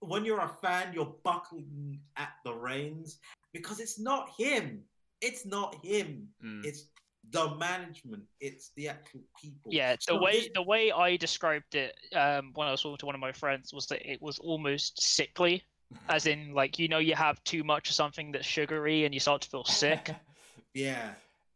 [0.00, 3.18] when you're a fan, you're buckling at the reins
[3.52, 4.82] because it's not him.
[5.20, 6.28] It's not him.
[6.44, 6.64] Mm.
[6.64, 6.86] It's
[7.30, 8.22] the management.
[8.40, 9.72] It's the actual people.
[9.72, 12.98] yeah, the So way this- the way I described it um, when I was talking
[12.98, 15.62] to one of my friends was that it was almost sickly,
[16.08, 19.20] as in like you know you have too much of something that's sugary and you
[19.20, 20.14] start to feel sick.
[20.74, 21.14] yeah,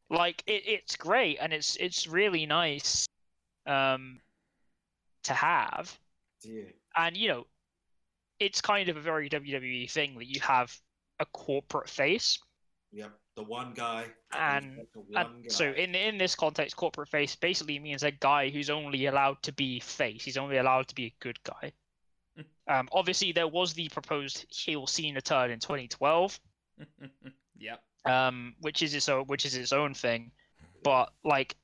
[0.08, 3.06] like it, it's great and it's it's really nice
[3.66, 4.20] um
[5.22, 5.96] to have
[6.42, 6.62] yeah,
[6.96, 7.46] and you know
[8.40, 10.74] it's kind of a very WWE thing that you have
[11.18, 12.38] a corporate face
[12.92, 13.12] yep.
[13.36, 14.06] The one guy.
[14.36, 18.70] And- one and so in in this context corporate face basically means a guy who's
[18.70, 21.72] only allowed to be face he's only allowed to be a good guy
[22.68, 26.40] um obviously there was the proposed heel Cena turn in 2012
[27.58, 27.82] yep.
[28.04, 30.32] um, which is its own, which is its own thing.
[30.82, 31.56] But like,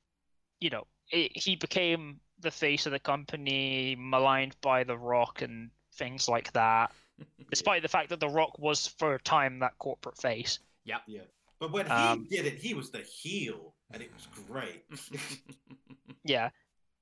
[0.61, 5.71] you know, it, he became the face of the company, maligned by The Rock and
[5.97, 6.93] things like that.
[7.51, 10.59] Despite the fact that The Rock was for a time that corporate face.
[10.85, 10.99] Yeah.
[11.07, 11.23] Yeah.
[11.59, 14.85] But when Um, he did it, he was the heel, and it was great.
[16.25, 16.51] Yeah.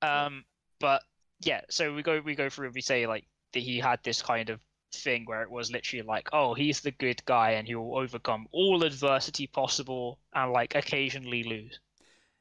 [0.01, 0.45] Um,
[0.79, 1.01] but
[1.41, 4.21] yeah, so we go we go through and we say like that he had this
[4.21, 4.59] kind of
[4.93, 8.47] thing where it was literally like, oh, he's the good guy and he will overcome
[8.51, 11.79] all adversity possible and like occasionally lose.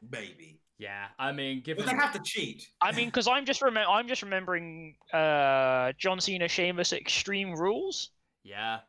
[0.03, 0.61] Maybe.
[0.79, 1.07] Yeah.
[1.19, 2.69] I mean, But given they have to cheat.
[2.81, 8.11] I mean, because I'm just remem- I'm just remembering uh, John Cena Sheamus Extreme Rules,
[8.43, 8.81] yeah.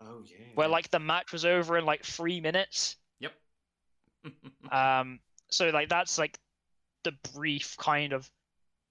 [0.00, 0.46] Oh yeah.
[0.54, 2.96] where like the match was over in like three minutes.
[3.20, 3.32] Yep.
[4.72, 5.20] Um,
[5.50, 6.38] so like that's like
[7.04, 8.28] the brief kind of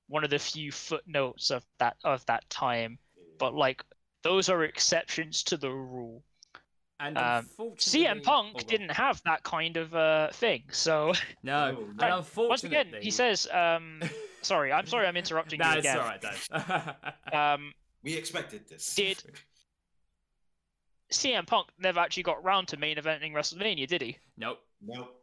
[0.07, 2.99] one of the few footnotes of that of that time.
[3.39, 3.83] But like
[4.21, 6.23] those are exceptions to the rule.
[6.99, 10.63] And um, CM Punk oh, didn't have that kind of uh thing.
[10.71, 11.13] So
[11.43, 12.17] No, Oh, and no.
[12.17, 14.01] unfortunately, once again, he says, um,
[14.41, 16.49] "Sorry, I'm sorry, I'm interrupting "No, you it's again." all right, Dave."
[17.33, 18.95] Um, we expected this.
[18.95, 19.23] Did-
[21.11, 24.17] CM Punk never actually got round to main eventing WrestleMania, did he?
[24.37, 24.59] nope.
[24.81, 25.15] Nope.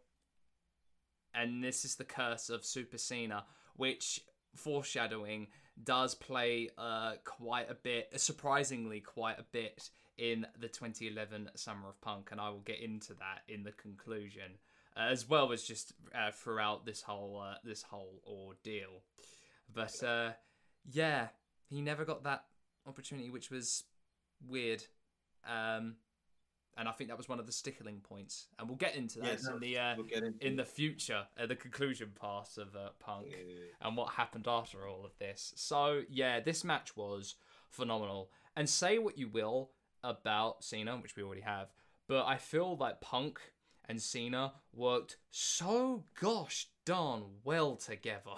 [1.35, 3.45] and this is the curse of Super Cena,
[3.77, 4.21] which
[4.57, 5.49] foreshadowing
[5.85, 9.91] does play uh, quite a bit, surprisingly quite a bit
[10.21, 14.59] in the 2011 Summer of Punk, and I will get into that in the conclusion,
[14.97, 19.03] uh, as well as just uh, throughout this whole uh, this whole ordeal.
[19.73, 20.33] But uh,
[20.85, 21.29] yeah,
[21.69, 22.45] he never got that
[22.87, 23.85] opportunity, which was
[24.47, 24.85] weird.
[25.49, 25.97] Um,
[26.77, 29.41] and I think that was one of the stickling points, and we'll get into that
[29.43, 32.91] Yeah, in the uh, We'll into in the future, uh, the conclusion part of uh,
[33.01, 33.65] Punk Yeah.
[33.81, 35.53] and what happened after all of this.
[35.57, 37.37] So yeah, this match was
[37.71, 38.31] phenomenal.
[38.57, 39.71] And say what you will
[40.02, 41.68] about Cena, which we already have,
[42.09, 43.40] but I feel like Punk
[43.89, 48.36] and Cena worked so gosh darn well together.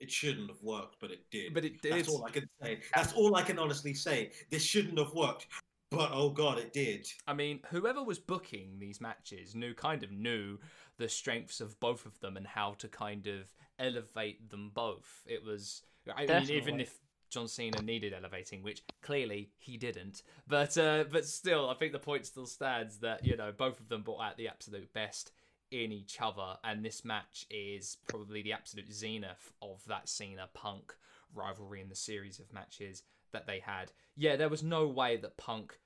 [0.00, 1.52] It shouldn't have worked, but it did.
[1.52, 1.92] But it did.
[1.92, 2.78] That's all I can say.
[2.94, 4.30] That's all I can honestly say.
[4.48, 5.48] This shouldn't have worked,
[5.90, 7.06] but oh god, it did.
[7.26, 10.58] I mean, whoever was booking these matches knew kind of knew
[10.98, 15.24] the strengths of both of them and how to kind of elevate them both.
[15.26, 15.82] It was,
[16.14, 16.82] I mean, even Definitely.
[16.82, 16.98] if
[17.30, 21.98] John Cena needed elevating, which clearly he didn't, but uh, but still, I think the
[21.98, 25.32] point still stands that you know both of them brought out the absolute best
[25.70, 30.94] in each other, and this match is probably the absolute zenith of that Cena Punk
[31.34, 33.02] rivalry in the series of matches
[33.32, 33.92] that they had.
[34.16, 35.78] Yeah, there was no way that Punk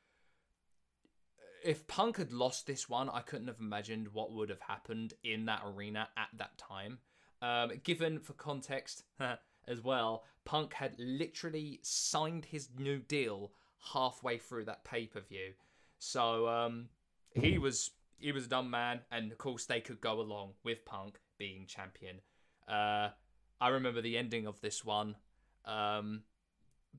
[1.65, 5.47] if Punk had lost this one, I couldn't have imagined what would have happened in
[5.47, 6.99] that arena at that time.
[7.41, 9.05] Um, given for context,
[9.67, 10.25] as well.
[10.45, 13.53] Punk had literally signed his new deal
[13.93, 15.53] halfway through that pay per view,
[15.99, 16.89] so um,
[17.35, 20.85] he was he was a dumb man, and of course they could go along with
[20.85, 22.21] Punk being champion.
[22.69, 23.09] Uh,
[23.61, 25.17] I remember the ending of this one
[25.65, 26.23] um,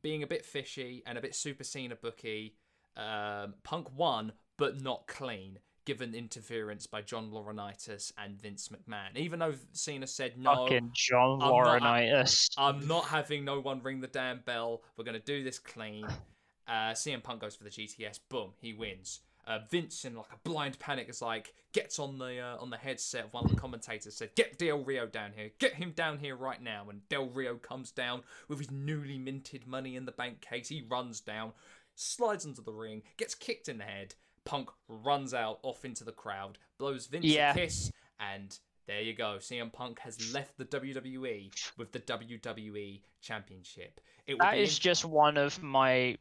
[0.02, 2.56] being a bit fishy and a bit super Cena booky.
[2.96, 9.16] Um, Punk won, but not clean, given interference by John Laurinaitis and Vince McMahon.
[9.16, 12.50] Even though Cena said no, Fucking John I'm not- Laurinaitis.
[12.58, 14.82] I'm not having no one ring the damn bell.
[14.98, 16.06] We're gonna do this clean.
[16.66, 18.22] Uh, CM Punk goes for the GTS.
[18.30, 19.20] Boom, he wins.
[19.46, 22.78] Uh, Vince, in like a blind panic, is like gets on the uh, on the
[22.78, 24.16] headset of one of the commentators.
[24.16, 25.50] Said, "Get Del Rio down here.
[25.60, 29.68] Get him down here right now." And Del Rio comes down with his newly minted
[29.68, 30.70] Money in the Bank case.
[30.70, 31.52] He runs down,
[31.96, 34.16] slides into the ring, gets kicked in the head.
[34.46, 37.52] Punk runs out off into the crowd, blows Vince Yeah.
[37.52, 39.38] a kiss, and there you go.
[39.40, 44.02] CM Punk has left the WWE with the WWE Championship.
[44.28, 46.18] It will That be is just one of my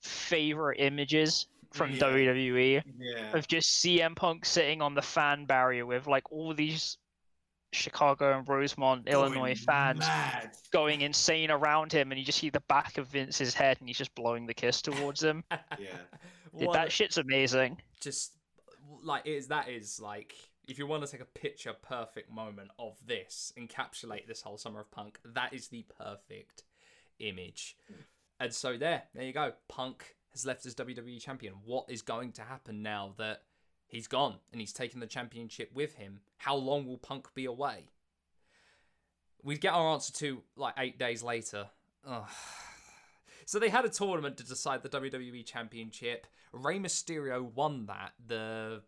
[0.00, 1.98] favorite images from Yeah.
[2.00, 3.36] WWE Yeah.
[3.36, 6.98] of just CM Punk sitting on the fan barrier with like all these
[7.72, 10.50] Chicago and Rosemont, Illinois Going fans mad.
[10.72, 13.98] going insane around him, and you just see the back of Vince's head, and he's
[13.98, 15.44] just blowing the kiss towards him.
[15.78, 15.96] Yeah.
[16.58, 17.76] Dude, that shit's amazing.
[18.00, 18.32] just
[19.02, 20.34] like it is that is like
[20.66, 24.80] if you want to take a picture perfect moment of this encapsulate this whole summer
[24.80, 26.64] of punk that is the perfect
[27.20, 27.76] image
[28.40, 32.32] and so there there you go punk has left as wwe champion what is going
[32.32, 33.42] to happen now that
[33.88, 37.88] he's gone and he's taken the championship with him how long will punk be away
[39.42, 41.68] we get our answer to like eight days later
[42.06, 42.28] Ugh.
[43.48, 46.26] So they had a tournament to decide the WWE Championship.
[46.52, 48.82] Rey Mysterio won that, the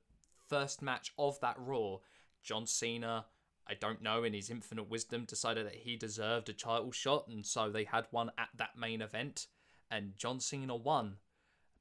[0.48, 1.98] first match of that Raw.
[2.42, 3.26] John Cena,
[3.66, 7.46] I don't know, in his infinite wisdom, decided that he deserved a title shot, and
[7.46, 9.46] so they had one at that main event,
[9.90, 11.16] and John Cena won.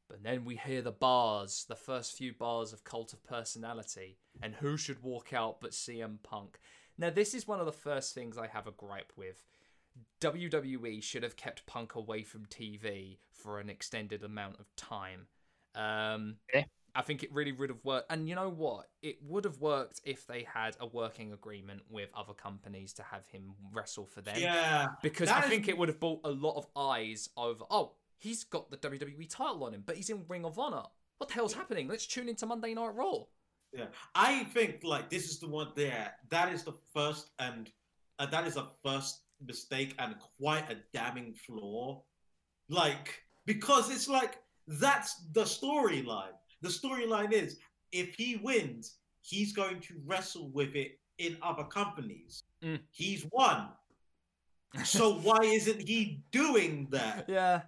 [0.10, 4.56] But then we hear the bars, the first few bars of Cult of Personality, and
[4.56, 6.60] who should walk out but CM Punk?
[6.98, 9.46] Now, this is one of the first things I have a gripe with.
[10.22, 15.28] WWE should have kept Punk away from TV for an extended amount of time.
[15.76, 16.66] Um, Okay.
[16.96, 18.12] I think it really would have worked.
[18.12, 18.88] And you know what?
[19.04, 23.28] It would have worked if they had a working agreement with other companies to have
[23.28, 24.36] him wrestle for them.
[24.40, 24.88] Yeah.
[25.04, 27.94] Because That I is- think it would have brought a lot of eyes over, oh,
[28.20, 30.84] he's got the WWE title on him, but he's in Ring of Honor.
[31.18, 31.88] What the hell's happening?
[31.88, 33.24] Let's tune into Monday Night Raw.
[33.74, 33.86] Yeah,
[34.16, 36.14] I think like this is the one there.
[36.30, 37.70] That is the first, and
[38.18, 42.02] uh, that is a first mistake and quite a damning flaw.
[42.70, 44.38] Like because it's like
[44.68, 46.34] that's the storyline.
[46.62, 47.58] The storyline is
[47.92, 52.44] if he wins, he's going to wrestle with it in other companies.
[52.64, 52.80] Mm.
[52.92, 53.70] He's won.
[54.84, 57.26] So why isn't he doing that?
[57.28, 57.62] Yeah.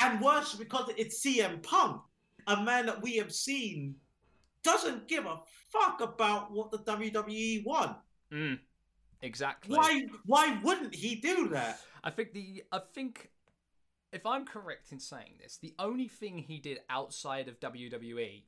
[0.00, 2.00] And worse, because it's CM Punk,
[2.46, 3.94] a man that we have seen
[4.64, 5.38] doesn't give a
[5.70, 7.96] fuck about what the WWE want.
[8.32, 8.58] Mm.
[9.22, 9.76] Exactly.
[9.76, 10.02] Why?
[10.26, 11.80] Why wouldn't he do that?
[12.02, 13.30] I think the I think
[14.12, 18.42] if I'm correct in saying this, the only thing he did outside of WWE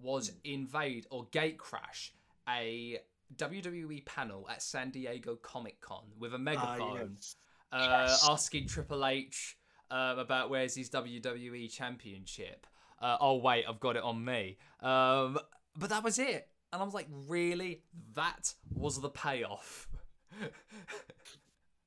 [0.00, 0.36] was Hmm.
[0.44, 2.12] invade or gate crash
[2.48, 2.98] a
[3.36, 7.36] WWE panel at San Diego Comic Con with a megaphone, yes.
[7.72, 8.26] uh, Yes.
[8.28, 9.56] asking Triple H
[9.90, 12.66] um, about where's his WWE Championship.
[13.00, 14.58] Uh, oh wait, I've got it on me.
[14.80, 15.38] Um,
[15.76, 17.82] but that was it, and I was like, really?
[18.14, 19.88] That was the payoff.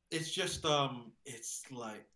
[0.10, 2.07] It's just um, it's like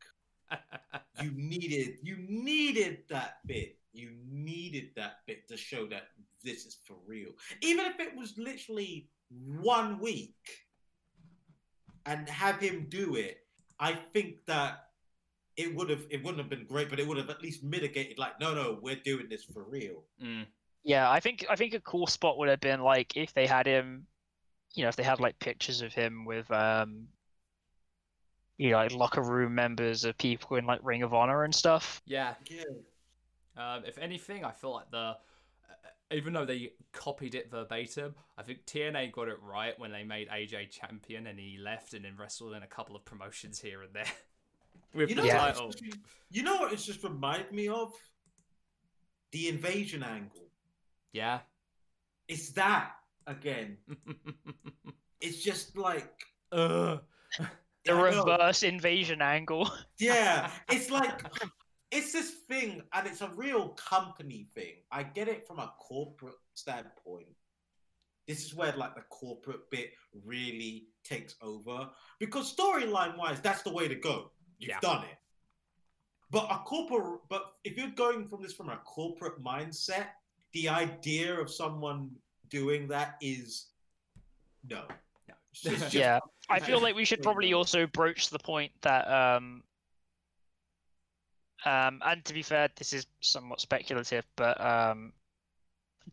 [1.22, 3.78] you needed you needed that bit.
[3.94, 6.03] You needed that bit to show that
[6.44, 7.32] this is for real.
[7.62, 9.10] Even if it was literally
[9.60, 10.36] one week
[12.06, 13.40] and have him do it,
[13.80, 14.90] I think that
[15.57, 18.18] it would have it wouldn't have been great, but it would have at least mitigated
[18.18, 20.03] like, no, no, we're doing this for real.
[20.23, 20.45] Mm.
[20.84, 23.68] Yeah, I think I think a cool spot would have been like if they had
[23.68, 24.07] him,
[24.73, 27.07] you know, if they had like pictures of him with um,
[28.57, 32.02] you know, like locker room members of people in like Ring of Honor and stuff.
[32.06, 32.64] Yeah, Yeah.
[33.57, 35.15] Um, if anything, I feel like the uh,
[36.11, 40.30] even though they copied it verbatim, I think TNA got it right when they made
[40.30, 43.94] AJ champion and he left and then wrestled in a couple of promotions here and
[43.94, 44.06] there
[44.93, 45.45] with You the know, Yeah.
[45.45, 45.69] what title.
[45.69, 45.97] it's just,
[46.30, 47.93] you know what it's just reminded me of?
[49.31, 50.49] The invasion angle.
[51.13, 51.39] Yeah.
[52.27, 52.93] It's that
[53.27, 53.77] again.
[55.23, 56.11] It's just like
[56.51, 56.99] Ugh.
[57.85, 59.72] The reverse invasion angle.
[59.99, 61.22] Yeah, it's like
[61.91, 64.76] it's this thing, and it's a real company thing.
[64.91, 67.27] I get it from a corporate standpoint,
[68.27, 69.91] this is where like the corporate bit
[70.26, 71.89] really takes over
[72.19, 74.31] because storyline wise, that's the way to go.
[74.61, 74.79] You've Yeah.
[74.79, 75.17] done it.
[76.29, 80.07] But a corporate, but if you're going from this from a corporate mindset,
[80.53, 82.15] the idea of someone
[82.47, 83.71] doing that is
[84.63, 84.88] no.
[85.27, 85.35] No.
[85.53, 89.63] Just- yeah, I feel like we should probably also broach the point that um
[91.65, 95.13] um and to be fair, this is somewhat speculative, but um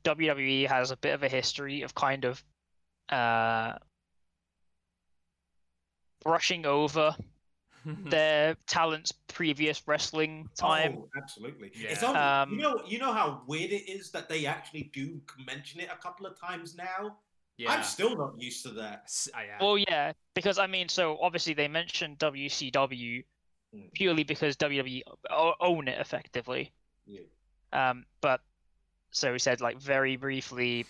[0.04, 2.42] WWE has a bit of a history of kind of
[3.10, 3.74] uh
[6.24, 7.14] brushing over
[7.84, 10.98] their talent's previous wrestling time.
[10.98, 11.70] Oh, absolutely.
[11.74, 11.90] Yeah.
[11.90, 15.20] It's only, Um, you know, you know how weird it is that they actually do
[15.46, 17.16] mention it a couple of times now.
[17.56, 17.72] yeah.
[17.72, 19.02] I'm still not used to that.
[19.04, 19.58] S- uh, yeah.
[19.60, 23.24] Well, yeah, because I mean, so obviously they mentioned WCW
[23.74, 23.92] Mm.
[23.92, 25.02] purely because WWE
[25.60, 26.72] own it effectively.
[27.06, 27.20] Yeah.
[27.72, 28.40] Um, but
[29.10, 30.86] so we said like very briefly,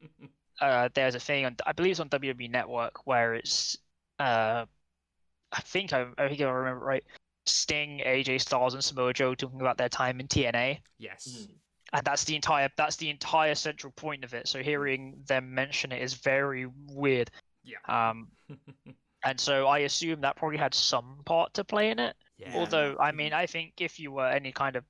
[0.60, 3.76] uh, there's a thing on I believe it's on WWE Network where it's
[4.18, 4.64] uh,
[5.54, 7.04] I think I, I think I remember right,
[7.46, 11.28] Sting, AJ Styles, and Samoa Joe talking about their time in TNA, yes.
[11.28, 11.54] Mm.
[11.92, 14.48] and that's the entire that's the entire central point of it.
[14.48, 17.30] So hearing them mention it is very weird.
[17.62, 17.78] Yeah.
[17.88, 18.28] Um,
[19.24, 22.16] and so I assume that probably had some part to play in it.
[22.36, 22.52] yeah.
[22.54, 24.84] Although, I mean, I think if you were any kind of,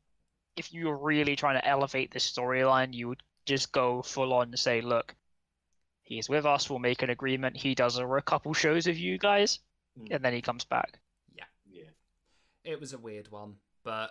[0.57, 4.49] if you were really trying to elevate this storyline, you would just go full on
[4.49, 5.15] and say, look,
[6.03, 7.57] he's with us, we'll make an agreement.
[7.57, 9.61] He does a, a couple shows with you guys,
[9.99, 10.09] Mm.
[10.11, 10.99] and then he comes back.
[11.35, 11.45] Yeah.
[11.71, 11.91] Yeah.
[12.65, 14.11] It was a weird one, but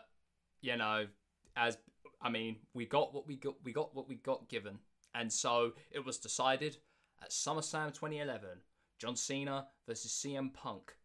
[0.61, 1.07] you know,
[1.55, 1.77] as
[2.21, 3.55] I mean, we got what we got.
[3.63, 4.79] We got what we got given,
[5.13, 6.77] and so it was decided
[7.21, 8.49] at SummerSlam 2011,
[8.97, 10.95] John Cena versus CM Punk,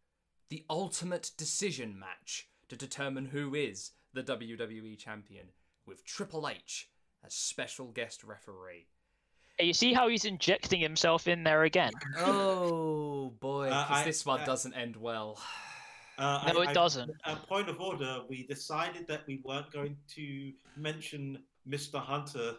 [0.49, 5.47] the ultimate decision match to determine who is the WWE champion,
[5.85, 6.89] with Triple H
[7.25, 8.87] as special guest referee.
[9.59, 11.91] And you see how he's injecting himself in there again?
[12.17, 15.37] Oh boy, Uh, I- this one uh, doesn't end well.
[16.17, 17.11] Uh, No, I- it I- doesn't.
[17.25, 21.99] A point of order: we decided that we weren't going to mention Mr.
[21.99, 22.55] Hunter.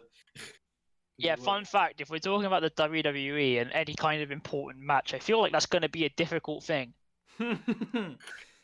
[1.17, 5.13] Yeah, fun fact if we're talking about the WWE and any kind of important match,
[5.13, 6.93] I feel like that's going to be a difficult thing.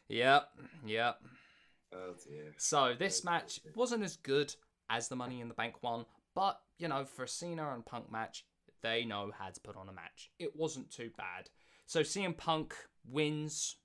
[0.09, 0.49] yep,
[0.85, 1.19] yep.
[1.93, 2.53] Oh dear.
[2.57, 4.53] So this match wasn't as good
[4.89, 6.05] as the Money in the Bank one,
[6.37, 8.45] but you know, for a Cena and Punk match,
[8.83, 10.29] they know how to put on a match.
[10.37, 11.49] It wasn't too bad.
[11.87, 12.75] So CM Punk
[13.09, 13.77] wins.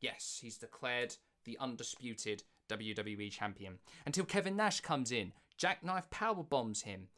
[0.00, 6.82] Yes, he's declared the undisputed WWE champion until Kevin Nash comes in, jackknife power bombs
[6.82, 7.08] him,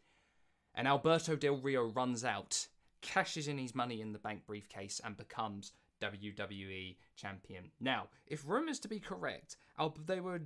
[0.75, 2.67] and Alberto Del Rio runs out,
[3.03, 7.71] cashes in his Money in the Bank briefcase, and becomes WWE champion.
[7.79, 9.57] Now, if rumors to be correct,
[10.07, 10.41] they were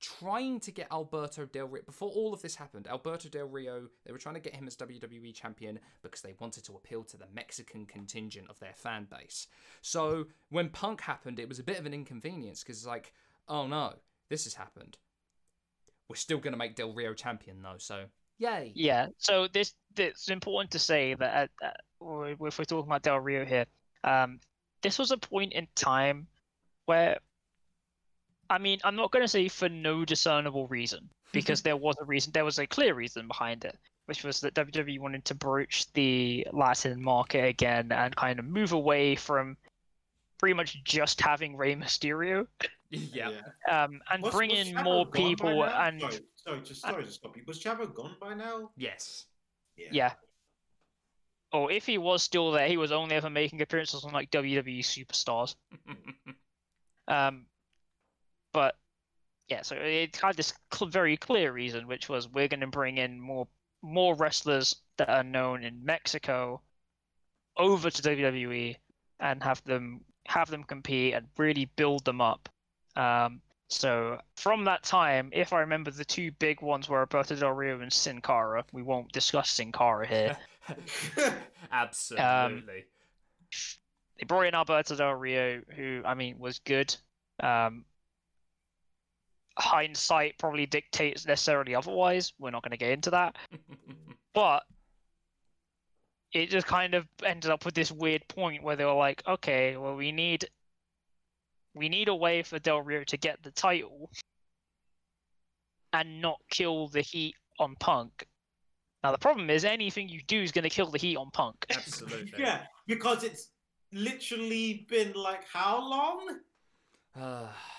[0.00, 2.86] trying to get Alberto Del Rio before all of this happened.
[2.86, 6.64] Alberto Del Rio, they were trying to get him as WWE champion because they wanted
[6.64, 9.46] to appeal to the Mexican contingent of their fan base.
[9.82, 13.12] So when Punk happened, it was a bit of an inconvenience because it's like,
[13.48, 13.94] oh no,
[14.28, 14.96] this has happened.
[16.08, 18.04] We're still gonna make Del Rio champion though, so
[18.38, 18.72] yay.
[18.74, 21.66] Yeah, so this it's important to say that uh,
[22.04, 23.66] uh, if we're talking about Del Rio here,
[24.04, 24.40] um,
[24.82, 26.28] this was a point in time
[26.84, 27.18] where,
[28.50, 32.04] I mean, I'm not going to say for no discernible reason because there was a
[32.04, 35.92] reason, there was a clear reason behind it, which was that WWE wanted to broach
[35.92, 39.56] the Latin market again and kind of move away from
[40.38, 42.46] pretty much just having Rey Mysterio,
[42.90, 43.30] yeah.
[43.70, 47.10] um, and Was- bring was in Chavo more people and sorry, sorry, just sorry to
[47.10, 47.42] stop you.
[47.46, 48.70] Was Chavo gone by now?
[48.76, 49.26] Yes.
[49.76, 50.12] Yeah.
[51.52, 54.80] Or if he was still there, he was only ever making appearances on like WWE
[54.80, 55.54] superstars.
[57.08, 57.46] Um,
[58.56, 58.74] but
[59.48, 62.96] yeah, so it had this cl- very clear reason, which was we're going to bring
[62.96, 63.46] in more
[63.82, 66.62] more wrestlers that are known in Mexico
[67.58, 68.76] over to WWE
[69.20, 72.48] and have them have them compete and really build them up.
[72.96, 77.52] Um, so from that time, if I remember, the two big ones were Alberto Del
[77.52, 78.64] Rio and Sin Cara.
[78.72, 80.38] We won't discuss Sin Cara here.
[81.70, 82.86] Absolutely.
[84.18, 86.96] they brought in Alberto Del Rio, who I mean was good.
[87.38, 87.84] Um,
[89.76, 92.32] hindsight probably dictates necessarily otherwise.
[92.38, 93.36] We're not going to get into that,
[94.34, 94.62] but
[96.32, 99.76] it just kind of ended up with this weird point where they were like, okay,
[99.76, 100.48] well we need
[101.74, 104.10] we need a way for Del Rio to get the title
[105.92, 108.26] and not kill the heat on Punk.
[109.04, 111.66] Now the problem is anything you do is going to kill the heat on Punk.
[111.70, 112.32] Absolutely.
[112.38, 113.50] yeah, because it's
[113.92, 116.38] literally been like how long?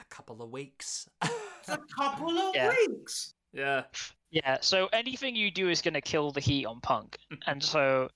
[0.00, 1.08] A couple of weeks.
[1.22, 2.68] A couple of Yeah.
[2.88, 3.34] weeks.
[3.52, 3.84] yeah.
[4.32, 7.18] Yeah, so anything you do is going to kill the heat on Punk.
[7.46, 8.08] And so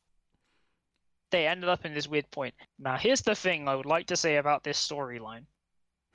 [1.33, 2.55] they ended up in this weird point.
[2.79, 5.45] Now, here's the thing I would like to say about this storyline.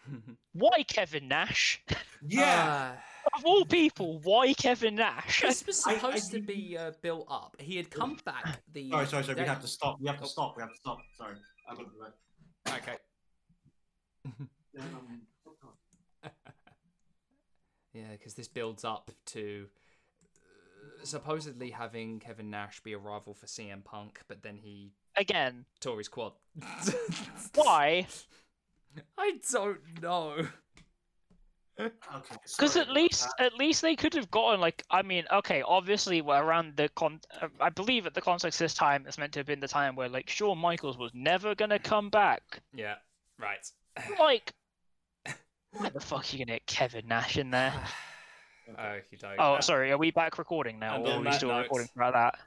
[0.53, 1.83] Why Kevin Nash?
[2.25, 2.95] Yeah.
[2.95, 5.41] Uh, of all people, why Kevin Nash?
[5.41, 7.55] this was I- I supposed to be uh, built up.
[7.59, 8.89] He had come back the.
[8.89, 9.41] sorry, sorry, sorry.
[9.41, 9.99] We have to stop.
[9.99, 10.27] We have to Oh.
[10.27, 10.55] stop.
[10.57, 10.97] We have to stop.
[11.17, 11.35] Sorry.
[11.69, 11.95] I'm gonna be
[12.65, 12.81] back.
[12.81, 12.97] Okay.
[14.79, 15.21] Um,
[17.99, 19.67] Yeah, because this builds up to
[20.35, 25.65] uh, supposedly having Kevin Nash be a rival for CM Punk, but then he Again,
[25.81, 26.34] tore his quad.
[27.55, 28.07] why?
[29.17, 30.47] I don't know.
[31.80, 31.91] okay.
[32.57, 33.47] Because sorry at least, that.
[33.47, 37.19] at least they could have gotten like, I mean, okay, obviously we're around the con.
[37.41, 39.95] uh, I believe at the context this time, it's meant to have been the time
[39.95, 42.61] where like Shawn Michaels was never gonna come back.
[42.73, 42.95] Yeah,
[43.38, 43.69] right.
[44.19, 44.53] Like,
[45.73, 47.73] why the fuck are you gonna get Kevin Nash in there?
[48.69, 49.35] Okie oh, doke.
[49.39, 51.63] Oh, sorry, are we back recording now, And or on are we that still note-
[51.63, 52.39] recording about that?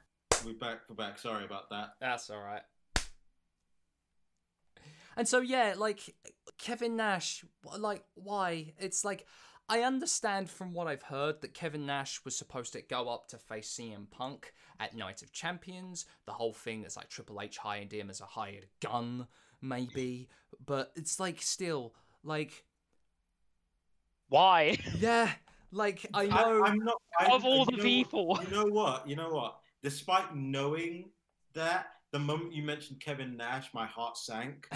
[0.45, 0.79] We're back.
[0.89, 1.19] We're back.
[1.19, 1.93] Sorry about that.
[2.01, 2.61] That's all right.
[5.15, 6.15] And so yeah, like
[6.57, 7.45] Kevin Nash,
[7.77, 8.73] like why?
[8.77, 9.25] It's like
[9.69, 13.37] I understand from what I've heard that Kevin Nash was supposed to go up to
[13.37, 16.05] face CM Punk at Night of Champions.
[16.25, 19.27] The whole thing is like Triple H hired him as a hired gun,
[19.61, 20.29] maybe.
[20.65, 21.93] But it's like still
[22.23, 22.65] like
[24.33, 24.79] Why?
[24.99, 25.29] yeah,
[25.71, 26.63] like I know.
[26.63, 26.99] I, am not.
[27.19, 28.39] I, Of all the know- people.
[28.43, 29.07] You know what?
[29.07, 29.59] You know what?
[29.83, 31.11] Despite knowing
[31.53, 34.67] that, the moment you mentioned Kevin Nash, my heart sank.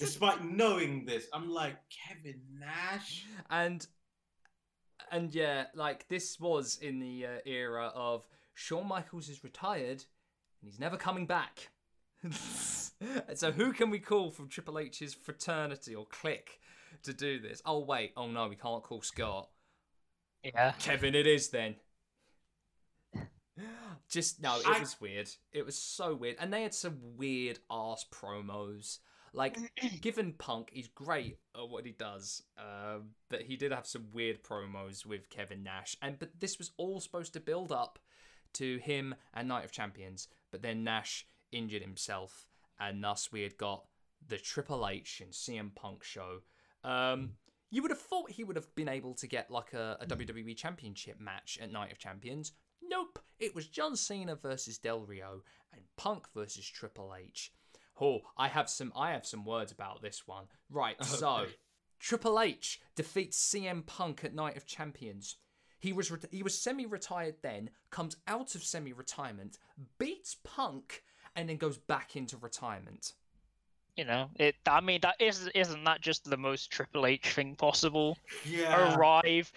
[0.00, 1.76] Despite knowing this, I'm like
[2.08, 3.24] Kevin Nash.
[3.50, 3.86] and
[5.12, 10.02] and yeah, like this was in the uh, era of Shawn Michaels is retired
[10.60, 11.68] and he's never coming back.
[12.32, 16.58] so who can we call from Triple H's fraternity or clique
[17.02, 17.60] to do this?
[17.66, 19.48] Oh wait, oh no, we can't call Scott.
[20.42, 20.72] Yeah.
[20.78, 21.76] Kevin, it is then.
[24.08, 25.30] Just no, it I- was weird.
[25.52, 28.98] It was so weird, and they had some weird ass promos.
[29.32, 29.56] Like,
[30.00, 34.44] given Punk, he's great at what he does, um, but he did have some weird
[34.44, 37.98] promos with Kevin Nash, and but this was all supposed to build up
[38.54, 42.46] to him and Night of Champions, but then Nash injured himself,
[42.78, 43.84] and thus we had got
[44.26, 46.40] the Triple H and CM Punk show.
[46.84, 47.30] Um,
[47.70, 50.56] you would have thought he would have been able to get like a, a WWE
[50.56, 52.52] Championship match at Night of Champions.
[52.82, 55.42] Nope, it was John Cena versus Del Rio
[55.72, 57.52] and Punk versus Triple H.
[58.00, 60.44] Oh, I have some I have some words about this one.
[60.70, 61.46] Right, so
[61.98, 65.36] Triple H defeats CM Punk at Night of Champions.
[65.78, 69.58] He was re- he was semi-retired then, comes out of semi-retirement,
[69.98, 71.02] beats Punk,
[71.34, 73.12] and then goes back into retirement.
[73.96, 74.56] You know, it.
[74.66, 78.18] I mean, that is isn't that just the most Triple H thing possible?
[78.44, 78.96] Yeah.
[78.96, 79.52] Arrive,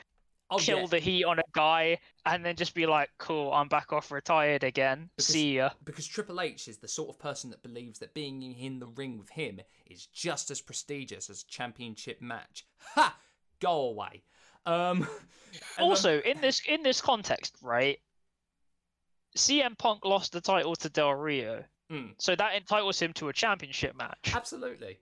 [0.49, 3.67] Oh kill yeah, the heat on a guy, and then just be like, "Cool, I'm
[3.67, 5.09] back off retired again.
[5.17, 8.41] Because- See ya." because Triple H is the sort of person that believes that being
[8.41, 12.65] in the ring with him is just as prestigious as a championship match.
[12.93, 13.17] Ha!
[13.59, 14.23] Go away.
[14.65, 15.07] Um,
[15.79, 17.99] Also, in this in this context, right?
[19.35, 22.13] CM Punk lost the title to Del Rio, Mm.
[22.17, 24.33] so that entitles him to a championship match.
[24.35, 24.99] absolutely.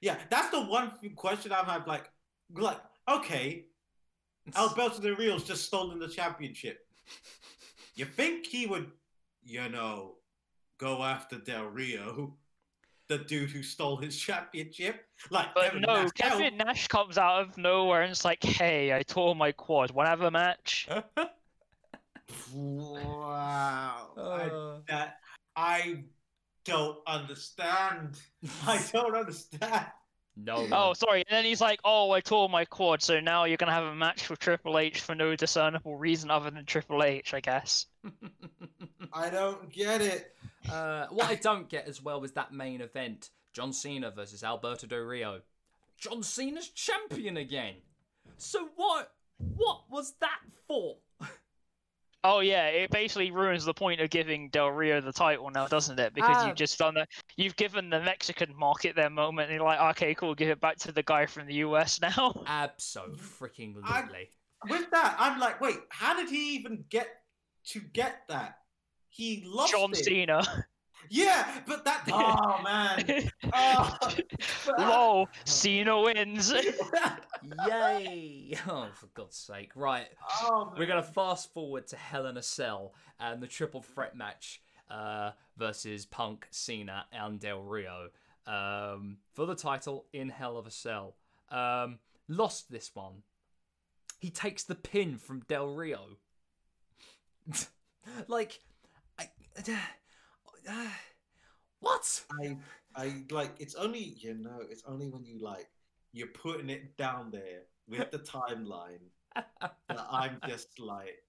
[0.00, 1.86] Yeah, that's the one question I've had.
[1.86, 2.10] Like,
[2.54, 2.78] like,
[3.08, 3.66] okay,
[4.56, 6.86] Alberto Del Rio's just stolen the championship.
[7.94, 8.90] You think he would,
[9.44, 10.14] you know,
[10.78, 12.36] go after Del Rio,
[13.08, 15.06] the dude who stole his championship?
[15.30, 18.42] Like, But Kevin no, Nash, hell, Kevin Nash comes out of nowhere and it's like,
[18.42, 19.90] "Hey, I tore my quad.
[19.90, 20.88] Want to have a match?"
[22.52, 24.10] Wow.
[24.16, 25.16] I, Uh, that
[25.56, 26.04] I
[26.68, 28.18] don't understand.
[28.66, 29.86] I don't understand.
[30.36, 30.66] no.
[30.70, 31.24] Oh, sorry.
[31.28, 33.94] And then he's like, "Oh, I tore my quad, so now you're gonna have a
[33.94, 37.86] match with Triple H for no discernible reason other than Triple H, I guess."
[39.12, 40.34] I don't get it.
[40.70, 44.86] uh, what I don't get as well was that main event: John Cena versus Alberto
[44.86, 45.40] Del Rio.
[45.96, 47.74] John Cena's champion again.
[48.36, 49.12] So what?
[49.56, 50.96] What was that for?
[52.24, 55.98] Oh yeah, it basically ruins the point of giving Del Rio the title now, doesn't
[56.00, 56.14] it?
[56.14, 56.46] Because Ah.
[56.48, 57.08] you've just done that.
[57.36, 60.78] You've given the Mexican market their moment, and you're like, okay, cool, give it back
[60.78, 62.42] to the guy from the US now.
[62.46, 64.30] Absolutely, freaking I- lutely.
[64.68, 67.06] With that, I'm like, wait, how did he even get
[67.66, 68.58] to get that?
[69.08, 69.96] He lost John it.
[70.04, 70.42] Cena.
[71.10, 72.08] Yeah, but that.
[72.12, 73.30] Oh man.
[73.54, 73.96] Oh,
[74.78, 76.52] Lol, Cena wins.
[77.66, 78.54] Yay!
[78.68, 79.70] Oh, for God's sake!
[79.74, 80.06] Right,
[80.42, 84.60] oh, we're gonna fast forward to Hell in a Cell and the triple threat match
[84.90, 88.10] uh, versus Punk, Cena, and Del Rio
[88.46, 91.14] um, for the title in Hell of a Cell.
[91.50, 91.98] Um,
[92.28, 93.22] lost this one.
[94.18, 96.16] He takes the pin from Del Rio.
[98.26, 98.60] like,
[99.18, 99.28] I,
[101.80, 102.24] What?
[102.42, 102.56] I
[102.96, 105.68] I like it's only you know it's only when you like
[106.12, 108.98] you're putting it down there with the timeline
[109.36, 109.74] that
[110.10, 111.22] I'm just like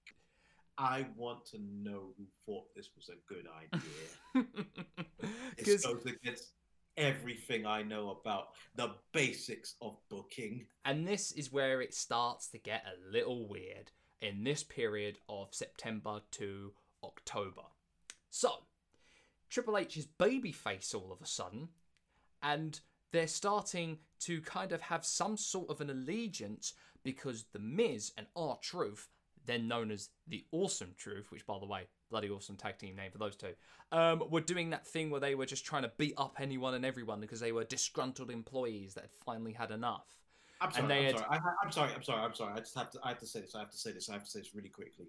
[0.76, 4.46] I want to know who thought this was a good idea.
[5.56, 6.52] It Because goes against
[6.96, 10.66] everything I know about the basics of booking.
[10.84, 15.48] and this is where it starts to get a little weird in this period of
[15.54, 16.72] September to
[17.04, 17.62] October.
[18.30, 18.50] So,
[19.50, 21.68] Triple H is babyface all of a sudden,
[22.42, 22.80] and
[23.12, 28.26] they're starting to kind of have some sort of an allegiance because The Miz and
[28.36, 29.08] R Truth,
[29.46, 33.10] then known as the Awesome Truth, which by the way, bloody awesome tag team name
[33.10, 33.52] for those two,
[33.92, 36.84] um, were doing that thing where they were just trying to beat up anyone and
[36.84, 40.06] everyone because they were disgruntled employees that had finally had enough.
[40.60, 40.84] I'm sorry.
[40.84, 41.26] I'm had- sorry.
[41.30, 41.92] I, I'm sorry.
[41.94, 42.22] I'm sorry.
[42.22, 42.52] I'm sorry.
[42.54, 43.00] I just have to.
[43.02, 43.54] I have to say this.
[43.54, 44.10] I have to say this.
[44.10, 45.06] I have to say this really quickly.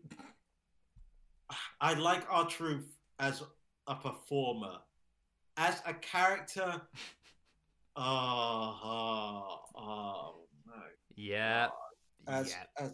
[1.81, 3.43] I like R Truth as
[3.87, 4.77] a performer,
[5.57, 6.81] as a character.
[7.93, 10.35] Uh-huh, oh, oh, oh
[10.65, 10.73] no.
[11.17, 11.67] Yeah.
[12.25, 12.63] As, yeah.
[12.85, 12.93] as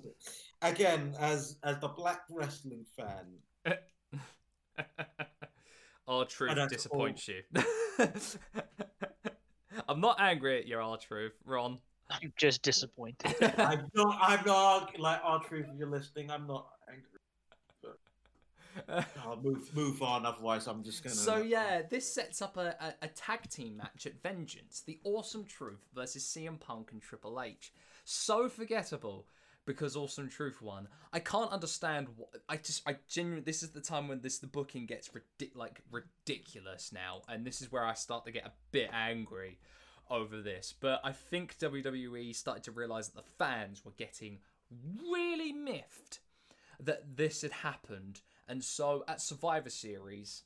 [0.64, 3.38] again, as as the black wrestling fan,
[6.08, 7.44] R Truth And that's disappoints you.
[9.88, 11.78] I'm not angry at your R Truth, Ron.
[12.10, 13.36] I'm just disappointed.
[13.58, 14.18] I'm not.
[14.22, 15.68] I'm not like R Truth.
[15.72, 17.17] If you're listening, I'm not angry.
[19.24, 20.26] I'll move move on.
[20.26, 21.16] Otherwise, I'm just gonna.
[21.16, 25.46] So yeah, this sets up a, a, a tag team match at Vengeance: The Awesome
[25.46, 27.74] Truth versus CM Punk and Triple H.
[28.04, 29.28] So forgettable
[29.66, 30.88] because Awesome Truth won.
[31.14, 32.08] I can't understand.
[32.16, 35.56] What, I just I genuinely this is the time when this the booking gets ridic-
[35.56, 39.60] like ridiculous now, and this is where I start to get a bit angry
[40.10, 40.74] over this.
[40.80, 44.40] But I think WWE started to realize that the fans were getting
[45.10, 46.20] really miffed
[46.80, 48.22] that this had happened.
[48.48, 50.44] And so at Survivor Series,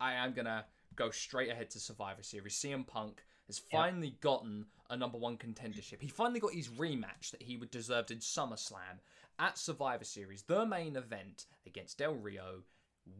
[0.00, 0.64] I am going to
[0.94, 2.54] go straight ahead to Survivor Series.
[2.54, 6.00] CM Punk has finally gotten a number one contendership.
[6.00, 9.00] He finally got his rematch that he would deserved in SummerSlam
[9.38, 10.42] at Survivor Series.
[10.42, 12.62] The main event against Del Rio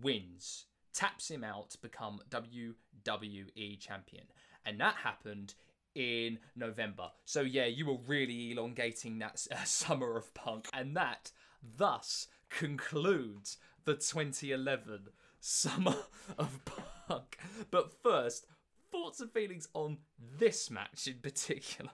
[0.02, 4.24] wins, taps him out to become WWE champion.
[4.64, 5.54] And that happened
[5.94, 7.10] in November.
[7.24, 11.32] So yeah, you were really elongating that uh, summer of punk, and that
[11.76, 15.08] thus concludes the 2011
[15.40, 15.96] summer
[16.38, 16.60] of
[17.08, 17.38] punk.
[17.70, 18.46] But first,
[18.90, 19.98] thoughts and feelings on
[20.38, 21.90] this match in particular.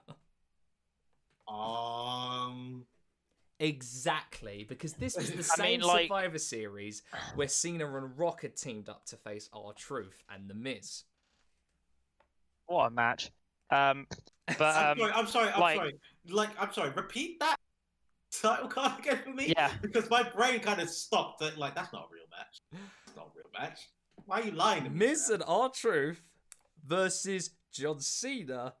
[1.47, 2.85] Um.
[3.61, 7.03] Exactly, because this was the I same mean, like- Survivor Series
[7.35, 11.03] where Cena and Rock had teamed up to face R Truth and The Miz.
[12.67, 13.31] what a match.
[13.69, 14.07] Um,
[14.47, 15.11] but I'm um, sorry.
[15.13, 15.49] I'm sorry.
[15.51, 15.93] I'm like- sorry.
[16.29, 16.89] Like, I'm sorry.
[16.91, 17.57] Repeat that
[18.31, 19.53] title card again for me.
[19.55, 19.71] Yeah.
[19.81, 21.41] Because my brain kind of stopped.
[21.41, 22.61] At, like, that's not a real match.
[23.07, 23.79] It's not a real match.
[24.25, 25.07] Why are you lying to me?
[25.07, 26.21] Miz and R Truth
[26.85, 28.73] versus John Cena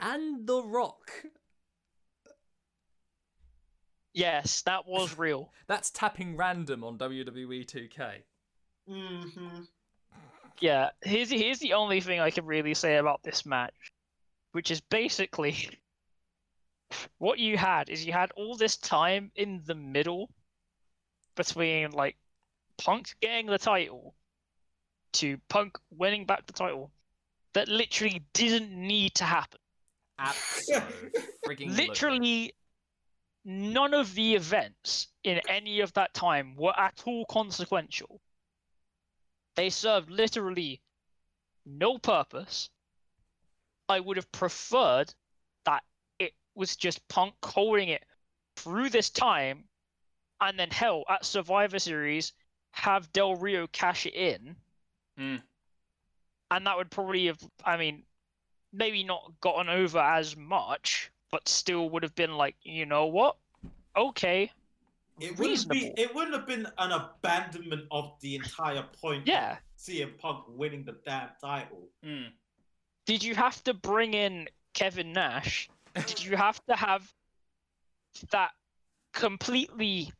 [0.00, 1.10] and The Rock.
[4.14, 5.52] yes, that was real.
[5.66, 8.22] That's tapping random on WWE 2K.
[8.88, 9.62] Mm-hmm.
[10.60, 13.74] Yeah, here's here's the only thing I can really say about this match,
[14.52, 15.68] which is basically
[17.18, 20.30] what you had is you had all this time in the middle
[21.34, 22.16] between like
[22.78, 24.14] Punk getting the title
[25.14, 26.90] to Punk winning back the title
[27.54, 29.60] that literally didn't need to happen.
[30.18, 31.66] Absolutely.
[31.66, 32.52] Literally
[33.44, 38.20] none of the events in any of that time were at all consequential.
[39.54, 40.82] They served literally
[41.64, 42.68] no purpose.
[43.88, 45.14] I would have preferred
[46.56, 48.04] was just Punk holding it
[48.56, 49.64] through this time,
[50.40, 52.32] and then hell at Survivor Series
[52.72, 54.56] have Del Rio cash it in,
[55.18, 55.42] Mm.
[56.50, 57.38] and that would probably have.
[57.64, 58.02] I mean,
[58.72, 63.36] maybe not gotten over as much, but still would have been like, you know what?
[63.96, 64.52] Okay,
[65.18, 65.76] It wouldn't be.
[65.78, 65.94] Reasonable.
[65.96, 69.26] It wouldn't have been an abandonment of the entire point.
[69.26, 69.52] Yeah.
[69.52, 71.88] Of CM Punk winning the damn title.
[72.04, 72.32] Mm.
[73.06, 75.70] did you have to bring in Kevin Nash?
[75.96, 77.10] Did you have to have
[78.30, 78.50] that
[79.12, 80.12] completely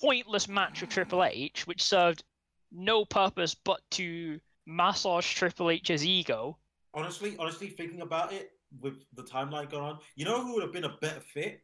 [0.00, 2.24] pointless match with Triple H, which served
[2.72, 6.58] no purpose but to massage Triple H's ego?
[6.94, 10.72] Honestly, honestly, thinking about it with the timeline going on, you know who would have
[10.72, 11.62] been a better fit?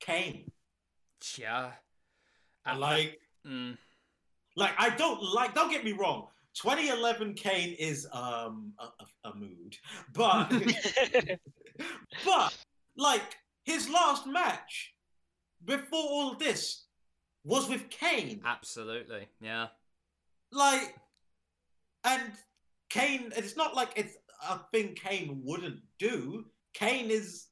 [0.00, 0.50] Kane.
[1.36, 1.72] Yeah.
[2.64, 3.18] I like.
[3.46, 3.76] Mm.
[4.56, 5.54] Like I don't like.
[5.54, 6.28] Don't get me wrong.
[6.54, 9.76] 2011 Kane is um a, a, a mood,
[10.12, 10.50] but
[12.24, 12.56] but
[12.96, 14.94] like his last match
[15.64, 16.86] before all this
[17.44, 18.42] was with Kane.
[18.44, 19.28] Absolutely.
[19.40, 19.68] Yeah.
[20.52, 20.94] Like
[22.04, 22.32] And
[22.88, 24.16] Kane, it's not like it's
[24.48, 26.46] a thing Kane wouldn't do.
[26.74, 27.46] Kane is,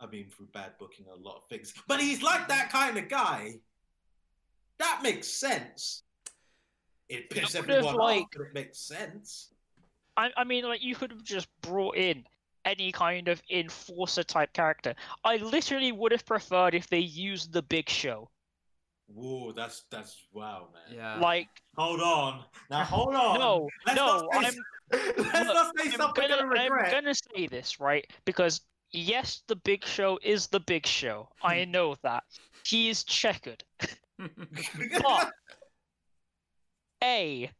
[0.00, 3.08] I mean, through bad booking, a lot of things, but he's like that kind of
[3.08, 3.60] guy.
[4.78, 6.02] That makes sense.
[7.12, 9.50] It pisses would've, everyone like- off, but it makes sense.
[10.16, 12.24] I, I mean, like you could have just brought in
[12.64, 14.94] any kind of enforcer type character.
[15.24, 18.28] I literally would have preferred if they used the Big Show.
[19.06, 20.96] Whoa, that's that's wow, man.
[20.96, 21.16] Yeah.
[21.20, 23.38] Like, Hold on, now hold on.
[23.38, 24.54] no, Let's no, not say, I'm,
[24.92, 28.60] let's look, not say I'm something gonna, gonna I'm gonna say this right because
[28.92, 31.28] yes, the Big Show is the Big Show.
[31.42, 32.22] I know that
[32.64, 33.64] he is checkered.
[34.18, 35.30] But
[37.02, 37.50] A,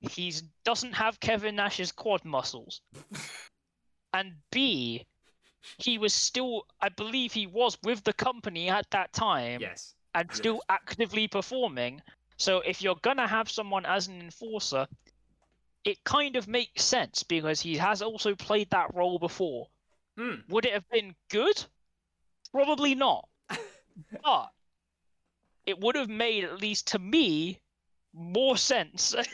[0.00, 0.34] he
[0.64, 2.80] doesn't have Kevin Nash's quad muscles,
[4.12, 5.06] and B,
[5.78, 9.94] he was still, I believe, he was with the company at that time yes.
[10.14, 12.00] and still actively performing.
[12.36, 14.86] So if you're gonna have someone as an enforcer,
[15.84, 19.68] it kind of makes sense because he has also played that role before.
[20.18, 20.48] Mm.
[20.48, 21.64] Would it have been good?
[22.52, 23.28] Probably not.
[24.22, 24.50] but
[25.64, 27.60] it would have made, at least to me,
[28.16, 29.14] more sense.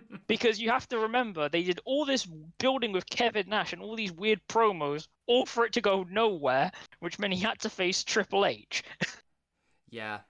[0.26, 2.26] because you have to remember, they did all this
[2.58, 6.70] building with Kevin Nash and all these weird promos, all for it to go nowhere,
[7.00, 8.84] which meant he had to face Triple H.
[9.90, 10.20] Yeah.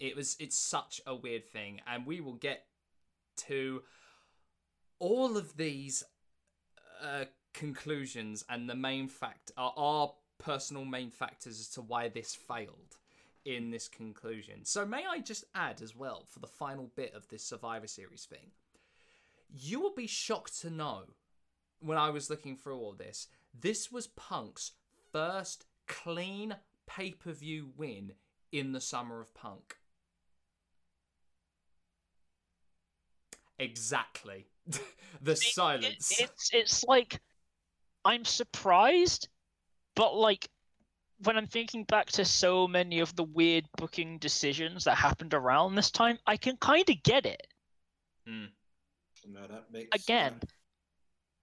[0.00, 2.66] It was it's such a weird thing and we will get
[3.46, 3.82] to
[4.98, 6.04] all of these
[7.02, 7.24] uh,
[7.54, 12.98] conclusions and the main fact are our personal main factors as to why this failed
[13.44, 14.64] in this conclusion.
[14.64, 18.24] So may I just add as well for the final bit of this Survivor Series
[18.24, 18.50] thing.
[19.54, 21.02] You will be shocked to know
[21.80, 23.26] when I was looking through all this,
[23.58, 24.72] this was Punk's
[25.12, 26.56] first clean
[26.86, 28.12] pay-per-view win
[28.52, 29.76] in the summer of Punk.
[33.58, 34.46] Exactly.
[35.22, 36.12] the It- silence.
[36.20, 37.20] It, it's it's like
[38.04, 39.28] I'm surprised,
[39.94, 40.48] but like
[41.24, 45.74] when I'm thinking back to so many of the weird booking decisions that happened around
[45.74, 47.46] this time, I can kind of get it.
[48.28, 48.48] Mm.
[49.26, 50.34] No, that makes Again,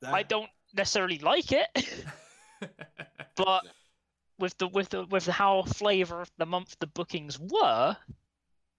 [0.01, 1.67] that, I don't necessarily like it,
[3.35, 3.63] but
[4.37, 7.95] with the with the with the how flavor of the month the bookings were,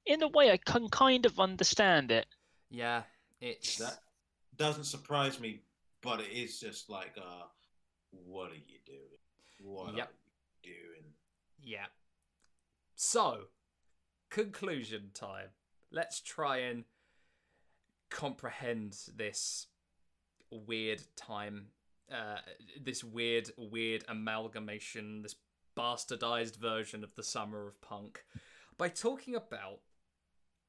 [0.06, 2.27] in a way I can kind of understand it.
[2.70, 3.02] yeah,
[3.40, 4.01] it's that
[4.56, 5.60] doesn't surprise me,
[6.02, 7.44] but it is just like, uh,
[8.10, 8.98] what are you doing?
[9.62, 10.12] What Yep.
[11.70, 11.86] Yeah.
[12.97, 13.44] So,
[14.28, 15.51] conclusion time.
[15.92, 16.84] Let's try and
[18.10, 19.68] comprehend this
[20.51, 21.66] weird time,
[22.12, 22.38] uh,
[22.82, 25.36] this weird, weird amalgamation, this
[25.78, 28.24] bastardized version of the summer of punk,
[28.76, 29.80] by talking about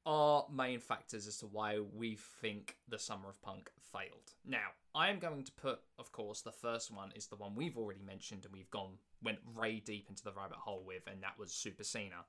[0.06, 4.34] our main factors as to why we think the summer of punk failed.
[4.44, 7.76] Now, I am going to put, of course, the first one is the one we've
[7.76, 11.38] already mentioned and we've gone went way deep into the rabbit hole with, and that
[11.38, 12.24] was Super Cena.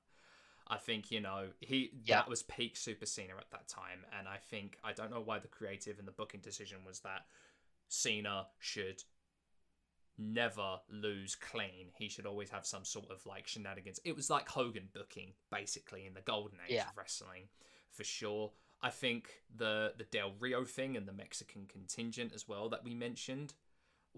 [0.68, 2.18] I think you know he Yeah.
[2.18, 5.40] that was peak Super Cena at that time, and I think I don't know why
[5.40, 7.28] the creative and the booking decision was that
[7.90, 9.04] Cena should
[10.18, 11.92] never lose clean.
[11.98, 14.00] He should always have some sort of like shenanigans.
[14.06, 16.90] It was like Hogan booking basically in the golden age Yeah.
[16.90, 17.50] of wrestling
[17.92, 18.54] for sure.
[18.82, 22.94] I think the the Del Rio thing and the Mexican contingent as well that we
[22.94, 23.54] mentioned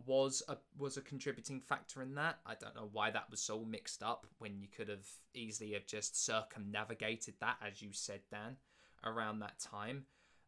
[0.06, 2.40] was a was a contributing factor in that.
[2.46, 5.86] I don't know why that was so mixed up when you could have easily have
[5.86, 8.58] just circumnavigated that as you said Dan
[9.04, 10.06] around that time.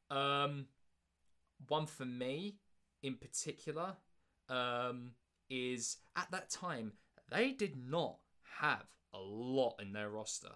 [0.10, 0.68] Um
[1.68, 2.58] one for me
[3.02, 3.96] in particular
[4.50, 5.12] um
[5.50, 6.94] is at that time
[7.32, 8.18] they did not
[8.60, 10.52] have a lot in their roster.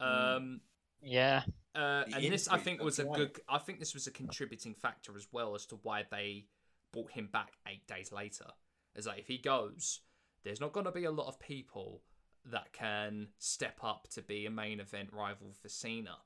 [0.00, 0.36] Mm.
[0.36, 0.60] Um
[1.00, 1.42] Yeah.
[1.74, 3.40] uh, and this, I think, was a good.
[3.48, 6.46] I think this was a contributing factor as well as to why they
[6.92, 8.46] brought him back eight days later.
[8.94, 10.00] Is like if he goes,
[10.44, 12.02] there's not going to be a lot of people
[12.50, 16.16] that can step up to be a main event rival for Cena.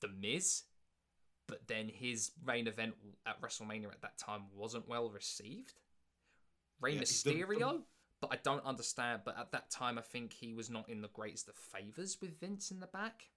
[0.00, 0.62] The Miz,
[1.48, 2.94] but then his main event
[3.26, 5.74] at WrestleMania at that time wasn't well received.
[6.80, 7.82] Rey Yeah, Mysterio, the-
[8.20, 9.22] but I don't understand.
[9.24, 12.38] But at that time, I think he was not in the greatest of favors with
[12.38, 13.30] Vince in the back.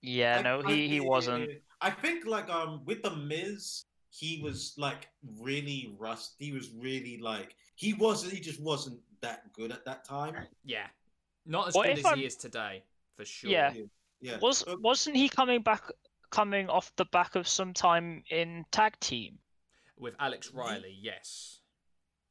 [0.00, 1.50] Yeah, I- no, I- he, he wasn't.
[1.80, 3.84] I think like um with the Miz,
[4.16, 5.08] he was like
[5.40, 6.34] really rust.
[6.38, 8.32] He was really like he wasn't.
[8.32, 10.34] He just wasn't that good at that time.
[10.64, 10.86] Yeah,
[11.46, 12.84] not as Well, good as I'm- he is today,
[13.16, 13.50] for sure.
[13.50, 13.72] Yeah.
[14.20, 14.38] Yeah.
[14.40, 15.82] Was wasn't he coming back
[16.30, 19.38] coming off the back of some time in tag team?
[19.98, 21.60] With Alex Ye- Riley, yes.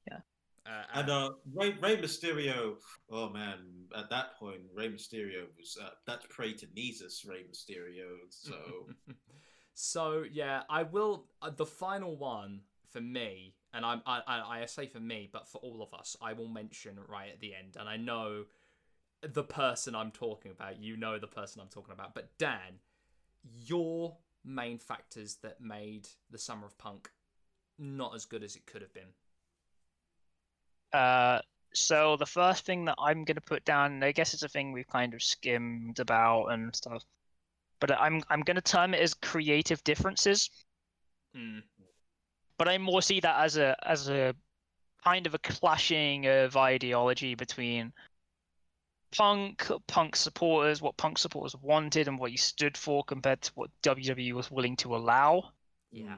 [0.10, 0.19] Yeah.
[0.65, 2.76] Uh, And uh, Ray, Rey Mysterio,
[3.11, 3.60] oh man,
[3.95, 8.07] at that point, Rey Mysterio was uh, that's pray to Jesus, Rey Mysterio.
[8.30, 8.55] So
[9.73, 11.25] So yeah, I will.
[11.41, 15.57] Uh, the final one for me, and I'm, I, I say for me, but for
[15.59, 17.75] all of us, I will mention right at the end.
[17.79, 18.45] And I know
[19.21, 20.79] the person I'm talking about.
[20.79, 22.13] You know the person I'm talking about.
[22.13, 22.79] But Dan,
[23.65, 27.09] your main factors that made the Summer of Punk
[27.79, 29.09] not as good as it could have been.
[30.93, 31.39] Uh,
[31.73, 34.71] so the first thing that I'm going to put down, I guess it's a thing
[34.71, 37.03] we've kind of skimmed about and stuff,
[37.84, 40.49] but I'm I'm going to term it as creative differences.
[41.35, 41.64] Mm.
[42.57, 44.34] But I more see that as a as a
[45.03, 47.91] kind of a clashing of ideology between
[49.11, 53.69] punk, punk supporters, what punk supporters wanted and what you stood for compared to what
[53.81, 55.51] WWE was willing to allow.
[55.91, 56.15] Yeah.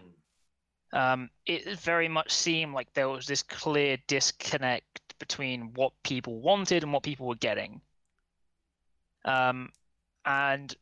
[0.93, 6.83] Um, it very much seemed like there was this clear disconnect between what people wanted
[6.83, 7.81] and what people were getting.
[9.25, 9.69] Um,
[10.25, 10.75] and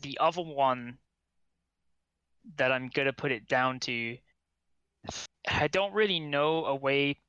[0.00, 0.98] the other one
[2.56, 4.18] that I'm gonna put it down to,
[5.48, 7.20] I don't really know a way.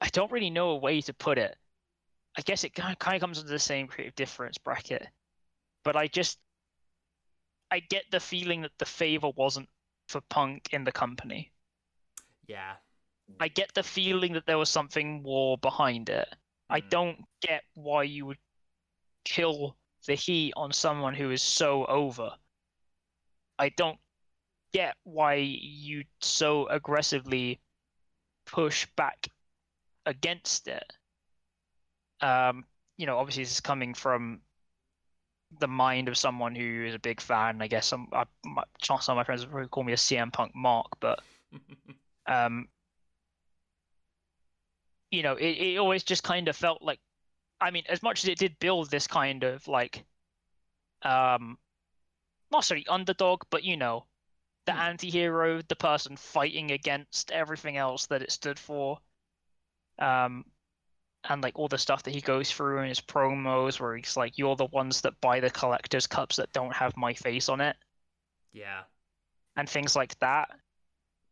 [0.00, 1.56] I don't really know a way to put it.
[2.36, 5.06] I guess it kind of comes under the same creative difference bracket,
[5.84, 6.38] but I just
[7.70, 9.68] I get the feeling that the favor wasn't
[10.08, 11.52] for Punk in the company.
[12.46, 12.74] Yeah.
[13.40, 16.28] I get the feeling that there was something more behind it.
[16.68, 16.90] I Mm.
[16.90, 18.38] don't get why you would
[19.24, 19.76] kill
[20.06, 22.30] the heat on someone who is so over.
[23.58, 23.98] I don't
[24.72, 27.60] get why you so aggressively
[28.46, 29.28] push back
[30.06, 30.92] against it.
[32.20, 32.64] Um,
[32.96, 34.40] you know, obviously this is coming from
[35.60, 37.60] the mind of someone who is a big fan.
[37.60, 40.32] I guess some, I, my, some of my friends would probably call me a CM
[40.32, 41.20] Punk mark, but
[42.26, 42.68] um,
[45.10, 46.98] you know, it, it always just kind of felt like,
[47.62, 50.04] I mean, as much as it did build this kind of like,
[51.02, 51.58] um,
[52.52, 54.06] not sorry, underdog, but you know,
[54.66, 54.78] the Hmm.
[54.78, 59.00] anti-hero, the person fighting against everything else that it stood for,
[59.98, 60.44] um,
[61.24, 64.38] and like all the stuff that he goes through in his promos, where he's like,
[64.38, 67.76] "You're the ones that buy the collector's cups that don't have my face on it."
[68.52, 68.84] yeah.
[69.56, 70.50] and things like that.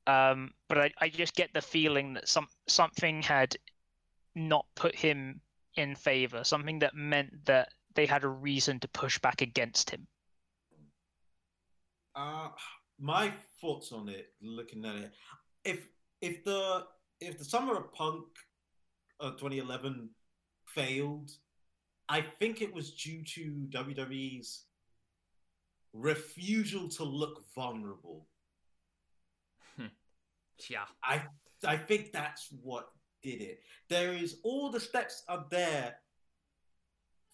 [0.06, 3.56] Um, but I, I just get the feeling that some something had
[4.34, 5.40] not put him
[5.80, 10.06] in favor, something that meant that they had a reason to push back against him.
[12.14, 12.48] Uh,
[12.98, 15.12] my thoughts on it, looking at it,
[15.64, 15.88] if
[16.20, 16.84] if the
[17.20, 18.24] if the summer of punk
[19.18, 20.10] of 2011
[20.66, 21.30] failed,
[22.08, 24.64] I think it was due to WWE's
[25.92, 28.26] refusal to look vulnerable.
[30.68, 30.84] Yeah.
[31.02, 31.22] I
[31.64, 32.88] I think that's what
[33.22, 33.60] did it.
[33.88, 35.96] There is all the steps are there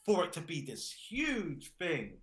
[0.05, 2.15] for it to be this huge thing,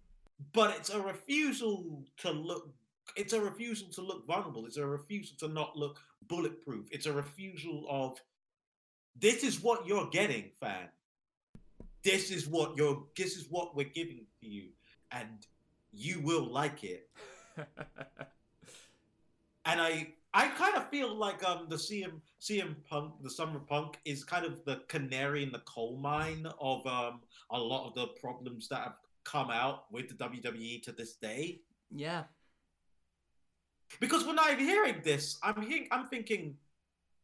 [0.54, 2.70] but it's a refusal to look.
[3.16, 4.66] It's a refusal to look vulnerable.
[4.66, 6.88] It's a refusal to not look bulletproof.
[6.92, 8.20] It's a refusal of
[9.20, 10.88] this is what you're getting, fan.
[12.04, 13.04] This is what you're.
[13.16, 14.70] This is what we're giving to you,
[15.12, 15.46] and
[15.92, 17.08] you will like it
[19.66, 23.98] and I I kind of feel like um the CM CM Punk the Summer Punk
[24.06, 28.08] is kind of the canary in the coal mine of um a lot of the
[28.20, 31.62] problems that have come out with the WWE to this day.
[31.92, 32.24] yeah.
[34.00, 36.56] Because when I'm hearing this, I'm hearing, I'm thinking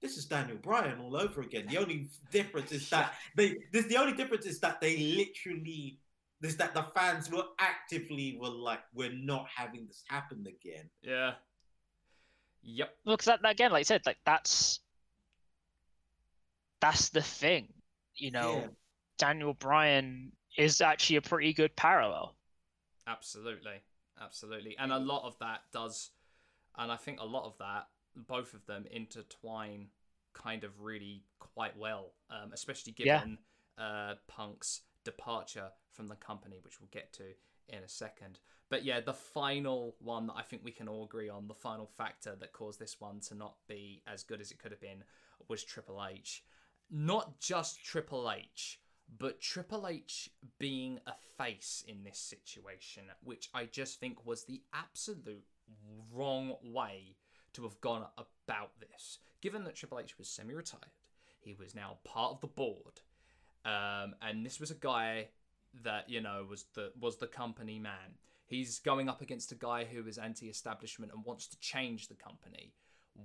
[0.01, 1.65] this is Daniel Bryan all over again.
[1.67, 5.99] The only difference is that they this the only difference is that they literally
[6.41, 10.89] is that the fans were actively were like we're not having this happen again.
[11.01, 11.33] Yeah.
[12.63, 12.95] Yep.
[13.05, 14.79] Look, that again, like I said, like that's
[16.81, 17.73] that's the thing.
[18.15, 18.67] You know, Yeah.
[19.17, 22.35] Daniel Bryan is actually a pretty good parallel.
[23.07, 23.81] Absolutely.
[24.21, 24.77] Absolutely.
[24.77, 26.11] And a lot of that does,
[26.77, 29.87] and I think a lot of that, both of them intertwine
[30.33, 33.19] kind of really quite well, um, especially Yeah.
[33.19, 33.37] given
[33.77, 37.33] uh, Punk's departure from the company, which we'll get to
[37.69, 38.39] in a second.
[38.69, 41.87] But yeah, the final one that I think we can all agree on, the final
[41.87, 45.03] factor that caused this one to not be as good as it could have been
[45.47, 46.43] was Triple H.
[46.91, 48.79] Not just Triple H,
[49.17, 50.29] but Triple H
[50.59, 55.45] being a face in this situation, which I just think was the absolute
[56.13, 57.15] wrong way
[57.53, 59.17] to have gone about this.
[59.41, 60.83] Given that Triple H was semi retired,
[61.39, 63.01] he was now part of the board.
[63.65, 65.29] Um, and this was a guy
[65.83, 68.17] that you know was the was the company man.
[68.49, 72.73] He's going up against a guy who is anti-establishment and wants to change the company.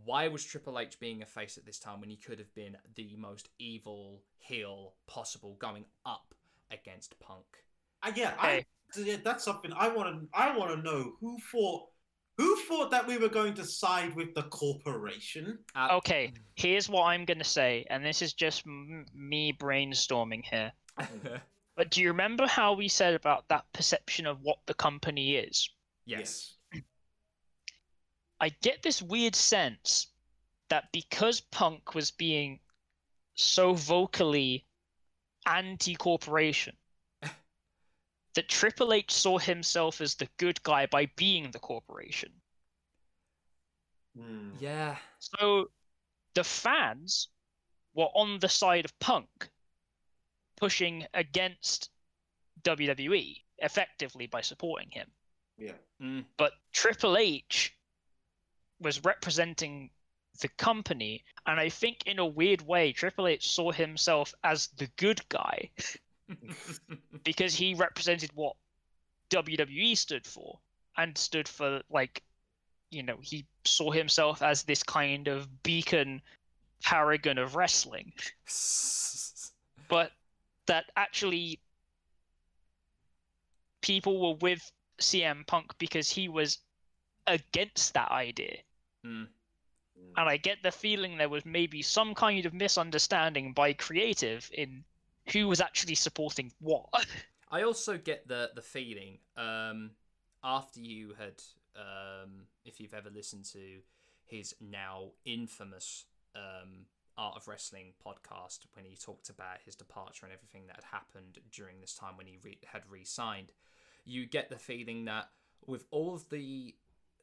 [0.05, 2.77] Why was Triple H being a face at this time when he could have been
[2.95, 6.35] the most evil heel possible, going up
[6.71, 7.47] against Punk?
[8.03, 8.67] Uh, yeah, Okay.
[8.97, 10.29] I, yeah, that's something I want to.
[10.35, 11.89] I want to know who thought
[12.37, 15.59] who thought that we were going to side with the corporation.
[15.75, 20.73] Uh, Okay, here's what I'm gonna say, and this is just m- me brainstorming here.
[21.77, 25.69] But do you remember how we said about that perception of what the company is?
[26.07, 26.55] yes.
[28.41, 30.09] I get this weird sense
[30.69, 32.61] that because Punk was being
[33.37, 34.67] so vocally
[35.47, 36.77] anti corporation,
[37.23, 42.33] that Triple H saw himself as the good guy by being the corporation.
[44.17, 44.51] Hmm.
[44.61, 44.97] Yeah.
[45.19, 45.71] So
[46.35, 47.29] the fans
[47.95, 49.49] were on the side of Punk,
[50.57, 51.91] pushing against
[52.63, 55.09] WWE effectively by supporting him.
[55.59, 55.73] Yeah.
[56.03, 56.25] Mm.
[56.37, 57.77] But Triple H
[58.81, 59.91] was representing
[60.41, 64.89] the company, and I think in a weird way, Triple H saw himself as the
[64.97, 65.71] good guy
[67.25, 68.57] because he represented what
[69.31, 70.59] WWE stood for
[70.97, 72.23] and stood for like
[72.91, 76.23] you know he saw himself as this kind of beacon
[76.83, 78.13] paragon of wrestling
[79.89, 80.13] but
[80.67, 81.61] that actually
[83.83, 86.59] people were with CM Punk because he was
[87.27, 88.59] against that idea
[89.05, 89.29] Mm.
[90.17, 94.85] and I get the feeling there was maybe some kind of misunderstanding by creative in
[95.33, 96.87] who was actually supporting what.
[97.51, 99.91] I also get the the feeling um,
[100.43, 101.43] after you had,
[101.77, 103.81] um, if you've ever listened to
[104.27, 106.87] his now infamous um,
[107.17, 111.39] Art of Wrestling podcast, when he talked about his departure and everything that had happened
[111.53, 113.53] during this time when he re- had re-signed,
[114.05, 115.31] you get the feeling that
[115.67, 116.75] with all of the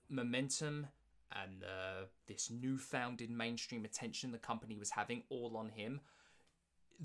[0.09, 0.87] momentum
[1.31, 6.01] and uh, this newfound in mainstream attention the company was having all on him,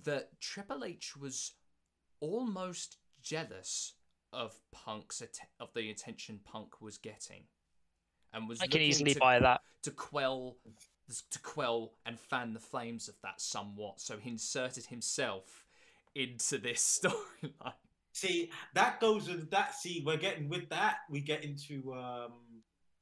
[0.05, 1.53] that Triple H was
[2.21, 3.95] almost jealous
[4.33, 7.45] of Punk's att- of the attention Punk was getting,
[8.33, 9.61] and was I can easily to, buy that.
[9.83, 10.57] to quell
[11.31, 14.01] to quell and fan the flames of that somewhat.
[14.01, 15.65] So he inserted himself
[16.15, 17.01] into this
[17.43, 17.75] storyline.
[18.13, 19.75] See, that goes with that.
[19.75, 20.99] See, we're getting with that.
[21.11, 22.33] We get into um,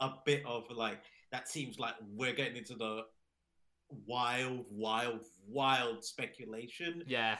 [0.00, 1.00] a bit of like
[1.30, 1.48] that.
[1.48, 3.02] Seems like we're getting into the
[4.06, 7.04] wild, wild, wild speculation.
[7.06, 7.36] Yeah,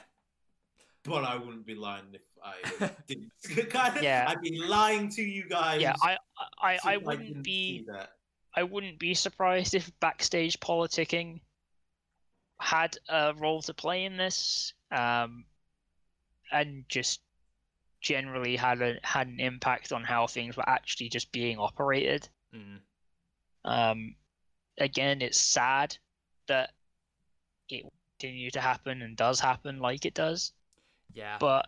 [1.03, 3.31] But I wouldn't be lying if I didn't.
[3.69, 4.25] kind of, Yeah.
[4.27, 5.81] I'd be lying to you guys.
[5.81, 6.17] Yeah, I
[6.61, 8.11] I, if I didn't wouldn't be that.
[8.55, 11.41] I wouldn't be surprised if backstage politicking
[12.59, 15.45] had a role to play in this, um,
[16.51, 17.21] and just
[18.01, 22.29] generally had a had an impact on how things were actually just being operated.
[22.55, 22.79] mm.
[23.65, 24.15] Um,
[24.77, 25.97] again, it's sad
[26.47, 26.71] that
[27.69, 30.53] it will continue to happen and does happen like it does.
[31.13, 31.37] yeah.
[31.39, 31.67] But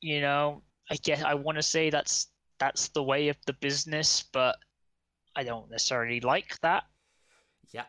[0.00, 2.28] you know, I guess I want to say that's
[2.58, 4.56] that's the way of the business, but
[5.36, 6.84] I don't necessarily like that.
[7.72, 7.84] Yeah.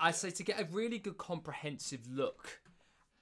[0.00, 2.60] I say to get a really good comprehensive look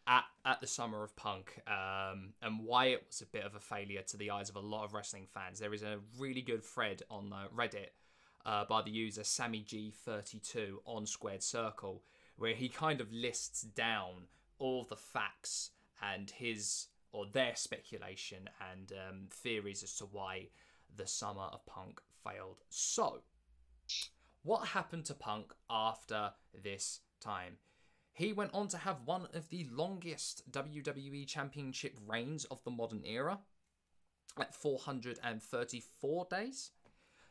[0.06, 3.60] at, at the summer of punk um, and why it was a bit of a
[3.60, 5.58] failure to the eyes of a lot of wrestling fans.
[5.58, 7.90] There is a really good thread on uh, Reddit
[8.46, 12.02] uh, by the user SammyG32 on Squared Circle
[12.36, 14.26] where he kind of lists down
[14.58, 15.70] all the facts
[16.00, 20.48] and his or their speculation and um, theories as to why
[20.96, 22.56] the summer of punk failed.
[22.70, 23.20] So,
[24.42, 26.32] what happened to Punk after
[26.62, 27.58] this time?
[28.12, 33.02] He went on to have one of the longest WWE Championship reigns of the modern
[33.04, 33.38] era
[34.38, 36.70] at 434 days,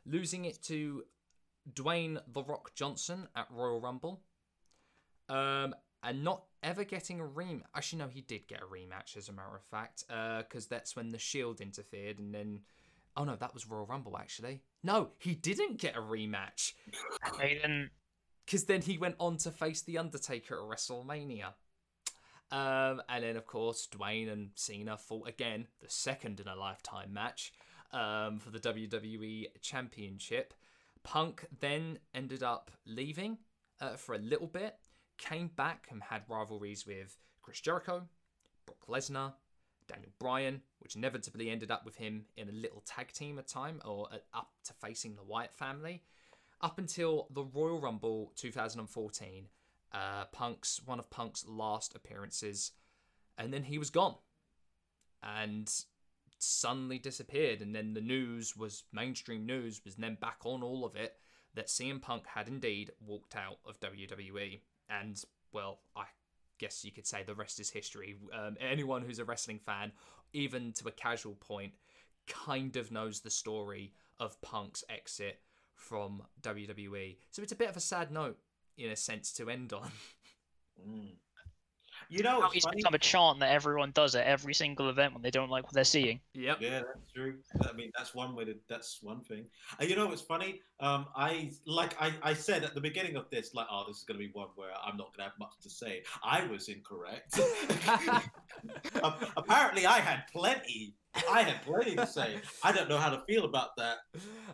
[0.05, 1.03] losing it to
[1.71, 4.21] Dwayne The Rock Johnson at Royal Rumble.
[5.29, 7.63] Um, and not ever getting a rematch.
[7.75, 11.11] Actually, no, he did get a rematch, as a matter of fact, because that's when
[11.11, 12.61] the Shield interfered, and then.
[13.15, 14.61] Oh no, that was Royal Rumble, actually.
[14.83, 16.73] No, he didn't get a rematch.
[17.39, 17.91] They didn't.
[18.45, 21.53] Because then he went on to face The Undertaker at WrestleMania.
[22.51, 27.13] Um, and then, of course, Dwayne and Cena fought again, the second in a lifetime
[27.13, 27.53] match
[27.93, 30.53] um, for the WWE Championship.
[31.03, 33.37] Punk then ended up leaving
[33.79, 34.75] uh, for a little bit,
[35.17, 38.03] came back and had rivalries with Chris Jericho,
[38.65, 39.33] Brock Lesnar,
[39.91, 43.81] Daniel Bryan, which inevitably ended up with him in a little tag team at time
[43.85, 46.03] or uh, up to facing the Wyatt family
[46.61, 49.47] up until the Royal Rumble 2014,
[49.93, 52.71] uh, Punk's one of Punk's last appearances,
[53.37, 54.15] and then he was gone,
[55.23, 55.71] and
[56.37, 57.61] suddenly disappeared.
[57.61, 61.15] And then the news was mainstream news was then back on all of it
[61.53, 66.05] that CM Punk had indeed walked out of WWE, and well, I
[66.61, 68.15] guess you could say the rest is history.
[68.31, 69.91] Um, anyone who's a wrestling fan,
[70.31, 71.73] even to a casual point,
[72.27, 75.39] kind of knows the story of Punk's exit
[75.73, 77.17] from WWE.
[77.31, 78.37] So it's a bit of a sad note,
[78.77, 79.91] in a sense, to end on.
[80.87, 81.15] Mm.
[82.11, 82.75] You know, Now it's it's funny.
[82.75, 85.73] become a chant that everyone does at every single event when they don't like what
[85.73, 86.19] they're seeing.
[86.33, 86.57] Yep.
[86.59, 87.35] Yeah, that's true.
[87.61, 88.55] I mean, that's one way to.
[88.67, 89.45] That's one thing.
[89.79, 90.59] And you know what's funny?
[90.81, 94.03] Um, I like I, I said at the beginning of this, like, oh, this is
[94.03, 96.03] gonna be one where I'm not gonna have much to say.
[96.21, 97.39] I was incorrect.
[97.39, 98.21] A-
[99.37, 100.93] Apparently, I had plenty.
[101.31, 102.41] I had plenty to say.
[102.61, 103.99] I don't know how to feel about that.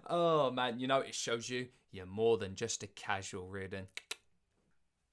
[0.08, 3.88] oh man, you know it shows you you're more than just a casual, Riordan.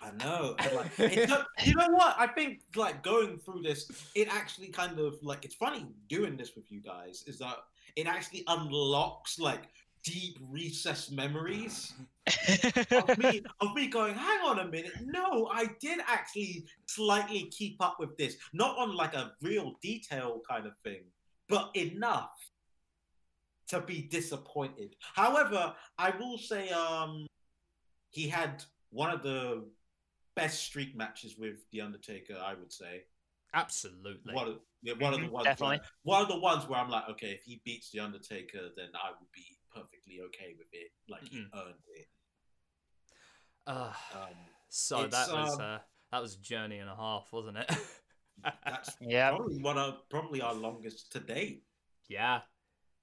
[0.04, 0.54] I know.
[0.58, 2.16] and, like, it took- you know what?
[2.18, 6.54] I think like going through this, it actually kind of like it's funny doing this
[6.54, 7.24] with you guys.
[7.26, 7.56] Is that
[7.96, 9.68] it actually unlocks like
[10.04, 11.94] deep recessed memories
[12.90, 17.76] of me of me going, hang on a minute, no, I did actually slightly keep
[17.80, 21.04] up with this, not on like a real detail kind of thing,
[21.48, 22.32] but enough
[23.68, 24.94] to be disappointed.
[25.14, 27.26] However, I will say, um,
[28.10, 29.64] he had one of the
[30.36, 32.36] best streak matches with the Undertaker.
[32.42, 33.04] I would say
[33.52, 34.34] Absolutely.
[34.34, 35.78] one of yeah, one of the Mhm, ones definitely.
[35.78, 38.88] Where, one of the ones where I'm like, okay, if he beats the Undertaker, then
[38.94, 40.90] I would be perfectly okay with it.
[41.08, 41.50] Like he Mhm.
[41.54, 42.08] earned it.
[43.66, 44.36] Uh, Um,
[44.68, 45.78] so it's, that was um, uh,
[46.12, 47.70] that was a journey and a half, wasn't it?
[48.68, 49.30] that's yeah.
[49.30, 51.64] probably one of probably our longest to date.
[52.08, 52.40] yeah,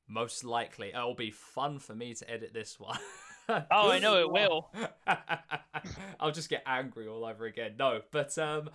[0.07, 0.89] most likely.
[0.89, 2.99] It'll be fun for me to edit this one.
[3.71, 4.71] Oh, I know it will.
[6.19, 7.73] I'll just get angry all over again.
[7.77, 8.69] No, but um,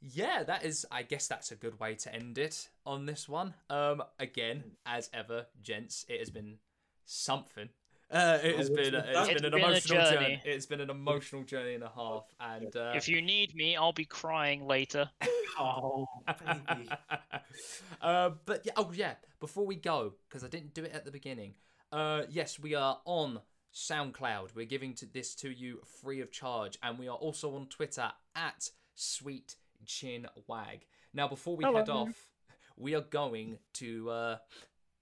[0.00, 0.86] yeah, that is.
[0.90, 3.54] I guess that's a good way to end it on this one.
[3.70, 6.56] Um, again, as ever, gents, it has been
[7.04, 7.68] something.
[8.10, 8.94] Uh, it has Oh, been.
[8.94, 10.16] it's It's been been an been emotional journey.
[10.16, 10.42] journey.
[10.44, 13.92] It's been an emotional journey and a half, and uh, If you need me, I'll
[13.92, 15.10] be crying later.
[15.60, 16.06] Oh,
[16.38, 16.88] baby.
[18.00, 19.14] uh, but yeah, oh yeah.
[19.40, 21.54] Before we go, because I didn't do it at the beginning.
[21.90, 23.40] Uh, yes, we are on
[23.74, 24.54] SoundCloud.
[24.54, 28.10] We're giving to this to you free of charge, and we are also on Twitter
[28.34, 30.86] at Sweet Chin Wag.
[31.14, 32.02] Now, before we head Hello.
[32.02, 32.28] off,
[32.76, 34.36] we are going to uh,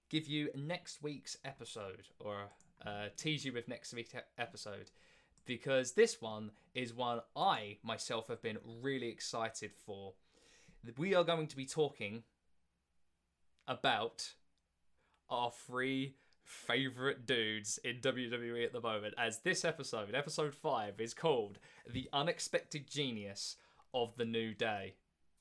[0.09, 2.49] give you next week's episode, or
[2.85, 4.91] uh, tease you with next week's episode
[5.47, 10.13] because this one is one I myself have been really excited for.
[10.97, 12.23] We are going to be talking
[13.67, 14.33] about
[15.29, 16.15] our three
[16.47, 22.09] favorite dudes in WWE at the moment, as this episode, episode five, is called "The
[22.13, 23.57] Unexpected Genius
[23.93, 24.95] of the New Day."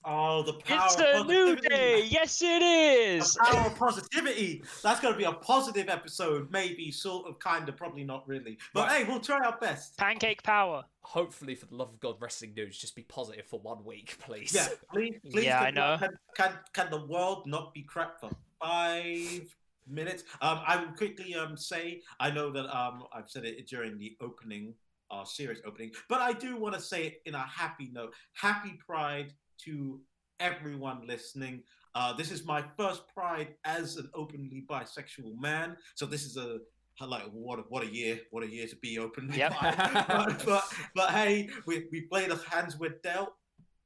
[0.08, 2.04] Oh, the power It's of a new day.
[2.04, 3.34] Yes, it is.
[3.34, 4.62] The power of positivity.
[4.80, 8.56] That's going to be a positive episode, maybe, sort of, kind of, probably not really.
[8.72, 9.04] But Right.
[9.04, 9.96] hey, we'll try our best.
[9.96, 10.84] Pancake power.
[11.02, 14.52] Hopefully, for the love of God, wrestling dudes, just be positive for one week, please.
[14.54, 15.44] Yeah, please, please.
[15.44, 15.98] Yeah, can, I know.
[15.98, 18.30] Can, can, can the world not be crap for
[18.60, 19.56] five
[19.88, 20.24] minutes?
[20.40, 24.16] Um, I will quickly um say I know that um I've said it during the
[24.20, 24.74] opening,
[25.10, 28.14] uh, series opening, but I do want to say it in a happy note.
[28.34, 29.32] Happy Pride
[29.64, 30.00] to
[30.40, 31.62] everyone listening.
[31.94, 36.58] Uh, this is my first Pride as an openly bisexual man, so this is a
[37.04, 39.54] like what a, what a year, what a year to be openly Yep.
[39.60, 40.64] but, but
[40.94, 43.34] but hey, we we play the hands we're dealt.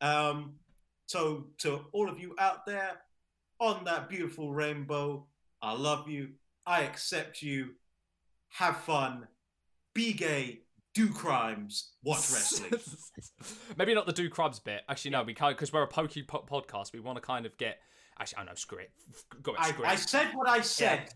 [0.01, 0.55] Um,
[1.06, 3.01] so to all of you out there
[3.59, 5.27] on that beautiful rainbow,
[5.62, 6.31] I love you.
[6.66, 7.70] I accept you.
[8.51, 9.27] Have fun.
[9.95, 10.61] Be gay.
[10.95, 11.93] Do crimes.
[12.03, 12.81] Watch wrestling.
[13.77, 14.82] Maybe not the do crimes bit.
[14.89, 16.93] Actually, no, we can't because we're a pokey po- podcast.
[16.93, 17.78] We want to kind of get.
[18.20, 18.55] Actually, I know.
[18.55, 18.90] Screw it.
[19.42, 19.60] Go it.
[19.60, 19.98] I, Screw I it.
[19.98, 21.14] said what I said.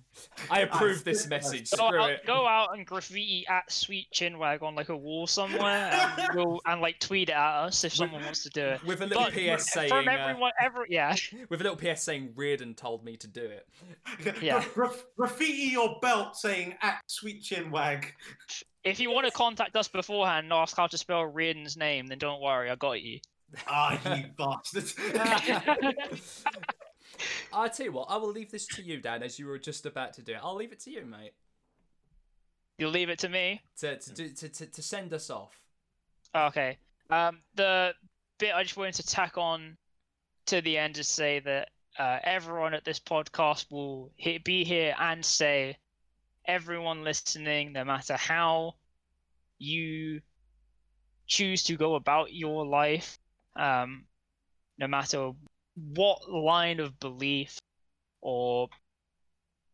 [0.50, 1.70] I approve I- this message.
[1.70, 2.26] Go Screw out, it.
[2.26, 6.80] go out and graffiti at Sweet Chinwag on like a wall somewhere, and, we'll, and
[6.80, 8.82] like tweet it at us if someone wants to do it.
[8.84, 9.90] With a little But PS saying.
[9.90, 11.14] from uh, everyone, every yeah,
[11.50, 13.68] with a little PS saying Riordan told me to do it.
[14.42, 14.64] Yeah.
[15.16, 18.12] Graffiti your belt saying at sweet chin wag.
[18.84, 22.16] if you want to contact us beforehand and ask how to spell Riordan's name, then
[22.18, 23.18] don't worry, I got you.
[23.68, 24.94] Ah, you bastards.
[27.52, 29.86] I tell you what, I will leave this to you, Dan, as you were just
[29.86, 30.40] about to do it.
[30.42, 31.32] I'll leave it to you, mate,
[32.78, 33.62] You'll leave it to me.
[33.78, 35.56] to to do, to, to, to send us off.
[36.34, 36.76] Okay.
[37.10, 37.94] Um, the
[38.38, 39.76] bit I just wanted to tack on
[40.46, 41.68] to the end is say that
[41.98, 45.76] uh, everyone at this podcast will he- be here and say,
[46.46, 48.74] everyone listening, no matter how
[49.58, 50.20] you
[51.28, 53.18] choose to go about your life,
[53.56, 54.04] um,
[54.78, 55.30] no matter
[55.74, 57.58] what line of belief
[58.20, 58.68] or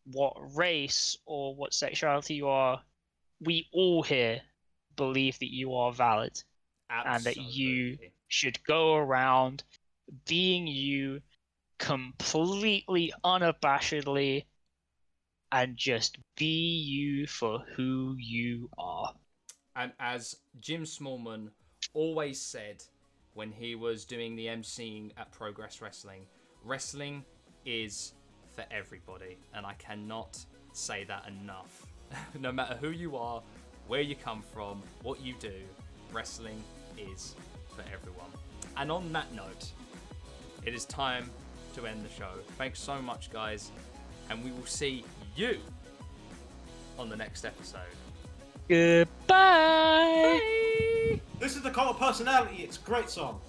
[0.05, 2.83] what race or what sexuality you are,
[3.41, 4.41] we all here
[4.97, 6.43] believe that you are valid
[6.89, 7.99] and that you-
[8.29, 9.65] should go around
[10.27, 11.21] being you
[11.79, 14.45] completely unabashedly
[15.53, 19.15] and just be you for who you are.
[19.75, 21.51] And as Jim Smallman
[21.93, 22.85] always said
[23.35, 26.27] when he was doing the emceeing at Progress Wrestling,
[26.65, 27.25] wrestling
[27.65, 28.15] is
[28.55, 31.87] for everybody, and I cannot say that enough.
[32.41, 33.43] no matter who you are,
[33.87, 35.55] where you come from, what you do,
[36.13, 36.63] wrestling
[36.99, 37.35] is
[37.69, 38.31] for everyone.
[38.77, 39.71] And on that note,
[40.65, 41.31] it is time
[41.75, 42.31] to end the show.
[42.59, 43.71] Thanks so much, guys,
[44.29, 45.05] and we will see
[45.37, 45.59] you
[46.99, 47.81] on the next episode.
[48.69, 49.09] Goodbye.
[50.39, 50.87] Bye.
[51.39, 52.63] This is the cult of personality.
[52.63, 53.41] It's a great song.